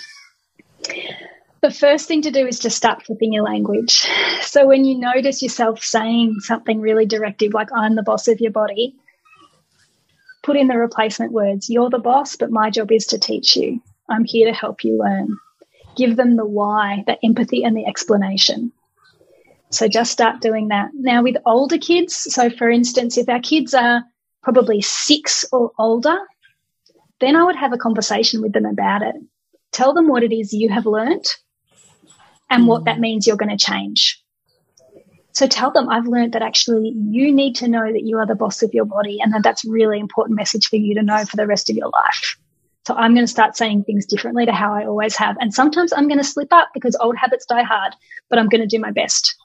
The 1.61 1.71
first 1.71 2.07
thing 2.07 2.23
to 2.23 2.31
do 2.31 2.47
is 2.47 2.59
to 2.59 2.71
start 2.71 3.05
flipping 3.05 3.33
your 3.33 3.43
language. 3.43 4.07
So 4.41 4.65
when 4.65 4.83
you 4.83 4.97
notice 4.97 5.43
yourself 5.43 5.83
saying 5.83 6.39
something 6.39 6.81
really 6.81 7.05
directive, 7.05 7.53
like 7.53 7.69
I'm 7.71 7.95
the 7.95 8.01
boss 8.01 8.27
of 8.27 8.39
your 8.39 8.51
body, 8.51 8.95
put 10.41 10.57
in 10.57 10.67
the 10.67 10.77
replacement 10.77 11.31
words. 11.31 11.69
You're 11.69 11.91
the 11.91 11.99
boss, 11.99 12.35
but 12.35 12.49
my 12.49 12.71
job 12.71 12.91
is 12.91 13.05
to 13.07 13.19
teach 13.19 13.55
you. 13.55 13.79
I'm 14.11 14.25
here 14.25 14.47
to 14.47 14.57
help 14.57 14.83
you 14.83 14.97
learn. 14.97 15.37
Give 15.95 16.15
them 16.15 16.35
the 16.35 16.45
why, 16.45 17.03
the 17.07 17.17
empathy, 17.23 17.63
and 17.63 17.75
the 17.75 17.85
explanation. 17.85 18.71
So 19.71 19.87
just 19.87 20.11
start 20.11 20.41
doing 20.41 20.67
that. 20.67 20.89
Now, 20.93 21.23
with 21.23 21.37
older 21.45 21.77
kids, 21.77 22.15
so 22.15 22.49
for 22.49 22.69
instance, 22.69 23.17
if 23.17 23.29
our 23.29 23.39
kids 23.39 23.73
are 23.73 24.03
probably 24.43 24.81
six 24.81 25.45
or 25.51 25.71
older, 25.77 26.17
then 27.19 27.35
I 27.35 27.43
would 27.43 27.55
have 27.55 27.71
a 27.71 27.77
conversation 27.77 28.41
with 28.41 28.53
them 28.53 28.65
about 28.65 29.01
it. 29.01 29.15
Tell 29.71 29.93
them 29.93 30.07
what 30.07 30.23
it 30.23 30.33
is 30.33 30.53
you 30.53 30.69
have 30.69 30.85
learnt 30.85 31.37
and 32.49 32.67
what 32.67 32.85
that 32.85 32.99
means 32.99 33.25
you're 33.25 33.37
going 33.37 33.55
to 33.55 33.63
change. 33.63 34.21
So 35.33 35.47
tell 35.47 35.71
them, 35.71 35.87
I've 35.87 36.07
learned 36.07 36.33
that 36.33 36.41
actually 36.41 36.93
you 36.93 37.33
need 37.33 37.55
to 37.57 37.67
know 37.67 37.89
that 37.89 38.03
you 38.03 38.17
are 38.17 38.25
the 38.25 38.35
boss 38.35 38.63
of 38.63 38.73
your 38.73 38.83
body 38.83 39.19
and 39.21 39.33
that 39.33 39.43
that's 39.43 39.63
really 39.63 39.99
important 39.99 40.37
message 40.37 40.67
for 40.67 40.75
you 40.75 40.95
to 40.95 41.03
know 41.03 41.23
for 41.23 41.37
the 41.37 41.47
rest 41.47 41.69
of 41.69 41.77
your 41.77 41.89
life. 41.89 42.37
So 42.87 42.95
I'm 42.95 43.13
going 43.13 43.25
to 43.25 43.31
start 43.31 43.55
saying 43.55 43.83
things 43.83 44.05
differently 44.07 44.45
to 44.45 44.51
how 44.51 44.73
I 44.73 44.85
always 44.85 45.15
have. 45.17 45.37
And 45.39 45.53
sometimes 45.53 45.93
I'm 45.93 46.07
going 46.07 46.17
to 46.17 46.23
slip 46.23 46.51
up 46.51 46.69
because 46.73 46.95
old 46.99 47.15
habits 47.15 47.45
die 47.45 47.63
hard, 47.63 47.93
but 48.29 48.39
I'm 48.39 48.49
going 48.49 48.61
to 48.61 48.67
do 48.67 48.79
my 48.79 48.91
best. 48.91 49.35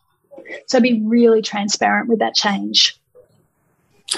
So 0.67 0.81
be 0.81 1.03
really 1.05 1.43
transparent 1.43 2.09
with 2.09 2.21
that 2.21 2.35
change. 2.35 2.99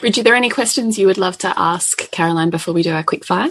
Bridget, 0.00 0.20
are 0.20 0.24
there 0.24 0.34
any 0.34 0.50
questions 0.50 0.98
you 0.98 1.06
would 1.06 1.18
love 1.18 1.38
to 1.38 1.52
ask 1.56 2.10
Caroline 2.10 2.50
before 2.50 2.74
we 2.74 2.82
do 2.82 2.92
our 2.92 3.02
quick 3.04 3.24
fire? 3.24 3.50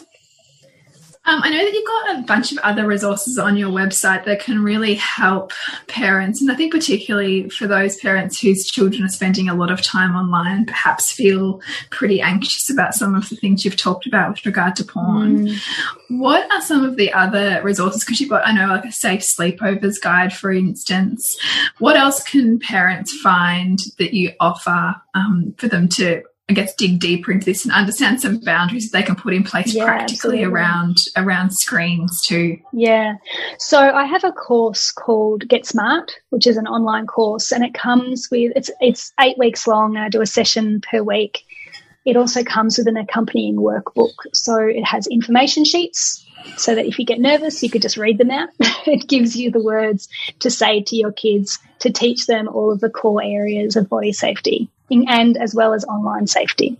Um, 1.23 1.39
I 1.43 1.51
know 1.51 1.63
that 1.63 1.71
you've 1.71 1.85
got 1.85 2.17
a 2.17 2.21
bunch 2.23 2.51
of 2.51 2.57
other 2.59 2.87
resources 2.87 3.37
on 3.37 3.55
your 3.55 3.69
website 3.69 4.25
that 4.25 4.39
can 4.39 4.63
really 4.63 4.95
help 4.95 5.53
parents. 5.87 6.41
And 6.41 6.51
I 6.51 6.55
think, 6.55 6.73
particularly 6.73 7.47
for 7.49 7.67
those 7.67 7.95
parents 7.97 8.41
whose 8.41 8.65
children 8.65 9.03
are 9.03 9.09
spending 9.09 9.47
a 9.47 9.53
lot 9.53 9.69
of 9.69 9.83
time 9.83 10.15
online, 10.15 10.65
perhaps 10.65 11.11
feel 11.11 11.61
pretty 11.91 12.21
anxious 12.21 12.71
about 12.71 12.95
some 12.95 13.13
of 13.13 13.29
the 13.29 13.35
things 13.35 13.63
you've 13.63 13.77
talked 13.77 14.07
about 14.07 14.31
with 14.31 14.45
regard 14.47 14.75
to 14.77 14.83
porn. 14.83 15.47
Mm. 15.47 15.59
What 16.09 16.51
are 16.51 16.61
some 16.61 16.83
of 16.83 16.95
the 16.95 17.13
other 17.13 17.61
resources? 17.61 18.03
Because 18.03 18.19
you've 18.19 18.31
got, 18.31 18.47
I 18.47 18.51
know, 18.51 18.67
like 18.67 18.85
a 18.85 18.91
safe 18.91 19.21
sleepovers 19.21 20.01
guide, 20.01 20.33
for 20.33 20.51
instance. 20.51 21.37
What 21.77 21.97
else 21.97 22.23
can 22.23 22.57
parents 22.57 23.15
find 23.21 23.77
that 23.99 24.15
you 24.15 24.31
offer 24.39 24.95
um, 25.13 25.53
for 25.59 25.67
them 25.67 25.87
to 25.89 26.23
I 26.49 26.53
guess 26.53 26.75
dig 26.75 26.99
deeper 26.99 27.31
into 27.31 27.45
this 27.45 27.63
and 27.63 27.73
understand 27.73 28.19
some 28.19 28.39
boundaries 28.39 28.91
they 28.91 29.03
can 29.03 29.15
put 29.15 29.33
in 29.33 29.43
place 29.43 29.73
yeah, 29.73 29.85
practically 29.85 30.39
absolutely. 30.39 30.43
around 30.43 30.97
around 31.15 31.51
screens 31.51 32.21
too. 32.25 32.57
Yeah. 32.73 33.15
So 33.57 33.79
I 33.79 34.03
have 34.03 34.25
a 34.25 34.33
course 34.33 34.91
called 34.91 35.47
Get 35.47 35.65
Smart, 35.65 36.11
which 36.29 36.47
is 36.47 36.57
an 36.57 36.67
online 36.67 37.07
course 37.07 37.53
and 37.53 37.63
it 37.63 37.73
comes 37.73 38.29
with 38.31 38.51
it's 38.55 38.69
it's 38.81 39.13
8 39.19 39.37
weeks 39.37 39.65
long 39.65 39.95
and 39.95 40.03
I 40.03 40.09
do 40.09 40.21
a 40.21 40.25
session 40.25 40.81
per 40.81 41.01
week. 41.01 41.45
It 42.05 42.17
also 42.17 42.43
comes 42.43 42.77
with 42.77 42.87
an 42.87 42.97
accompanying 42.97 43.57
workbook. 43.57 44.13
So 44.33 44.57
it 44.57 44.83
has 44.83 45.07
information 45.07 45.65
sheets 45.65 46.25
so 46.57 46.73
that 46.73 46.85
if 46.85 46.97
you 46.97 47.05
get 47.05 47.19
nervous, 47.19 47.61
you 47.61 47.69
could 47.69 47.81
just 47.81 47.97
read 47.97 48.17
them 48.17 48.31
out. 48.31 48.49
it 48.59 49.07
gives 49.07 49.35
you 49.35 49.51
the 49.51 49.63
words 49.63 50.09
to 50.39 50.49
say 50.49 50.81
to 50.81 50.95
your 50.95 51.11
kids 51.11 51.59
to 51.79 51.91
teach 51.91 52.25
them 52.25 52.47
all 52.47 52.71
of 52.71 52.79
the 52.79 52.89
core 52.89 53.23
areas 53.23 53.75
of 53.75 53.89
body 53.89 54.13
safety 54.13 54.69
and 54.89 55.37
as 55.37 55.55
well 55.55 55.73
as 55.73 55.85
online 55.85 56.27
safety. 56.27 56.77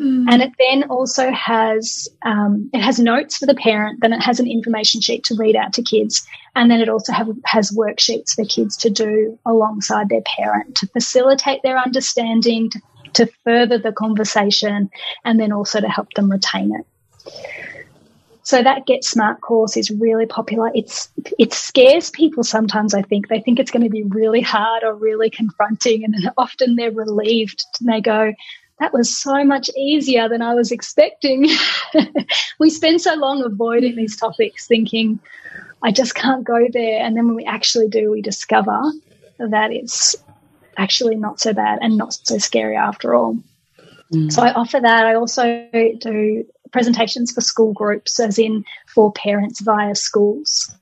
Mm. 0.00 0.26
And 0.30 0.42
it 0.42 0.50
then 0.58 0.90
also 0.90 1.30
has 1.30 2.08
um, 2.24 2.70
it 2.72 2.80
has 2.80 2.98
notes 2.98 3.38
for 3.38 3.46
the 3.46 3.54
parent. 3.54 4.00
Then 4.00 4.12
it 4.12 4.22
has 4.22 4.40
an 4.40 4.50
information 4.50 5.00
sheet 5.00 5.24
to 5.24 5.36
read 5.36 5.54
out 5.54 5.74
to 5.74 5.82
kids, 5.82 6.26
and 6.56 6.70
then 6.70 6.80
it 6.80 6.88
also 6.88 7.12
have, 7.12 7.28
has 7.44 7.70
worksheets 7.70 8.34
for 8.34 8.44
kids 8.44 8.76
to 8.78 8.90
do 8.90 9.38
alongside 9.44 10.08
their 10.08 10.22
parent 10.22 10.76
to 10.76 10.86
facilitate 10.88 11.60
their 11.62 11.78
understanding, 11.78 12.70
to, 12.70 12.80
to 13.14 13.26
further 13.44 13.78
the 13.78 13.92
conversation, 13.92 14.90
and 15.24 15.38
then 15.38 15.52
also 15.52 15.80
to 15.80 15.88
help 15.88 16.12
them 16.14 16.30
retain 16.30 16.74
it. 16.74 16.86
So 18.44 18.62
that 18.62 18.86
Get 18.86 19.04
Smart 19.04 19.40
course 19.40 19.76
is 19.76 19.90
really 19.90 20.26
popular. 20.26 20.70
It's 20.74 21.08
it 21.38 21.52
scares 21.52 22.10
people 22.10 22.42
sometimes. 22.42 22.92
I 22.92 23.02
think 23.02 23.28
they 23.28 23.40
think 23.40 23.60
it's 23.60 23.70
going 23.70 23.84
to 23.84 23.90
be 23.90 24.02
really 24.02 24.40
hard 24.40 24.82
or 24.82 24.94
really 24.94 25.30
confronting, 25.30 26.04
and 26.04 26.14
often 26.36 26.74
they're 26.74 26.90
relieved 26.90 27.64
and 27.80 27.88
they 27.88 28.00
go, 28.00 28.32
"That 28.80 28.92
was 28.92 29.16
so 29.16 29.44
much 29.44 29.70
easier 29.76 30.28
than 30.28 30.42
I 30.42 30.54
was 30.54 30.72
expecting." 30.72 31.48
we 32.58 32.68
spend 32.68 33.00
so 33.00 33.14
long 33.14 33.44
avoiding 33.44 33.94
these 33.94 34.16
topics, 34.16 34.66
thinking, 34.66 35.20
"I 35.82 35.92
just 35.92 36.16
can't 36.16 36.42
go 36.42 36.66
there," 36.72 37.00
and 37.00 37.16
then 37.16 37.28
when 37.28 37.36
we 37.36 37.44
actually 37.44 37.88
do, 37.88 38.10
we 38.10 38.22
discover 38.22 38.80
that 39.38 39.72
it's 39.72 40.16
actually 40.76 41.16
not 41.16 41.40
so 41.40 41.52
bad 41.52 41.78
and 41.82 41.96
not 41.96 42.12
so 42.12 42.38
scary 42.38 42.76
after 42.76 43.14
all. 43.14 43.38
Mm. 44.12 44.32
So 44.32 44.42
I 44.42 44.52
offer 44.52 44.80
that. 44.80 45.06
I 45.06 45.14
also 45.14 45.68
do 45.72 46.44
presentations 46.72 47.32
for 47.32 47.40
school 47.40 47.72
groups, 47.72 48.18
as 48.18 48.38
in 48.38 48.64
for 48.86 49.12
parents 49.12 49.60
via 49.60 49.94
schools. 49.94 50.74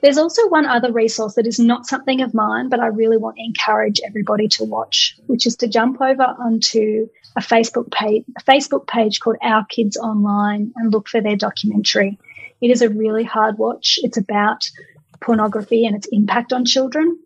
There's 0.00 0.18
also 0.18 0.48
one 0.48 0.66
other 0.66 0.92
resource 0.92 1.34
that 1.34 1.46
is 1.46 1.58
not 1.58 1.86
something 1.86 2.20
of 2.20 2.32
mine, 2.32 2.68
but 2.68 2.78
I 2.78 2.86
really 2.86 3.16
want 3.16 3.36
to 3.36 3.44
encourage 3.44 4.00
everybody 4.06 4.46
to 4.48 4.64
watch, 4.64 5.16
which 5.26 5.44
is 5.46 5.56
to 5.56 5.66
jump 5.68 6.00
over 6.00 6.22
onto 6.22 7.08
a 7.36 7.40
Facebook 7.40 7.90
page, 7.90 8.24
a 8.36 8.42
Facebook 8.42 8.86
page 8.86 9.18
called 9.18 9.36
Our 9.42 9.64
Kids 9.66 9.96
Online 9.96 10.72
and 10.76 10.92
look 10.92 11.08
for 11.08 11.20
their 11.20 11.36
documentary. 11.36 12.18
It 12.60 12.70
is 12.70 12.80
a 12.80 12.88
really 12.88 13.24
hard 13.24 13.58
watch. 13.58 13.98
It's 14.02 14.16
about 14.16 14.68
pornography 15.20 15.84
and 15.84 15.96
its 15.96 16.06
impact 16.12 16.52
on 16.52 16.64
children. 16.64 17.18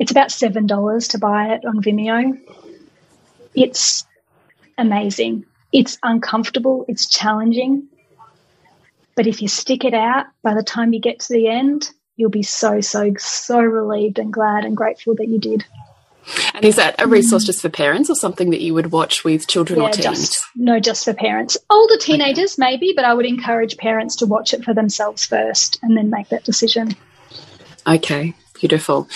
It's 0.00 0.10
about 0.10 0.30
$7 0.30 1.10
to 1.10 1.18
buy 1.18 1.54
it 1.54 1.64
on 1.66 1.82
Vimeo. 1.82 2.40
It's 3.54 4.06
amazing. 4.78 5.44
It's 5.72 5.98
uncomfortable, 6.02 6.86
it's 6.88 7.06
challenging. 7.06 7.86
But 9.14 9.26
if 9.26 9.42
you 9.42 9.48
stick 9.48 9.84
it 9.84 9.92
out, 9.92 10.26
by 10.42 10.54
the 10.54 10.62
time 10.62 10.94
you 10.94 11.00
get 11.00 11.20
to 11.20 11.32
the 11.34 11.48
end, 11.48 11.90
you'll 12.16 12.30
be 12.30 12.42
so, 12.42 12.80
so, 12.80 13.12
so 13.18 13.60
relieved 13.60 14.18
and 14.18 14.32
glad 14.32 14.64
and 14.64 14.74
grateful 14.74 15.14
that 15.16 15.28
you 15.28 15.38
did. 15.38 15.66
And 16.54 16.64
is 16.64 16.76
that 16.76 17.00
a 17.00 17.06
resource 17.06 17.44
just 17.44 17.60
for 17.60 17.68
parents 17.68 18.08
or 18.08 18.14
something 18.14 18.50
that 18.50 18.60
you 18.62 18.72
would 18.72 18.92
watch 18.92 19.22
with 19.22 19.46
children 19.48 19.80
yeah, 19.80 19.88
or 19.88 19.90
teens? 19.90 20.28
Just, 20.28 20.44
no, 20.56 20.80
just 20.80 21.04
for 21.04 21.12
parents. 21.12 21.58
Older 21.68 21.98
teenagers, 21.98 22.58
okay. 22.58 22.70
maybe, 22.70 22.92
but 22.96 23.04
I 23.04 23.12
would 23.12 23.26
encourage 23.26 23.76
parents 23.76 24.16
to 24.16 24.26
watch 24.26 24.54
it 24.54 24.64
for 24.64 24.72
themselves 24.72 25.26
first 25.26 25.78
and 25.82 25.94
then 25.94 26.08
make 26.08 26.30
that 26.30 26.44
decision. 26.44 26.96
Okay, 27.86 28.34
beautiful. 28.60 29.08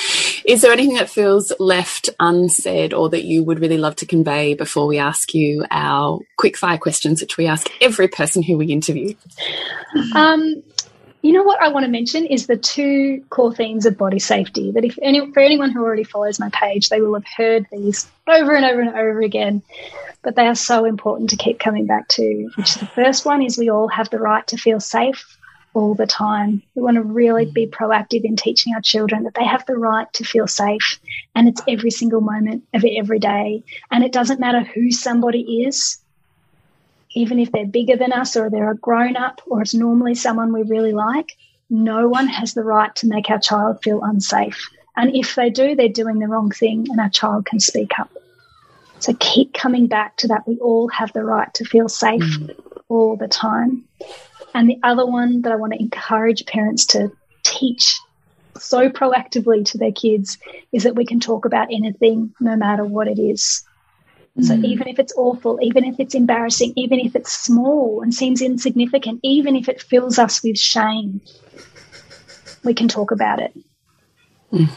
Is 0.44 0.62
there 0.62 0.72
anything 0.72 0.96
that 0.96 1.10
feels 1.10 1.52
left 1.58 2.10
unsaid 2.18 2.92
or 2.92 3.08
that 3.10 3.24
you 3.24 3.44
would 3.44 3.60
really 3.60 3.78
love 3.78 3.96
to 3.96 4.06
convey 4.06 4.54
before 4.54 4.86
we 4.86 4.98
ask 4.98 5.34
you 5.34 5.64
our 5.70 6.20
quick 6.36 6.56
fire 6.56 6.78
questions, 6.78 7.20
which 7.20 7.36
we 7.36 7.46
ask 7.46 7.68
every 7.80 8.08
person 8.08 8.42
who 8.42 8.56
we 8.56 8.66
interview? 8.66 9.14
Um, 10.14 10.62
you 11.22 11.32
know 11.32 11.42
what 11.42 11.62
I 11.62 11.68
want 11.68 11.84
to 11.84 11.90
mention 11.90 12.26
is 12.26 12.46
the 12.46 12.56
two 12.56 13.24
core 13.30 13.54
themes 13.54 13.86
of 13.86 13.96
body 13.96 14.18
safety. 14.18 14.72
That 14.72 14.84
if 14.84 14.98
any, 15.00 15.32
for 15.32 15.40
anyone 15.40 15.70
who 15.70 15.82
already 15.82 16.04
follows 16.04 16.38
my 16.38 16.50
page, 16.50 16.88
they 16.88 17.00
will 17.00 17.14
have 17.14 17.24
heard 17.24 17.66
these 17.72 18.06
over 18.26 18.54
and 18.54 18.64
over 18.64 18.80
and 18.80 18.90
over 18.90 19.20
again. 19.22 19.62
But 20.22 20.36
they 20.36 20.46
are 20.46 20.54
so 20.54 20.84
important 20.84 21.30
to 21.30 21.36
keep 21.36 21.58
coming 21.58 21.86
back 21.86 22.08
to. 22.08 22.50
Which 22.56 22.74
the 22.74 22.86
first 22.86 23.24
one 23.24 23.42
is 23.42 23.56
we 23.56 23.70
all 23.70 23.88
have 23.88 24.10
the 24.10 24.18
right 24.18 24.46
to 24.48 24.58
feel 24.58 24.80
safe 24.80 25.38
all 25.74 25.94
the 25.94 26.06
time. 26.06 26.62
We 26.74 26.82
want 26.82 26.96
to 26.96 27.02
really 27.02 27.46
be 27.46 27.66
proactive 27.66 28.24
in 28.24 28.36
teaching 28.36 28.74
our 28.74 28.80
children 28.80 29.24
that 29.24 29.34
they 29.34 29.44
have 29.44 29.66
the 29.66 29.76
right 29.76 30.10
to 30.14 30.24
feel 30.24 30.46
safe, 30.46 30.98
and 31.34 31.48
it's 31.48 31.62
every 31.68 31.90
single 31.90 32.20
moment 32.20 32.64
of 32.72 32.84
every 32.84 33.18
day. 33.18 33.62
And 33.90 34.02
it 34.02 34.12
doesn't 34.12 34.40
matter 34.40 34.62
who 34.62 34.90
somebody 34.90 35.64
is 35.64 35.98
even 37.14 37.38
if 37.38 37.52
they're 37.52 37.66
bigger 37.66 37.96
than 37.96 38.12
us 38.12 38.36
or 38.36 38.50
they're 38.50 38.70
a 38.70 38.76
grown 38.76 39.16
up 39.16 39.40
or 39.46 39.62
it's 39.62 39.74
normally 39.74 40.14
someone 40.14 40.52
we 40.52 40.62
really 40.62 40.92
like, 40.92 41.36
no 41.70 42.08
one 42.08 42.26
has 42.26 42.54
the 42.54 42.64
right 42.64 42.94
to 42.96 43.06
make 43.06 43.30
our 43.30 43.38
child 43.38 43.82
feel 43.82 44.02
unsafe. 44.02 44.68
And 44.96 45.14
if 45.14 45.34
they 45.34 45.50
do, 45.50 45.74
they're 45.74 45.88
doing 45.88 46.18
the 46.18 46.28
wrong 46.28 46.50
thing 46.50 46.86
and 46.90 47.00
our 47.00 47.08
child 47.08 47.46
can 47.46 47.60
speak 47.60 47.98
up. 47.98 48.10
So 48.98 49.14
keep 49.14 49.54
coming 49.54 49.86
back 49.86 50.16
to 50.18 50.28
that. 50.28 50.46
We 50.46 50.56
all 50.58 50.88
have 50.88 51.12
the 51.12 51.24
right 51.24 51.52
to 51.54 51.64
feel 51.64 51.88
safe 51.88 52.22
mm. 52.22 52.54
all 52.88 53.16
the 53.16 53.28
time. 53.28 53.84
And 54.54 54.68
the 54.68 54.78
other 54.82 55.04
one 55.04 55.42
that 55.42 55.52
I 55.52 55.56
want 55.56 55.72
to 55.72 55.80
encourage 55.80 56.46
parents 56.46 56.86
to 56.86 57.10
teach 57.42 58.00
so 58.56 58.88
proactively 58.88 59.64
to 59.66 59.78
their 59.78 59.92
kids 59.92 60.38
is 60.72 60.84
that 60.84 60.94
we 60.94 61.04
can 61.04 61.20
talk 61.20 61.44
about 61.44 61.72
anything 61.72 62.32
no 62.40 62.56
matter 62.56 62.84
what 62.84 63.08
it 63.08 63.18
is. 63.18 63.64
So 64.40 64.54
mm. 64.54 64.64
even 64.64 64.88
if 64.88 64.98
it's 64.98 65.12
awful, 65.16 65.58
even 65.62 65.84
if 65.84 66.00
it's 66.00 66.14
embarrassing, 66.14 66.72
even 66.76 66.98
if 66.98 67.14
it's 67.14 67.32
small 67.32 68.02
and 68.02 68.12
seems 68.12 68.42
insignificant, 68.42 69.20
even 69.22 69.54
if 69.54 69.68
it 69.68 69.80
fills 69.80 70.18
us 70.18 70.42
with 70.42 70.58
shame, 70.58 71.20
we 72.64 72.74
can 72.74 72.88
talk 72.88 73.12
about 73.12 73.40
it. 73.40 73.56
Mm. 74.52 74.68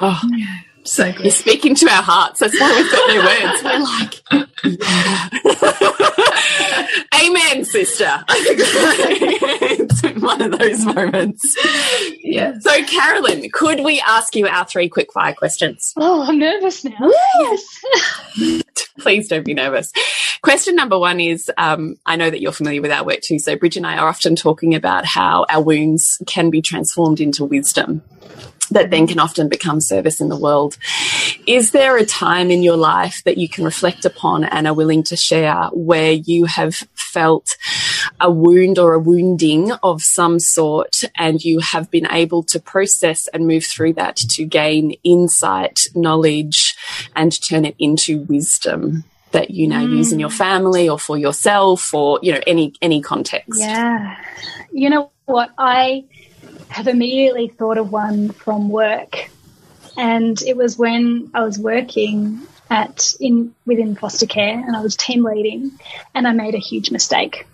Oh, 0.00 0.20
yeah. 0.36 0.60
So 0.84 1.10
good. 1.12 1.22
You're 1.24 1.30
speaking 1.32 1.74
to 1.76 1.86
our 1.86 2.02
hearts. 2.02 2.40
That's 2.40 2.58
why 2.60 2.70
we've 2.76 2.90
got 2.92 3.08
no 3.08 3.16
words. 3.24 3.62
We're 3.64 3.78
like, 3.80 4.22
Amen, 7.24 7.64
sister. 7.64 8.24
it's 8.28 10.02
one 10.22 10.42
of 10.42 10.58
those 10.58 10.84
moments. 10.84 11.56
Yeah. 12.22 12.58
So, 12.60 12.84
Caroline, 12.84 13.48
could 13.50 13.80
we 13.82 14.00
ask 14.06 14.36
you 14.36 14.46
our 14.46 14.66
three 14.66 14.88
quick 14.90 15.10
fire 15.12 15.32
questions? 15.34 15.94
Oh, 15.96 16.22
I'm 16.22 16.38
nervous 16.38 16.84
now. 16.84 17.10
yes. 17.38 17.82
Please 18.98 19.28
don't 19.28 19.44
be 19.44 19.54
nervous. 19.54 19.92
Question 20.42 20.76
number 20.76 20.98
one 20.98 21.20
is 21.20 21.50
um, 21.56 21.96
I 22.06 22.16
know 22.16 22.30
that 22.30 22.40
you're 22.40 22.52
familiar 22.52 22.82
with 22.82 22.92
our 22.92 23.04
work 23.04 23.20
too. 23.22 23.38
So, 23.38 23.56
Bridge 23.56 23.76
and 23.76 23.86
I 23.86 23.96
are 23.96 24.08
often 24.08 24.36
talking 24.36 24.74
about 24.74 25.04
how 25.04 25.46
our 25.48 25.62
wounds 25.62 26.22
can 26.26 26.50
be 26.50 26.62
transformed 26.62 27.20
into 27.20 27.44
wisdom 27.44 28.02
that 28.70 28.90
then 28.90 29.06
can 29.06 29.18
often 29.18 29.48
become 29.48 29.80
service 29.80 30.20
in 30.20 30.28
the 30.28 30.38
world. 30.38 30.76
Is 31.46 31.72
there 31.72 31.96
a 31.96 32.06
time 32.06 32.50
in 32.50 32.62
your 32.62 32.76
life 32.76 33.22
that 33.24 33.38
you 33.38 33.48
can 33.48 33.64
reflect 33.64 34.04
upon 34.04 34.44
and 34.44 34.66
are 34.66 34.74
willing 34.74 35.02
to 35.04 35.16
share 35.16 35.68
where 35.72 36.12
you 36.12 36.46
have 36.46 36.74
felt 36.94 37.56
a 38.20 38.30
wound 38.30 38.78
or 38.78 38.94
a 38.94 38.98
wounding 38.98 39.72
of 39.82 40.02
some 40.02 40.38
sort 40.38 41.02
and 41.16 41.44
you 41.44 41.60
have 41.60 41.90
been 41.90 42.06
able 42.10 42.42
to 42.44 42.60
process 42.60 43.28
and 43.28 43.46
move 43.46 43.64
through 43.64 43.92
that 43.94 44.16
to 44.16 44.44
gain 44.44 44.92
insight, 45.02 45.86
knowledge, 45.94 46.76
and 47.16 47.32
turn 47.46 47.64
it 47.64 47.76
into 47.78 48.22
wisdom? 48.22 49.04
that 49.30 49.50
you 49.50 49.66
now 49.66 49.84
mm. 49.84 49.96
use 49.96 50.12
in 50.12 50.20
your 50.20 50.28
mm. 50.28 50.38
family 50.38 50.88
or 50.88 50.96
for 50.96 51.18
yourself 51.18 51.92
or 51.92 52.20
you 52.22 52.32
know 52.32 52.38
any 52.46 52.72
any 52.80 53.02
context 53.02 53.58
yeah 53.58 54.16
you 54.70 54.88
know 54.88 55.10
what 55.24 55.50
i 55.58 56.04
have 56.74 56.88
immediately 56.88 57.46
thought 57.46 57.78
of 57.78 57.92
one 57.92 58.30
from 58.30 58.68
work. 58.68 59.30
And 59.96 60.40
it 60.42 60.56
was 60.56 60.76
when 60.76 61.30
I 61.32 61.44
was 61.44 61.56
working 61.56 62.40
at 62.68 63.14
in 63.20 63.54
within 63.64 63.94
foster 63.94 64.26
care 64.26 64.58
and 64.58 64.74
I 64.74 64.80
was 64.80 64.96
team 64.96 65.22
leading 65.24 65.70
and 66.14 66.26
I 66.26 66.32
made 66.32 66.56
a 66.56 66.58
huge 66.58 66.90
mistake. 66.90 67.46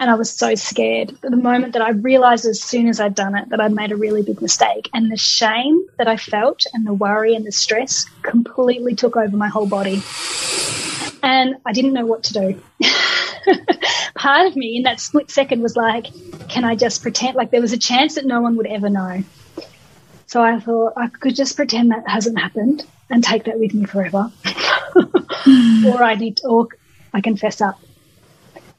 And 0.00 0.10
I 0.10 0.14
was 0.14 0.30
so 0.30 0.54
scared. 0.54 1.16
The 1.20 1.36
moment 1.36 1.74
that 1.74 1.82
I 1.82 1.90
realized 1.90 2.46
as 2.46 2.60
soon 2.60 2.88
as 2.88 2.98
I'd 2.98 3.14
done 3.14 3.36
it 3.36 3.50
that 3.50 3.60
I'd 3.60 3.72
made 3.72 3.92
a 3.92 3.96
really 3.96 4.22
big 4.22 4.40
mistake 4.42 4.88
and 4.94 5.12
the 5.12 5.16
shame 5.16 5.86
that 5.98 6.08
I 6.08 6.16
felt 6.16 6.64
and 6.72 6.86
the 6.86 6.94
worry 6.94 7.36
and 7.36 7.46
the 7.46 7.52
stress 7.52 8.06
completely 8.22 8.94
took 8.94 9.16
over 9.16 9.36
my 9.36 9.48
whole 9.48 9.66
body. 9.66 10.02
And 11.22 11.56
I 11.66 11.72
didn't 11.72 11.92
know 11.92 12.06
what 12.06 12.24
to 12.24 12.32
do. 12.32 12.62
part 14.20 14.46
of 14.46 14.56
me 14.56 14.76
in 14.76 14.82
that 14.84 15.00
split 15.00 15.30
second 15.30 15.62
was 15.62 15.76
like, 15.76 16.06
can 16.48 16.64
I 16.64 16.76
just 16.76 17.02
pretend? 17.02 17.36
Like 17.36 17.50
there 17.50 17.60
was 17.60 17.72
a 17.72 17.78
chance 17.78 18.14
that 18.16 18.26
no 18.26 18.40
one 18.40 18.56
would 18.56 18.66
ever 18.66 18.88
know. 18.88 19.22
So 20.26 20.42
I 20.42 20.60
thought 20.60 20.92
I 20.96 21.08
could 21.08 21.34
just 21.34 21.56
pretend 21.56 21.90
that 21.90 22.08
hasn't 22.08 22.38
happened 22.38 22.86
and 23.08 23.24
take 23.24 23.44
that 23.44 23.58
with 23.58 23.74
me 23.74 23.84
forever. 23.84 24.30
or 25.86 26.02
I 26.02 26.14
need 26.14 26.36
to, 26.38 26.48
or 26.48 26.68
I 27.12 27.20
confess 27.20 27.60
up. 27.60 27.80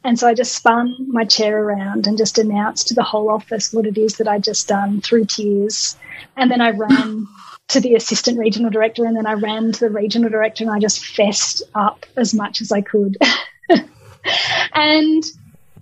And 0.04 0.18
so 0.18 0.28
I 0.28 0.34
just 0.34 0.56
spun 0.56 0.95
my 1.08 1.26
chair 1.26 1.64
around 1.64 2.08
and 2.08 2.18
just 2.18 2.39
announced 2.39 2.88
to 2.88 2.93
the 2.93 3.04
whole 3.04 3.30
office 3.30 3.72
what 3.72 3.86
it 3.86 3.97
is 3.97 4.18
that 4.18 4.28
I'd 4.28 4.43
just 4.43 4.68
done 4.68 5.02
through 5.02 5.26
tears. 5.26 5.95
And 6.38 6.49
then 6.49 6.62
I 6.62 6.72
ran 6.72 7.28
to 7.68 7.80
the 7.80 7.95
assistant 7.95 8.39
regional 8.39 8.70
director 8.70 9.06
and 9.06 9.16
then 9.16 9.28
I 9.28 9.34
ran 9.34 9.72
to 9.72 9.80
the 9.80 9.89
regional 9.89 10.30
director 10.30 10.64
and 10.64 10.74
I 10.74 10.80
just 10.80 11.06
fessed 11.06 11.62
up 11.76 12.06
as 12.18 12.34
much 12.34 12.62
as 12.62 12.72
I 12.72 12.82
could. 12.82 13.18
and 14.74 15.24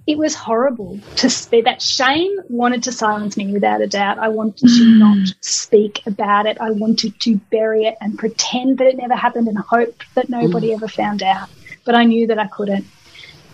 it 0.05 0.17
was 0.17 0.35
horrible 0.35 0.99
to 1.17 1.29
speak. 1.29 1.65
That 1.65 1.81
shame 1.81 2.35
wanted 2.49 2.83
to 2.83 2.91
silence 2.91 3.37
me 3.37 3.53
without 3.53 3.81
a 3.81 3.87
doubt. 3.87 4.17
I 4.17 4.27
wanted 4.29 4.57
to 4.57 4.65
mm. 4.65 4.99
not 4.99 5.35
speak 5.41 6.01
about 6.07 6.45
it. 6.45 6.59
I 6.59 6.71
wanted 6.71 7.19
to 7.21 7.37
bury 7.51 7.85
it 7.85 7.95
and 8.01 8.17
pretend 8.17 8.79
that 8.79 8.87
it 8.87 8.97
never 8.97 9.15
happened 9.15 9.47
and 9.47 9.57
hope 9.57 10.03
that 10.15 10.27
nobody 10.27 10.69
mm. 10.69 10.73
ever 10.73 10.87
found 10.87 11.21
out. 11.23 11.47
But 11.85 11.95
I 11.95 12.05
knew 12.05 12.27
that 12.27 12.39
I 12.39 12.47
couldn't. 12.47 12.85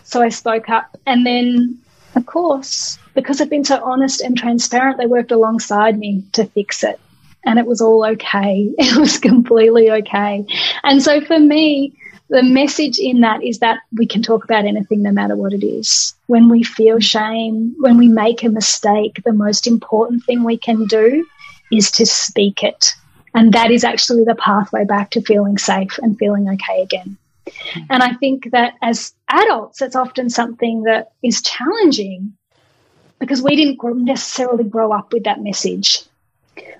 So 0.05 0.21
I 0.21 0.29
spoke 0.29 0.69
up. 0.69 0.97
And 1.05 1.25
then, 1.25 1.77
of 2.15 2.25
course, 2.25 2.97
because 3.15 3.41
I've 3.41 3.49
been 3.49 3.65
so 3.65 3.83
honest 3.83 4.21
and 4.21 4.37
transparent, 4.37 4.97
they 4.97 5.07
worked 5.07 5.31
alongside 5.31 5.99
me 5.99 6.23
to 6.33 6.45
fix 6.45 6.83
it. 6.83 6.99
And 7.43 7.59
it 7.59 7.65
was 7.65 7.81
all 7.81 8.05
okay. 8.05 8.73
It 8.77 8.95
was 8.95 9.17
completely 9.17 9.91
okay. 9.91 10.45
And 10.83 11.01
so 11.01 11.21
for 11.21 11.39
me, 11.39 11.93
the 12.29 12.43
message 12.43 12.97
in 12.97 13.21
that 13.21 13.43
is 13.43 13.59
that 13.59 13.79
we 13.95 14.07
can 14.07 14.23
talk 14.23 14.43
about 14.43 14.65
anything 14.65 15.01
no 15.03 15.11
matter 15.11 15.35
what 15.35 15.53
it 15.53 15.65
is. 15.65 16.15
When 16.27 16.49
we 16.49 16.63
feel 16.63 16.99
shame, 16.99 17.75
when 17.79 17.97
we 17.97 18.07
make 18.07 18.43
a 18.43 18.49
mistake, 18.49 19.21
the 19.23 19.33
most 19.33 19.67
important 19.67 20.23
thing 20.23 20.43
we 20.43 20.57
can 20.57 20.85
do 20.85 21.25
is 21.71 21.91
to 21.91 22.05
speak 22.05 22.63
it. 22.63 22.93
And 23.33 23.53
that 23.53 23.69
is 23.69 23.83
actually 23.83 24.23
the 24.23 24.35
pathway 24.35 24.85
back 24.85 25.11
to 25.11 25.21
feeling 25.21 25.57
safe 25.57 25.99
and 26.01 26.17
feeling 26.17 26.47
okay 26.49 26.81
again. 26.81 27.17
Mm-hmm. 27.47 27.83
And 27.89 28.03
I 28.03 28.13
think 28.13 28.51
that 28.51 28.73
as 28.81 29.13
adults, 29.29 29.81
it's 29.81 29.95
often 29.95 30.29
something 30.29 30.83
that 30.83 31.11
is 31.23 31.41
challenging 31.41 32.33
because 33.19 33.41
we 33.41 33.55
didn't 33.55 33.79
necessarily 34.05 34.63
grow 34.63 34.91
up 34.91 35.13
with 35.13 35.23
that 35.23 35.41
message. 35.41 36.03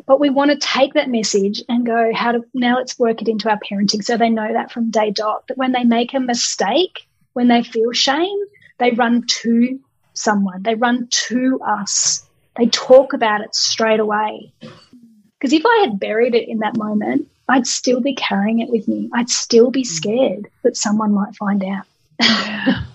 But 0.05 0.19
we 0.19 0.29
want 0.29 0.51
to 0.51 0.57
take 0.57 0.93
that 0.93 1.09
message 1.09 1.63
and 1.67 1.85
go, 1.85 2.11
how 2.13 2.31
to 2.31 2.45
now 2.53 2.77
let's 2.77 2.99
work 2.99 3.21
it 3.21 3.27
into 3.27 3.49
our 3.49 3.59
parenting 3.59 4.03
so 4.03 4.17
they 4.17 4.29
know 4.29 4.53
that 4.53 4.71
from 4.71 4.91
day 4.91 5.11
dot 5.11 5.47
that 5.47 5.57
when 5.57 5.71
they 5.71 5.83
make 5.83 6.13
a 6.13 6.19
mistake, 6.19 7.07
when 7.33 7.47
they 7.47 7.63
feel 7.63 7.91
shame, 7.91 8.37
they 8.77 8.91
run 8.91 9.23
to 9.27 9.79
someone, 10.13 10.61
they 10.63 10.75
run 10.75 11.07
to 11.09 11.59
us, 11.65 12.25
they 12.57 12.67
talk 12.67 13.13
about 13.13 13.41
it 13.41 13.55
straight 13.55 13.99
away. 13.99 14.53
Because 15.39 15.53
if 15.53 15.65
I 15.65 15.79
had 15.81 15.99
buried 15.99 16.35
it 16.35 16.47
in 16.47 16.59
that 16.59 16.77
moment, 16.77 17.27
I'd 17.47 17.67
still 17.67 18.01
be 18.01 18.15
carrying 18.15 18.59
it 18.59 18.69
with 18.69 18.87
me. 18.87 19.09
I'd 19.13 19.29
still 19.29 19.69
be 19.69 19.83
mm. 19.83 19.87
scared 19.87 20.47
that 20.63 20.77
someone 20.77 21.13
might 21.13 21.35
find 21.35 21.63
out. 21.63 21.85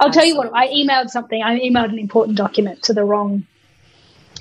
I'll 0.00 0.10
tell 0.10 0.24
you 0.24 0.36
what, 0.36 0.54
I 0.54 0.68
emailed 0.68 1.10
something. 1.10 1.42
I 1.42 1.58
emailed 1.60 1.90
an 1.90 1.98
important 1.98 2.36
document 2.36 2.82
to 2.84 2.92
the 2.92 3.04
wrong 3.04 3.46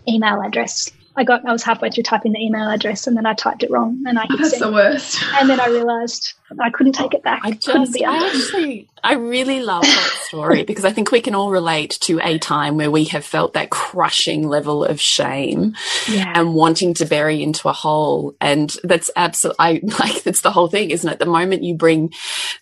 email 0.08 0.42
address. 0.42 0.92
I 1.16 1.24
got 1.24 1.46
I 1.46 1.52
was 1.52 1.64
halfway 1.64 1.90
through 1.90 2.04
typing 2.04 2.34
the 2.34 2.40
email 2.40 2.70
address 2.70 3.08
and 3.08 3.18
then 3.18 3.26
I 3.26 3.34
typed 3.34 3.64
it 3.64 3.72
wrong 3.72 4.04
and 4.08 4.18
I 4.18 4.24
hit 4.24 4.38
That's 4.38 4.52
send. 4.52 4.64
the 4.64 4.72
worst. 4.72 5.22
And 5.34 5.50
then 5.50 5.60
I 5.60 5.68
realized 5.68 6.34
I 6.60 6.70
couldn't 6.72 6.94
take 6.94 7.14
it 7.14 7.22
back. 7.22 7.42
I 7.44 7.52
Couldn't 7.52 7.86
just, 7.86 7.94
be 7.94 8.06
I 8.06 8.18
actually, 8.28 8.88
I 9.04 9.14
really 9.14 9.62
love 9.62 9.84
that 9.84 10.20
story 10.24 10.64
because 10.64 10.84
I 10.84 10.92
think 10.92 11.12
we 11.12 11.22
can 11.22 11.36
all 11.36 11.52
relate 11.52 11.98
to 12.02 12.20
a 12.24 12.40
time 12.40 12.76
where 12.76 12.90
we 12.90 13.04
have 13.06 13.24
felt 13.24 13.54
that 13.54 13.70
crushing 13.70 14.48
level 14.48 14.84
of 14.84 15.00
shame 15.00 15.76
yeah. 16.08 16.34
and 16.36 16.56
wanting 16.56 16.96
to 16.96 17.06
bury 17.06 17.44
into 17.44 17.70
a 17.70 17.74
hole. 17.74 18.36
And 18.42 18.76
that's 18.84 19.12
absolutely, 19.16 19.58
I 19.60 19.82
like, 20.00 20.24
that's 20.24 20.42
the 20.42 20.52
whole 20.52 20.68
thing, 20.68 20.90
isn't 20.90 21.10
it? 21.10 21.20
The 21.20 21.26
moment 21.28 21.64
you 21.64 21.76
bring 21.76 22.14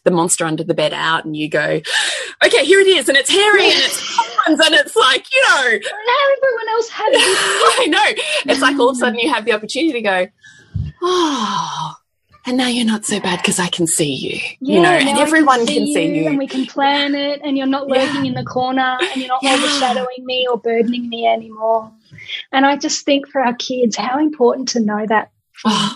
the 0.03 0.11
monster 0.11 0.45
under 0.45 0.63
the 0.63 0.73
bed 0.73 0.93
out 0.93 1.23
and 1.23 1.35
you 1.35 1.49
go, 1.49 1.81
okay, 2.45 2.65
here 2.65 2.79
it 2.79 2.87
is, 2.87 3.07
and 3.07 3.17
it's 3.17 3.29
hairy 3.29 3.63
and 3.63 3.73
it's 3.73 4.17
horns, 4.17 4.59
and 4.59 4.75
it's 4.75 4.95
like, 4.95 5.25
you 5.33 5.41
know, 5.43 5.63
now 5.63 6.23
everyone 6.37 6.69
else 6.71 6.89
has 6.89 7.13
it. 7.13 7.79
I 7.79 7.85
know. 7.87 8.23
It's 8.45 8.61
like 8.61 8.77
all 8.79 8.89
of 8.89 8.95
a 8.95 8.99
sudden 8.99 9.19
you 9.19 9.33
have 9.33 9.45
the 9.45 9.53
opportunity 9.53 9.93
to 9.93 10.01
go, 10.01 10.27
oh, 11.01 11.95
and 12.45 12.57
now 12.57 12.67
you're 12.67 12.85
not 12.85 13.05
so 13.05 13.19
bad 13.19 13.37
because 13.39 13.59
I 13.59 13.67
can 13.67 13.87
see 13.87 14.13
you, 14.13 14.39
you 14.61 14.81
know, 14.81 14.89
and 14.89 15.05
now 15.05 15.17
I 15.19 15.21
everyone 15.21 15.65
can 15.65 15.85
see 15.85 16.05
and 16.05 16.15
you. 16.15 16.27
And 16.27 16.37
we 16.37 16.47
can 16.47 16.65
plan 16.65 17.13
it, 17.13 17.41
and 17.43 17.57
you're 17.57 17.67
not 17.67 17.87
lurking 17.87 18.25
in 18.25 18.33
the 18.33 18.45
corner, 18.45 18.97
and 18.99 19.21
you're 19.21 19.27
not 19.27 19.43
Yeah. 19.43 19.55
overshadowing 19.55 20.25
me 20.25 20.47
or 20.49 20.57
burdening 20.57 21.09
me 21.09 21.27
anymore. 21.27 21.91
And 22.51 22.65
I 22.65 22.77
just 22.77 23.05
think 23.05 23.27
for 23.29 23.41
our 23.41 23.53
kids, 23.55 23.97
how 23.97 24.19
important 24.19 24.69
to 24.69 24.79
know 24.79 25.05
that 25.07 25.31
Oh, 25.65 25.95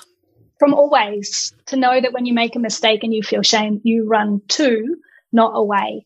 from 0.59 0.73
always 0.73 1.53
to 1.67 1.75
know 1.75 2.01
that 2.01 2.13
when 2.13 2.25
you 2.25 2.33
make 2.33 2.55
a 2.55 2.59
mistake 2.59 3.03
and 3.03 3.13
you 3.13 3.23
feel 3.23 3.43
shame, 3.43 3.79
you 3.83 4.07
run 4.07 4.41
to, 4.49 4.97
not 5.31 5.51
away. 5.55 6.05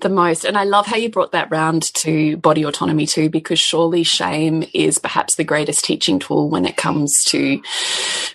The 0.00 0.08
most. 0.08 0.44
And 0.44 0.56
I 0.56 0.64
love 0.64 0.86
how 0.86 0.96
you 0.96 1.10
brought 1.10 1.32
that 1.32 1.50
round 1.50 1.92
to 1.94 2.36
body 2.38 2.64
autonomy 2.64 3.06
too, 3.06 3.28
because 3.30 3.58
surely 3.58 4.02
shame 4.02 4.64
is 4.74 4.98
perhaps 4.98 5.34
the 5.36 5.44
greatest 5.44 5.84
teaching 5.84 6.18
tool 6.18 6.48
when 6.50 6.64
it 6.64 6.76
comes 6.76 7.24
to 7.24 7.62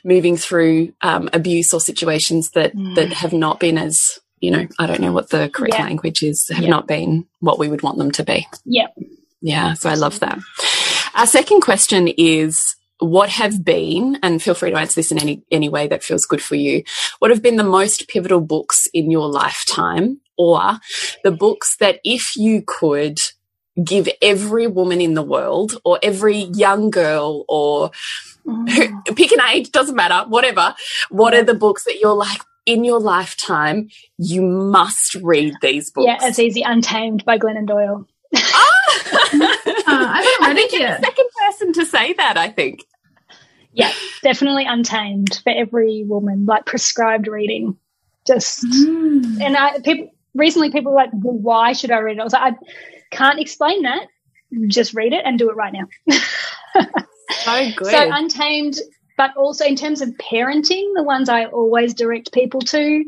moving 0.03 0.37
through 0.37 0.93
um, 1.01 1.29
abuse 1.33 1.73
or 1.73 1.79
situations 1.79 2.51
that, 2.51 2.73
that 2.95 3.13
have 3.13 3.33
not 3.33 3.59
been 3.59 3.77
as, 3.77 4.19
you 4.39 4.51
know, 4.51 4.67
I 4.79 4.87
don't 4.87 5.01
know 5.01 5.13
what 5.13 5.29
the 5.29 5.49
correct 5.49 5.75
Yeah. 5.75 5.83
language 5.85 6.23
is, 6.23 6.47
have 6.53 6.63
Yeah. 6.63 6.69
not 6.69 6.87
been 6.87 7.25
what 7.39 7.59
we 7.59 7.69
would 7.69 7.81
want 7.81 7.97
them 7.97 8.11
to 8.11 8.23
be. 8.23 8.47
Yeah. 8.65 8.87
Yeah, 9.41 9.73
so 9.73 9.89
I 9.89 9.95
love 9.95 10.19
that. 10.21 10.39
Our 11.13 11.27
second 11.27 11.61
question 11.61 12.07
is 12.07 12.75
what 12.99 13.29
have 13.29 13.63
been, 13.63 14.17
and 14.23 14.41
feel 14.41 14.53
free 14.53 14.71
to 14.71 14.77
answer 14.77 14.95
this 14.95 15.11
in 15.11 15.19
any, 15.19 15.43
any 15.51 15.69
way 15.69 15.87
that 15.87 16.03
feels 16.03 16.25
good 16.25 16.41
for 16.41 16.55
you, 16.55 16.83
what 17.19 17.29
have 17.29 17.41
been 17.41 17.57
the 17.57 17.63
most 17.63 18.07
pivotal 18.07 18.41
books 18.41 18.87
in 18.93 19.11
your 19.11 19.27
lifetime 19.27 20.19
or 20.37 20.79
the 21.23 21.31
books 21.31 21.77
that 21.77 21.99
if 22.03 22.35
you 22.35 22.63
could 22.65 23.19
give 23.83 24.07
every 24.21 24.67
woman 24.67 25.01
in 25.01 25.13
the 25.15 25.21
world 25.21 25.77
or 25.83 25.99
every 26.01 26.37
young 26.53 26.89
girl 26.89 27.45
or 27.49 27.91
who, 28.45 29.01
pick 29.15 29.31
an 29.31 29.41
age, 29.53 29.71
doesn't 29.71 29.95
matter, 29.95 30.27
whatever, 30.29 30.75
what 31.09 31.33
are 31.33 31.43
the 31.43 31.53
books 31.53 31.83
that 31.85 31.99
you're 31.99 32.13
like, 32.15 32.41
in 32.65 32.83
your 32.83 32.99
lifetime, 32.99 33.89
you 34.17 34.41
must 34.41 35.15
read 35.15 35.53
these 35.61 35.91
books. 35.91 36.07
Yeah, 36.07 36.27
it's 36.27 36.39
easy. 36.39 36.63
Untamed 36.63 37.23
by 37.23 37.37
Glennon 37.37 37.67
Doyle. 37.67 38.07
Uh, 38.33 38.39
I 39.87 40.37
haven't 40.41 40.55
read 40.55 40.65
it 40.65 40.79
yet. 40.79 41.03
Second 41.03 41.29
person 41.45 41.73
to 41.73 41.85
say 41.85 42.13
that, 42.13 42.37
I 42.37 42.49
think. 42.49 42.83
Yeah, 43.73 43.91
definitely 44.23 44.65
Untamed 44.65 45.41
for 45.43 45.51
every 45.51 46.05
woman, 46.05 46.45
like 46.45 46.65
prescribed 46.65 47.27
reading. 47.27 47.77
Just 48.25 48.63
Mm. 48.63 49.41
and 49.41 49.55
I 49.55 49.79
people 49.81 50.09
recently 50.35 50.71
people 50.71 50.91
were 50.91 50.97
like, 50.97 51.09
well, 51.13 51.37
why 51.37 51.73
should 51.73 51.91
I 51.91 51.99
read 51.99 52.17
it? 52.17 52.21
I 52.21 52.23
was 52.23 52.33
like, 52.33 52.53
I 52.53 52.57
can't 53.11 53.39
explain 53.39 53.83
that. 53.83 54.07
Just 54.67 54.93
read 54.93 55.13
it 55.13 55.23
and 55.25 55.39
do 55.39 55.49
it 55.49 55.55
right 55.55 55.73
now. 55.73 55.87
So 57.45 57.71
good. 57.75 57.91
So 57.91 58.09
Untamed, 58.11 58.77
but 59.17 59.35
also 59.37 59.65
in 59.65 59.75
terms 59.75 60.01
of 60.01 60.09
parenting, 60.09 60.93
the 60.95 61.03
ones 61.03 61.29
I 61.29 61.45
always 61.45 61.93
direct 61.93 62.31
people 62.31 62.61
to 62.61 63.03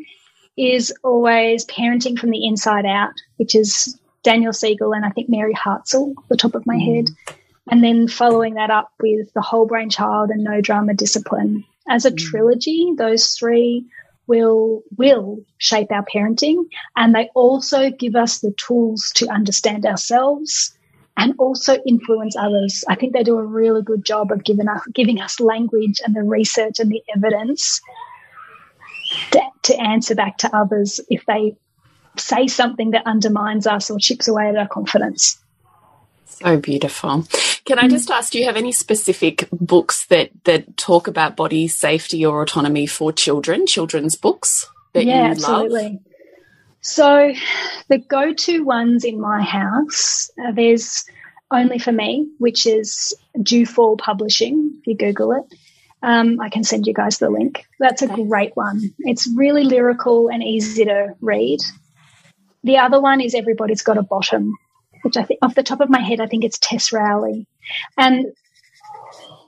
is 0.57 0.93
always 1.03 1.65
Parenting 1.65 2.17
from 2.17 2.31
the 2.31 2.45
Inside 2.45 2.85
Out, 2.85 3.13
which 3.37 3.55
is 3.55 3.99
Daniel 4.23 4.53
Siegel 4.53 4.93
and 4.93 5.05
I 5.05 5.09
think 5.09 5.29
Mary 5.29 5.53
Hartzell, 5.53 6.15
the 6.29 6.37
top 6.37 6.55
of 6.55 6.65
my 6.65 6.75
mm. 6.75 6.95
head. 6.95 7.35
And 7.69 7.83
then 7.83 8.07
following 8.07 8.55
that 8.55 8.71
up 8.71 8.91
with 8.99 9.31
The 9.33 9.41
Whole 9.41 9.67
Brain 9.67 9.89
Child 9.89 10.31
and 10.31 10.43
No 10.43 10.61
Drama 10.61 10.93
Discipline. 10.93 11.63
As 11.87 12.05
a 12.05 12.11
mm. 12.11 12.17
trilogy, 12.17 12.93
those 12.97 13.33
three 13.33 13.85
will 14.27 14.83
will 14.97 15.39
shape 15.57 15.91
our 15.91 16.05
parenting 16.05 16.65
and 16.95 17.15
they 17.15 17.29
also 17.33 17.89
give 17.89 18.15
us 18.15 18.39
the 18.39 18.53
tools 18.57 19.11
to 19.15 19.27
understand 19.29 19.85
ourselves 19.85 20.77
and 21.17 21.33
also 21.39 21.77
influence 21.85 22.35
others. 22.37 22.83
I 22.87 22.95
think 22.95 23.13
they 23.13 23.23
do 23.23 23.37
a 23.37 23.43
really 23.43 23.81
good 23.81 24.05
job 24.05 24.31
of 24.31 24.43
giving 24.43 24.67
us 24.67 24.81
giving 24.93 25.19
us 25.19 25.39
language 25.39 25.99
and 26.05 26.15
the 26.15 26.23
research 26.23 26.79
and 26.79 26.91
the 26.91 27.01
evidence 27.15 27.81
to, 29.31 29.41
to 29.63 29.79
answer 29.79 30.15
back 30.15 30.37
to 30.39 30.55
others 30.55 30.99
if 31.09 31.25
they 31.25 31.55
say 32.17 32.47
something 32.47 32.91
that 32.91 33.05
undermines 33.05 33.67
us 33.67 33.89
or 33.89 33.99
chips 33.99 34.27
away 34.27 34.49
at 34.49 34.57
our 34.57 34.67
confidence. 34.67 35.41
So 36.39 36.57
beautiful. 36.57 37.25
Can 37.65 37.79
I 37.79 37.87
just 37.87 38.09
ask, 38.11 38.31
do 38.31 38.39
you 38.39 38.45
have 38.45 38.55
any 38.55 38.71
specific 38.71 39.47
books 39.51 40.05
that, 40.05 40.29
that 40.45 40.77
talk 40.77 41.07
about 41.07 41.35
body 41.35 41.67
safety 41.67 42.25
or 42.25 42.41
autonomy 42.41 42.85
for 42.85 43.11
children, 43.11 43.65
children's 43.65 44.15
books 44.15 44.69
that 44.93 45.05
yeah, 45.05 45.25
you 45.25 45.31
absolutely. 45.31 45.83
love? 45.83 45.99
So, 46.81 47.33
the 47.89 47.97
go 47.97 48.33
to 48.33 48.63
ones 48.63 49.03
in 49.03 49.19
my 49.19 49.41
house, 49.41 50.29
uh, 50.41 50.51
there's 50.51 51.05
Only 51.51 51.79
for 51.79 51.91
Me, 51.91 52.29
which 52.37 52.65
is 52.65 53.13
Dew 53.41 53.65
Fall 53.65 53.97
Publishing, 53.97 54.77
if 54.79 54.87
you 54.87 54.95
Google 54.95 55.33
it. 55.33 55.57
Um, 56.03 56.39
I 56.39 56.49
can 56.49 56.63
send 56.63 56.85
you 56.85 56.93
guys 56.93 57.17
the 57.17 57.29
link. 57.29 57.65
That's 57.79 58.03
a 58.03 58.07
great 58.07 58.55
one. 58.55 58.81
It's 58.99 59.27
really 59.35 59.63
lyrical 59.63 60.29
and 60.29 60.43
easy 60.43 60.85
to 60.85 61.15
read. 61.19 61.59
The 62.63 62.77
other 62.77 63.01
one 63.01 63.21
is 63.21 63.33
Everybody's 63.33 63.81
Got 63.81 63.97
a 63.97 64.03
Bottom, 64.03 64.53
which 65.01 65.17
I 65.17 65.23
think, 65.23 65.39
off 65.41 65.55
the 65.55 65.63
top 65.63 65.81
of 65.81 65.89
my 65.89 66.01
head, 66.01 66.19
I 66.19 66.27
think 66.27 66.43
it's 66.43 66.59
Tess 66.59 66.91
Rowley. 66.91 67.45
And 67.97 68.33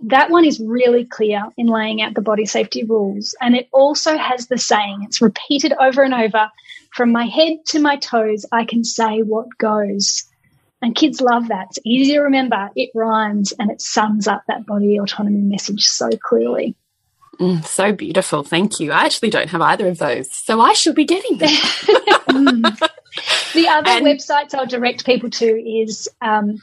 that 0.01 0.29
one 0.29 0.45
is 0.45 0.59
really 0.59 1.05
clear 1.05 1.43
in 1.57 1.67
laying 1.67 2.01
out 2.01 2.13
the 2.13 2.21
body 2.21 2.45
safety 2.45 2.83
rules. 2.83 3.35
And 3.41 3.55
it 3.55 3.67
also 3.71 4.17
has 4.17 4.47
the 4.47 4.57
saying, 4.57 5.03
it's 5.03 5.21
repeated 5.21 5.73
over 5.73 6.03
and 6.03 6.13
over 6.13 6.49
from 6.93 7.11
my 7.11 7.25
head 7.25 7.57
to 7.67 7.79
my 7.79 7.97
toes, 7.97 8.45
I 8.51 8.65
can 8.65 8.83
say 8.83 9.21
what 9.21 9.47
goes. 9.57 10.25
And 10.81 10.95
kids 10.95 11.19
love 11.19 11.49
that. 11.49 11.67
It's 11.69 11.79
easy 11.83 12.13
to 12.13 12.21
remember, 12.21 12.69
it 12.75 12.89
rhymes, 12.95 13.51
and 13.59 13.69
it 13.69 13.81
sums 13.81 14.27
up 14.27 14.43
that 14.47 14.65
body 14.65 14.97
autonomy 14.97 15.41
message 15.41 15.85
so 15.85 16.09
clearly. 16.23 16.75
Mm, 17.39 17.65
so 17.65 17.91
beautiful. 17.91 18.43
Thank 18.43 18.79
you. 18.79 18.91
I 18.91 19.05
actually 19.05 19.29
don't 19.29 19.49
have 19.49 19.61
either 19.61 19.87
of 19.87 19.97
those, 19.97 20.31
so 20.31 20.61
I 20.61 20.73
should 20.73 20.95
be 20.95 21.05
getting 21.05 21.37
them. 21.37 22.63
The 23.53 23.68
other 23.68 23.89
And- 23.89 24.05
websites 24.05 24.53
I'll 24.53 24.66
direct 24.66 25.05
people 25.05 25.30
to 25.32 25.45
is 25.45 26.07
um, 26.22 26.62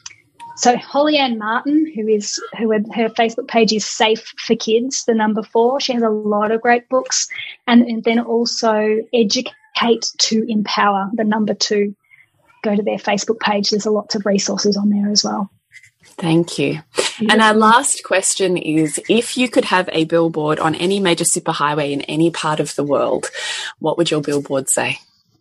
so 0.57 0.77
Holly 0.77 1.19
Ann 1.19 1.39
Martin, 1.39 1.93
who 1.95 2.09
is 2.09 2.41
who 2.59 2.73
her 2.73 3.11
Facebook 3.11 3.47
page 3.47 3.73
is 3.73 3.85
Safe 3.85 4.33
for 4.47 4.57
Kids, 4.57 5.05
the 5.05 5.15
number 5.15 5.43
four. 5.43 5.81
She 5.81 5.93
has 5.93 6.03
a 6.03 6.09
lot 6.09 6.51
of 6.51 6.63
great 6.63 6.89
books, 6.89 7.29
and, 7.67 7.83
and 7.83 8.03
then 8.05 8.19
also 8.19 9.03
Educate 9.13 10.07
to 10.19 10.51
Empower, 10.51 11.11
the 11.13 11.25
number 11.25 11.55
two. 11.55 11.95
Go 12.63 12.75
to 12.75 12.83
their 12.83 12.97
Facebook 12.97 13.39
page. 13.39 13.71
There's 13.71 13.87
a 13.87 13.91
lots 13.91 14.15
of 14.15 14.25
resources 14.25 14.77
on 14.77 14.89
there 14.89 15.11
as 15.11 15.23
well. 15.23 15.51
Thank 16.19 16.59
you. 16.59 16.81
And 17.29 17.43
our 17.43 17.53
last 17.53 18.03
question 18.03 18.57
is 18.57 18.99
if 19.09 19.37
you 19.37 19.51
could 19.51 19.67
have 19.67 19.91
a 19.93 20.05
billboard 20.05 20.59
on 20.59 20.75
any 20.75 20.99
major 20.99 21.25
superhighway 21.25 21.93
in 21.93 22.01
any 22.03 22.31
part 22.31 22.59
of 22.59 22.75
the 22.75 22.85
world, 22.85 23.31
what 23.79 23.99
would 23.99 24.11
your 24.11 24.23
billboard 24.23 24.71
say? 24.71 24.99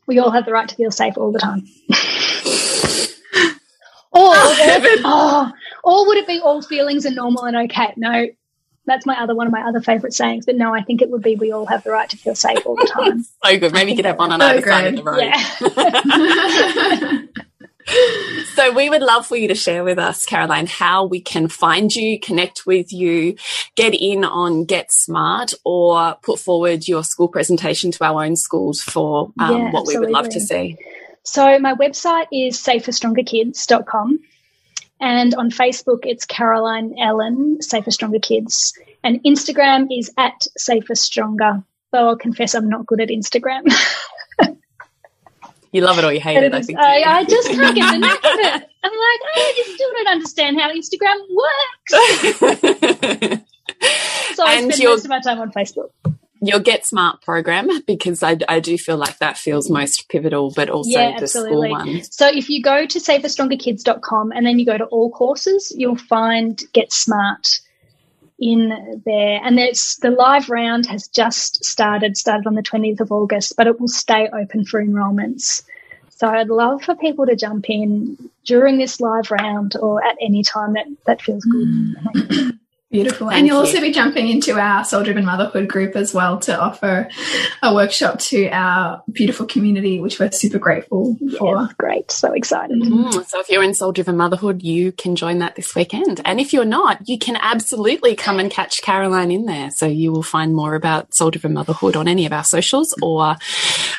We 0.08 0.20
all 0.20 0.32
have 0.32 0.46
the 0.46 0.52
right 0.52 0.68
to 0.70 0.76
feel 0.76 0.92
safe 0.92 1.18
all 1.18 1.32
the 1.32 1.40
time. 1.40 1.66
Oh, 4.18 4.50
or, 4.50 4.56
Heaven. 4.56 4.90
oh, 5.04 5.52
or 5.84 6.08
would 6.08 6.18
it 6.18 6.26
be 6.26 6.40
all 6.40 6.62
feelings 6.62 7.06
are 7.06 7.12
normal 7.12 7.44
and 7.44 7.58
okay? 7.70 7.94
No, 7.98 8.28
that's 8.86 9.06
my 9.06 9.22
other 9.22 9.36
one 9.36 9.46
of 9.46 9.52
my 9.52 9.68
other 9.68 9.82
favourite 9.82 10.14
sayings. 10.14 10.46
But 10.46 10.56
no, 10.56 10.74
I 10.74 10.82
think 10.84 11.02
it 11.02 11.10
would 11.10 11.22
be 11.22 11.36
we 11.36 11.52
all 11.52 11.66
have 11.66 11.84
the 11.84 11.92
right 11.92 12.10
to 12.10 12.16
feel 12.16 12.34
safe 12.34 12.66
all 12.66 12.78
the 12.78 12.88
time. 12.88 13.26
So 13.46 13.60
good. 13.60 13.74
Maybe 13.74 13.92
you 13.92 13.98
could 13.98 14.06
have 14.06 14.18
one 14.18 14.32
on 14.32 14.40
So 14.40 14.48
either 14.48 14.62
side 14.66 14.88
of 14.88 14.96
the 14.96 15.04
road. 15.04 15.20
yeah. 17.20 17.46
So 18.56 18.72
we 18.74 18.90
would 18.90 19.02
love 19.02 19.28
for 19.28 19.36
you 19.36 19.48
to 19.50 19.56
share 19.56 19.84
with 19.84 20.00
us, 20.00 20.26
Caroline, 20.26 20.66
how 20.66 21.06
we 21.06 21.20
can 21.20 21.48
find 21.48 21.94
you, 21.94 22.20
connect 22.20 22.66
with 22.66 22.92
you, 22.92 23.36
get 23.76 23.94
in 23.94 24.24
on 24.24 24.66
Get 24.66 24.92
Smart, 24.92 25.54
or 25.64 26.16
put 26.24 26.40
forward 26.40 26.88
your 26.88 27.04
school 27.04 27.28
presentation 27.28 27.92
to 27.92 28.04
our 28.06 28.24
own 28.24 28.36
schools 28.36 28.82
for 28.82 29.32
um, 29.40 29.58
Yeah, 29.58 29.72
what 29.72 29.86
we 29.86 29.98
would 29.98 30.10
love 30.10 30.30
to 30.30 30.40
see. 30.40 30.78
So 31.24 31.60
my 31.60 31.74
website 31.74 32.28
is 32.32 32.58
saferstrongerkids.com. 32.58 34.20
And 35.02 35.36
on 35.36 35.52
Facebook, 35.52 36.00
it's 36.04 36.26
Caroline 36.26 36.96
Ellen, 37.00 37.62
Safer 37.62 37.92
Stronger 37.92 38.20
Kids. 38.20 38.74
And 39.04 39.22
Instagram 39.24 39.88
is 39.92 40.12
at 40.18 40.48
Safer 40.58 40.96
Stronger. 40.96 41.64
Though 41.92 42.10
I'll 42.10 42.18
confess 42.18 42.56
I'm 42.56 42.70
not 42.70 42.86
good 42.86 43.02
at 43.02 43.10
Instagram. 43.10 43.64
You 45.76 45.82
love 45.82 46.00
it 46.00 46.06
or 46.06 46.14
you 46.14 46.22
hate 46.22 46.42
it, 46.42 46.54
I 46.54 46.62
think. 46.62 46.80
I, 46.80 47.02
I 47.04 47.26
just 47.26 47.50
can't 47.52 47.76
get 47.76 47.92
the 47.92 47.98
knack 47.98 48.20
of 48.20 48.24
it. 48.24 48.70
I'm 48.82 48.92
like, 48.92 49.20
oh, 49.36 49.54
I 49.58 49.64
still 49.76 49.92
don't 49.92 50.08
understand 50.08 50.58
how 50.58 50.72
Instagram 50.72 51.20
works. 51.36 51.92
so 54.38 54.46
I 54.46 54.54
And 54.54 54.74
spend 54.74 54.90
most 54.90 55.04
of 55.04 55.10
my 55.10 55.20
time 55.20 55.40
on 55.40 55.52
Facebook. 55.52 55.90
Your 56.42 56.60
Get 56.60 56.86
Smart 56.86 57.22
program, 57.24 57.70
because 57.86 58.24
I, 58.24 58.38
I 58.48 58.62
do 58.62 58.78
feel 58.78 58.96
like 58.96 59.18
that 59.18 59.38
feels 59.38 59.70
most 59.70 60.08
pivotal, 60.08 60.54
but 60.56 60.70
also 60.70 60.92
Yeah, 60.92 61.20
the 61.20 61.28
school 61.28 61.70
one. 61.70 62.04
So 62.04 62.30
if 62.30 62.50
you 62.50 62.64
go 62.64 62.86
to 62.86 62.98
saferstrongerkids.com 62.98 64.32
and 64.32 64.46
then 64.46 64.60
you 64.60 64.66
go 64.66 64.78
to 64.78 64.86
all 64.86 65.12
courses, 65.12 65.74
you'll 65.76 65.98
find 65.98 66.58
Get 66.72 66.94
Smart 66.94 67.60
in 68.40 69.02
there. 69.06 69.40
And 69.44 69.58
there's 69.58 69.98
the 70.02 70.12
live 70.12 70.50
round 70.50 70.86
has 70.88 71.08
just 71.08 71.64
started, 71.64 72.18
started 72.18 72.48
on 72.48 72.56
the 72.56 72.64
20th 72.64 73.00
of 73.00 73.12
August, 73.12 73.54
but 73.58 73.68
it 73.68 73.80
will 73.80 73.88
stay 73.88 74.28
open 74.34 74.66
for 74.66 74.82
enrolments. 74.82 75.64
So 76.10 76.28
I'd 76.28 76.50
love 76.50 76.82
for 76.84 76.96
people 76.96 77.26
to 77.26 77.36
jump 77.36 77.70
in 77.70 78.18
during 78.46 78.78
this 78.78 79.02
live 79.02 79.32
round 79.32 79.76
or 79.82 80.04
at 80.04 80.16
any 80.22 80.44
time 80.44 80.74
that, 80.74 80.86
that 81.06 81.22
feels 81.22 81.44
good. 81.44 81.68
Mm. 81.68 82.60
Beautiful. 82.96 83.28
Thank 83.28 83.40
and 83.40 83.48
you'll 83.48 83.58
you. 83.58 83.68
also 83.68 83.82
be 83.82 83.92
jumping 83.92 84.30
into 84.30 84.60
our 84.60 84.84
Soul 84.84 85.04
Driven 85.04 85.26
Motherhood 85.26 85.68
group 85.68 85.96
as 85.96 86.14
well 86.14 86.40
to 86.40 86.60
offer 86.60 87.10
a 87.62 87.74
workshop 87.74 88.20
to 88.20 88.48
our 88.50 89.04
beautiful 89.12 89.46
community, 89.46 90.00
which 90.00 90.20
we're 90.20 90.32
super 90.32 90.60
grateful 90.60 91.18
for. 91.38 91.56
Yeah, 91.56 91.68
great. 91.78 92.12
So 92.12 92.34
excited. 92.34 92.82
Mm, 92.82 93.26
so 93.26 93.40
if 93.40 93.50
you're 93.50 93.64
in 93.64 93.74
Soul 93.74 93.92
Driven 93.92 94.18
Motherhood, 94.18 94.62
you 94.62 94.92
can 94.92 95.16
join 95.16 95.40
that 95.40 95.56
this 95.56 95.76
weekend. 95.76 96.22
And 96.26 96.40
if 96.40 96.54
you're 96.54 96.66
not, 96.66 97.08
you 97.08 97.18
can 97.18 97.38
absolutely 97.40 98.16
come 98.16 98.40
and 98.40 98.50
catch 98.50 98.82
Caroline 98.82 99.32
in 99.32 99.46
there. 99.46 99.72
So 99.72 99.86
you 99.86 100.12
will 100.12 100.24
find 100.24 100.54
more 100.54 100.76
about 100.76 101.14
Soul 101.14 101.32
Driven 101.32 101.54
Motherhood 101.54 101.96
on 101.96 102.08
any 102.08 102.26
of 102.26 102.34
our 102.34 102.44
socials 102.44 102.96
or 103.02 103.36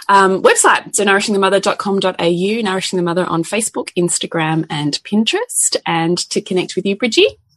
um, 0.08 0.42
website. 0.42 0.94
So 0.94 1.04
nourishingthemother.com.au, 1.04 2.62
Nourishing 2.62 2.96
the 2.96 3.02
Mother 3.02 3.24
on 3.26 3.42
Facebook, 3.42 3.90
Instagram, 3.96 4.66
and 4.70 4.98
Pinterest. 5.04 5.76
And 5.84 6.18
to 6.30 6.40
connect 6.40 6.76
with 6.76 6.86
you, 6.86 6.96
Bridgie, 6.96 7.38